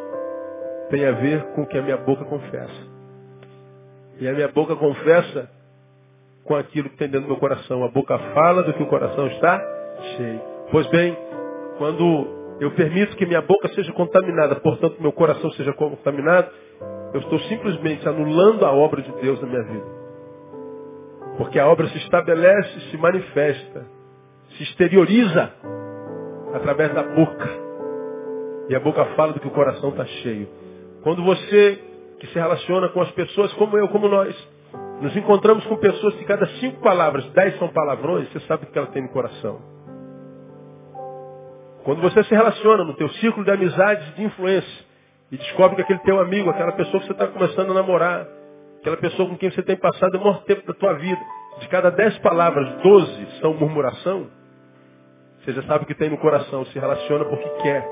tem 0.91 1.07
a 1.07 1.13
ver 1.13 1.43
com 1.55 1.63
o 1.63 1.67
que 1.67 1.79
a 1.79 1.83
minha 1.83 1.97
boca 1.99 2.25
confessa. 2.25 2.91
E 4.19 4.29
a 4.29 4.33
minha 4.33 4.49
boca 4.49 4.77
confessa 4.77 5.49
com 6.45 6.55
aquilo 6.55 6.91
que 6.91 6.97
tem 6.97 7.09
dentro 7.09 7.27
do 7.27 7.31
meu 7.31 7.39
coração. 7.39 7.83
A 7.85 7.89
boca 7.89 8.19
fala 8.35 8.63
do 8.63 8.75
que 8.75 8.83
o 8.83 8.87
coração 8.87 9.27
está 9.29 9.59
cheio. 10.17 10.41
Pois 10.71 10.87
bem, 10.89 11.17
quando 11.79 12.40
eu 12.61 12.71
permito 12.73 13.17
que 13.17 13.25
minha 13.25 13.41
boca 13.41 13.69
seja 13.69 13.91
contaminada, 13.95 14.57
portanto 14.57 15.01
meu 15.01 15.13
coração 15.13 15.51
seja 15.53 15.73
contaminado, 15.73 16.51
eu 17.15 17.21
estou 17.21 17.39
simplesmente 17.41 18.07
anulando 18.07 18.67
a 18.67 18.73
obra 18.73 19.01
de 19.01 19.11
Deus 19.13 19.41
na 19.41 19.49
minha 19.49 19.63
vida. 19.63 19.87
Porque 21.39 21.59
a 21.59 21.67
obra 21.67 21.89
se 21.89 21.97
estabelece, 21.97 22.81
se 22.91 22.99
manifesta, 22.99 23.87
se 24.57 24.63
exterioriza 24.63 25.51
através 26.53 26.93
da 26.93 27.03
boca. 27.03 27.49
E 28.69 28.75
a 28.75 28.81
boca 28.81 29.05
fala 29.17 29.33
do 29.33 29.41
que 29.41 29.49
o 29.49 29.53
coração 29.53 29.89
está 29.89 30.05
cheio. 30.05 30.47
Quando 31.03 31.25
você 31.25 31.79
que 32.21 32.27
se 32.27 32.35
relaciona 32.35 32.91
com 32.91 33.01
as 33.01 33.11
pessoas 33.13 33.51
como 33.55 33.79
eu, 33.79 33.89
como 33.89 34.07
nós, 34.07 34.37
nos 35.01 35.17
encontramos 35.17 35.65
com 35.65 35.77
pessoas 35.79 36.15
que 36.17 36.25
cada 36.25 36.47
cinco 36.61 36.83
palavras, 36.83 37.25
dez 37.31 37.59
são 37.59 37.69
palavrões, 37.69 38.31
você 38.31 38.41
sabe 38.41 38.65
o 38.65 38.67
que 38.67 38.79
ela 38.79 38.89
tem 38.89 39.03
no 39.03 39.09
coração. 39.09 39.70
Quando 41.85 42.03
você 42.03 42.23
se 42.25 42.35
relaciona 42.35 42.85
no 42.85 42.95
teu 42.95 43.09
círculo 43.15 43.45
de 43.45 43.51
amizades 43.51 44.15
de 44.15 44.25
influência 44.25 44.87
e 45.33 45.37
descobre 45.37 45.77
que 45.77 45.83
aquele 45.83 46.01
teu 46.01 46.21
amigo, 46.21 46.51
aquela 46.51 46.73
pessoa 46.73 47.01
que 47.01 47.07
você 47.07 47.13
está 47.13 47.27
começando 47.27 47.71
a 47.71 47.75
namorar, 47.75 48.27
aquela 48.81 48.97
pessoa 48.97 49.29
com 49.29 49.37
quem 49.37 49.51
você 49.51 49.63
tem 49.63 49.77
passado 49.77 50.17
o 50.17 50.21
maior 50.21 50.43
tempo 50.45 50.67
da 50.67 50.75
tua 50.75 50.95
vida, 50.95 51.21
de 51.61 51.69
cada 51.69 51.91
dez 51.91 52.17
palavras, 52.19 52.83
doze 52.83 53.41
são 53.41 53.55
murmuração, 53.55 54.29
Você 55.41 55.53
já 55.53 55.63
sabe 55.63 55.85
o 55.85 55.87
que 55.87 55.95
tem 55.95 56.11
no 56.11 56.19
coração, 56.19 56.67
se 56.67 56.79
relaciona 56.79 57.25
porque 57.25 57.49
quer. 57.63 57.89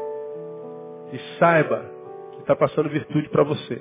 E 1.12 1.18
saiba 1.38 1.82
que 2.32 2.40
está 2.40 2.54
passando 2.54 2.90
virtude 2.90 3.28
para 3.30 3.42
você. 3.42 3.80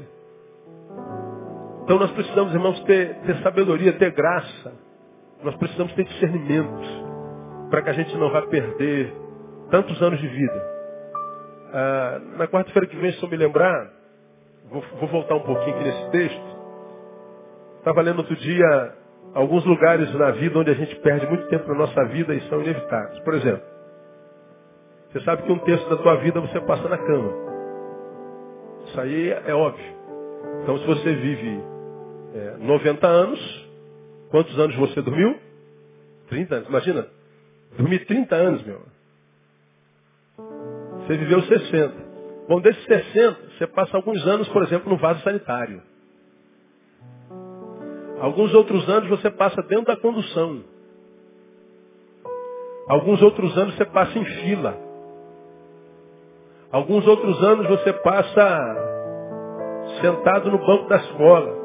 Então 1.84 2.00
nós 2.00 2.12
precisamos, 2.12 2.54
irmãos, 2.54 2.80
ter, 2.86 3.16
ter 3.22 3.38
sabedoria, 3.44 3.94
ter 3.94 4.12
graça. 4.12 4.74
Nós 5.44 5.56
precisamos 5.58 5.92
ter 5.94 6.06
discernimento 6.06 7.06
para 7.70 7.82
que 7.82 7.90
a 7.90 7.94
gente 7.94 8.16
não 8.18 8.32
vá 8.32 8.42
perder 8.44 9.27
tantos 9.70 10.02
anos 10.02 10.20
de 10.20 10.28
vida. 10.28 10.78
Ah, 11.74 12.22
na 12.38 12.48
quarta-feira 12.48 12.88
que 12.88 12.96
vem, 12.96 13.12
se 13.14 13.24
eu 13.24 13.30
me 13.30 13.38
lembrar, 13.38 13.92
vou, 14.70 14.84
vou 15.00 15.10
voltar 15.10 15.36
um 15.36 15.44
pouquinho 15.44 15.76
aqui 15.76 15.84
nesse 15.84 16.12
texto. 16.12 16.58
Estava 17.80 18.02
lendo 18.02 18.20
outro 18.20 18.36
dia 18.36 18.94
alguns 19.34 19.66
lugares 19.66 20.14
na 20.16 20.32
vida 20.32 20.58
onde 20.58 20.72
a 20.72 20.74
gente 20.74 20.96
perde 20.98 21.28
muito 21.28 21.48
tempo 21.48 21.68
na 21.68 21.76
nossa 21.76 22.06
vida 22.06 22.34
e 22.34 22.42
são 22.50 22.62
inevitáveis. 22.62 23.20
Por 23.20 23.34
exemplo, 23.36 23.64
você 25.12 25.22
sabe 25.22 25.44
que 25.44 25.52
um 25.52 25.60
terço 25.60 25.90
da 25.90 25.98
tua 25.98 26.16
vida 26.16 26.40
você 26.42 26.60
passa 26.62 26.88
na 26.88 26.98
cama. 26.98 27.34
Isso 28.88 29.02
aí 29.02 29.30
é 29.30 29.54
óbvio. 29.54 29.98
Então 30.64 30.78
se 30.80 30.86
você 30.86 31.14
vive 31.14 31.62
é, 32.36 32.58
90 32.60 33.08
anos, 33.08 33.70
quantos 34.32 34.58
anos 34.60 34.76
você 34.76 35.02
dormiu? 35.02 35.38
30 36.30 36.56
anos. 36.56 36.70
Imagina, 36.70 37.08
dormir 37.78 38.06
30 38.06 38.36
anos, 38.36 38.66
meu. 38.66 38.97
Você 41.08 41.16
viveu 41.16 41.42
60. 41.42 41.94
Bom, 42.50 42.60
desses 42.60 42.84
60, 42.84 43.38
você 43.58 43.68
passa 43.68 43.96
alguns 43.96 44.28
anos, 44.28 44.48
por 44.50 44.62
exemplo, 44.64 44.90
no 44.90 44.98
vaso 44.98 45.24
sanitário. 45.24 45.82
Alguns 48.20 48.54
outros 48.54 48.88
anos 48.90 49.10
você 49.10 49.32
passa 49.32 49.62
dentro 49.64 49.86
da 49.86 49.96
condução. 49.96 50.64
Alguns 52.90 53.22
outros 53.22 53.58
anos 53.58 53.76
você 53.76 53.86
passa 53.86 54.20
em 54.20 54.26
fila. 54.26 54.78
Alguns 56.72 57.08
outros 57.08 57.42
anos 57.42 57.68
você 57.68 57.94
passa 57.94 58.76
sentado 60.02 60.52
no 60.52 60.58
banco 60.58 60.90
da 60.90 60.98
escola. 60.98 61.56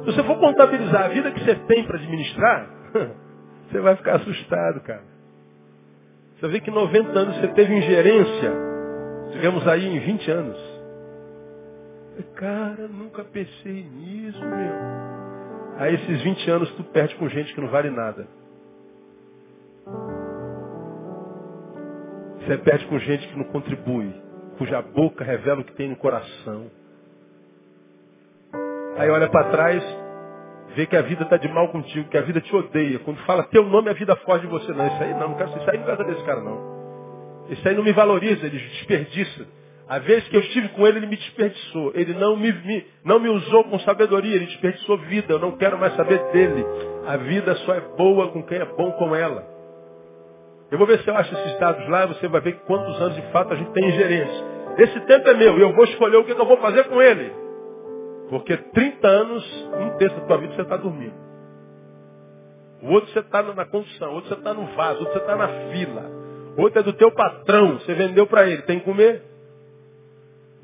Se 0.00 0.06
você 0.06 0.22
for 0.24 0.38
contabilizar 0.40 1.04
a 1.04 1.08
vida 1.08 1.30
que 1.30 1.44
você 1.44 1.54
tem 1.54 1.84
para 1.84 1.96
administrar, 1.96 2.70
você 3.70 3.80
vai 3.80 3.94
ficar 3.94 4.16
assustado, 4.16 4.80
cara. 4.80 5.13
Você 6.44 6.48
vê 6.48 6.60
que 6.60 6.70
90 6.70 7.18
anos 7.18 7.36
você 7.38 7.48
teve 7.54 7.74
ingerência, 7.74 8.52
digamos 9.32 9.66
aí 9.66 9.86
em 9.86 9.98
20 9.98 10.30
anos. 10.30 10.82
Cara, 12.34 12.86
nunca 12.86 13.24
pensei 13.24 13.82
nisso, 13.82 14.40
meu. 14.40 14.74
Aí 15.78 15.94
esses 15.94 16.22
20 16.22 16.50
anos 16.50 16.70
tu 16.74 16.84
perde 16.84 17.14
com 17.14 17.30
gente 17.30 17.54
que 17.54 17.60
não 17.62 17.68
vale 17.68 17.88
nada. 17.88 18.28
Você 22.40 22.58
perde 22.58 22.84
com 22.88 22.98
gente 22.98 23.26
que 23.26 23.38
não 23.38 23.44
contribui, 23.44 24.14
cuja 24.58 24.82
boca 24.82 25.24
revela 25.24 25.62
o 25.62 25.64
que 25.64 25.72
tem 25.72 25.88
no 25.88 25.96
coração. 25.96 26.70
Aí 28.98 29.08
olha 29.08 29.30
para 29.30 29.48
trás, 29.48 29.82
vê 30.74 30.86
que 30.86 30.96
a 30.96 31.02
vida 31.02 31.22
está 31.22 31.36
de 31.36 31.48
mal 31.48 31.68
contigo, 31.68 32.08
que 32.08 32.18
a 32.18 32.22
vida 32.22 32.40
te 32.40 32.54
odeia. 32.54 32.98
Quando 33.00 33.18
fala 33.24 33.44
teu 33.44 33.64
nome, 33.64 33.90
a 33.90 33.92
vida 33.92 34.14
foge 34.16 34.42
de 34.42 34.48
você. 34.48 34.72
Não, 34.72 34.86
isso 34.86 35.02
aí 35.02 35.12
não, 35.14 35.28
não 35.30 35.34
quero, 35.34 35.50
isso 35.50 35.70
aí 35.70 35.78
não 35.78 35.86
gosta 35.86 36.04
desse 36.04 36.24
cara 36.24 36.40
não. 36.40 37.46
Isso 37.50 37.68
aí 37.68 37.74
não 37.74 37.82
me 37.82 37.92
valoriza, 37.92 38.46
ele 38.46 38.58
desperdiça. 38.58 39.46
A 39.86 39.98
vez 39.98 40.26
que 40.28 40.36
eu 40.36 40.40
estive 40.40 40.68
com 40.70 40.86
ele, 40.86 40.98
ele 40.98 41.06
me 41.06 41.16
desperdiçou. 41.16 41.92
Ele 41.94 42.14
não 42.14 42.36
me, 42.36 42.50
me, 42.52 42.86
não 43.04 43.20
me 43.20 43.28
usou 43.28 43.64
com 43.64 43.78
sabedoria, 43.80 44.34
ele 44.34 44.46
desperdiçou 44.46 44.96
vida. 44.98 45.34
Eu 45.34 45.38
não 45.38 45.52
quero 45.52 45.78
mais 45.78 45.94
saber 45.94 46.18
dele. 46.32 46.64
A 47.06 47.16
vida 47.18 47.54
só 47.56 47.74
é 47.74 47.80
boa 47.96 48.28
com 48.28 48.42
quem 48.42 48.58
é 48.58 48.64
bom 48.64 48.92
com 48.92 49.14
ela. 49.14 49.46
Eu 50.70 50.78
vou 50.78 50.86
ver 50.86 51.00
se 51.00 51.08
eu 51.08 51.16
acho 51.16 51.32
esses 51.34 51.58
dados 51.58 51.86
lá, 51.88 52.06
você 52.06 52.26
vai 52.26 52.40
ver 52.40 52.60
quantos 52.66 53.00
anos 53.00 53.14
de 53.14 53.22
fato 53.30 53.52
a 53.52 53.56
gente 53.56 53.70
tem 53.72 53.88
ingerência. 53.88 54.44
Esse 54.78 55.00
tempo 55.00 55.28
é 55.28 55.34
meu 55.34 55.58
e 55.58 55.60
eu 55.60 55.72
vou 55.74 55.84
escolher 55.84 56.16
o 56.16 56.24
que 56.24 56.32
eu 56.32 56.46
vou 56.46 56.56
fazer 56.56 56.84
com 56.84 57.00
ele. 57.00 57.43
Porque 58.30 58.56
30 58.56 59.06
anos, 59.06 59.68
um 59.78 59.90
terço 59.98 60.16
da 60.16 60.26
tua 60.26 60.38
vida 60.38 60.54
você 60.54 60.62
está 60.62 60.76
dormindo. 60.76 61.14
O 62.82 62.92
outro 62.92 63.10
você 63.12 63.20
está 63.20 63.42
na 63.42 63.64
condução, 63.64 64.10
o 64.10 64.14
outro 64.14 64.28
você 64.28 64.34
está 64.34 64.54
no 64.54 64.66
vaso, 64.74 65.00
o 65.00 65.04
outro 65.04 65.12
você 65.14 65.18
está 65.20 65.36
na 65.36 65.48
fila. 65.70 66.02
O 66.56 66.62
outro 66.62 66.80
é 66.80 66.82
do 66.82 66.92
teu 66.92 67.10
patrão, 67.12 67.78
você 67.78 67.94
vendeu 67.94 68.26
para 68.26 68.46
ele, 68.46 68.62
tem 68.62 68.78
que 68.78 68.84
comer. 68.84 69.22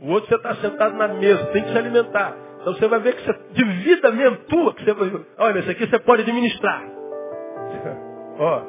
O 0.00 0.10
outro 0.10 0.28
você 0.28 0.36
está 0.36 0.54
sentado 0.56 0.96
na 0.96 1.08
mesa, 1.08 1.46
tem 1.46 1.62
que 1.64 1.72
se 1.72 1.78
alimentar. 1.78 2.36
Então 2.60 2.74
você 2.74 2.86
vai 2.88 3.00
ver 3.00 3.16
que 3.16 3.24
você, 3.24 3.32
de 3.52 3.64
vida 3.64 4.12
mesmo 4.12 4.36
tua, 4.48 4.74
que 4.74 4.84
você 4.84 4.92
vai. 4.92 5.24
Olha, 5.38 5.58
esse 5.60 5.70
aqui 5.70 5.86
você 5.86 5.98
pode 5.98 6.22
administrar. 6.22 6.84
ó. 8.38 8.62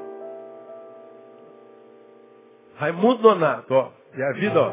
Raimundo 2.76 3.22
Nonato, 3.22 3.74
ó. 3.74 3.90
E 4.16 4.24
a 4.24 4.32
vida, 4.34 4.60
ó. 4.60 4.72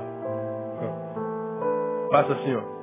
Passa 2.10 2.32
assim, 2.32 2.54
ó. 2.54 2.77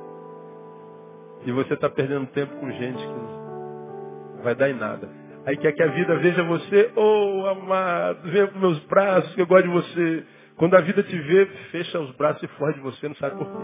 E 1.46 1.52
você 1.52 1.74
está 1.74 1.88
perdendo 1.88 2.26
tempo 2.26 2.56
com 2.56 2.68
gente 2.72 2.98
que 2.98 3.06
não 3.06 4.42
vai 4.42 4.54
dar 4.54 4.68
em 4.68 4.74
nada. 4.74 5.08
Aí 5.46 5.56
quer 5.56 5.72
que 5.72 5.82
a 5.82 5.86
vida 5.86 6.16
veja 6.16 6.42
você, 6.42 6.90
oh 6.96 7.46
amado, 7.46 8.28
venha 8.28 8.48
para 8.48 8.58
meus 8.58 8.80
braços, 8.86 9.32
que 9.32 9.40
eu 9.40 9.46
gosto 9.46 9.62
de 9.62 9.72
você. 9.72 10.24
Quando 10.56 10.74
a 10.74 10.80
vida 10.80 11.04
te 11.04 11.16
vê, 11.16 11.46
fecha 11.70 12.00
os 12.00 12.10
braços 12.16 12.42
e 12.42 12.48
foge 12.58 12.74
de 12.74 12.80
você, 12.80 13.06
não 13.06 13.14
sabe 13.14 13.36
por 13.36 13.46
quê. 13.46 13.62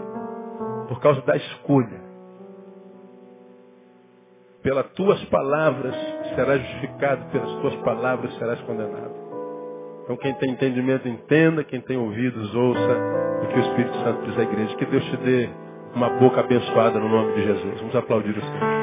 Por 0.87 1.01
causa 1.01 1.21
da 1.23 1.35
escolha. 1.35 2.01
Pelas 4.61 4.89
tuas 4.93 5.21
palavras 5.25 5.93
serás 6.35 6.61
justificado, 6.61 7.25
pelas 7.31 7.53
tuas 7.59 7.75
palavras 7.77 8.33
serás 8.37 8.61
condenado. 8.61 9.13
Então 10.03 10.15
quem 10.15 10.33
tem 10.35 10.51
entendimento 10.51 11.05
entenda, 11.05 11.65
quem 11.65 11.81
tem 11.81 11.97
ouvidos 11.97 12.55
ouça 12.55 12.97
o 13.43 13.47
que 13.47 13.59
o 13.59 13.61
Espírito 13.61 13.97
Santo 14.05 14.21
diz 14.21 14.39
à 14.39 14.43
igreja. 14.43 14.75
Que 14.77 14.85
Deus 14.85 15.03
te 15.03 15.17
dê 15.17 15.49
uma 15.95 16.09
boca 16.09 16.41
abençoada 16.41 16.99
no 16.99 17.09
nome 17.09 17.33
de 17.33 17.43
Jesus. 17.43 17.79
Vamos 17.79 17.95
aplaudir 17.95 18.37
o 18.37 18.41
Senhor. 18.41 18.82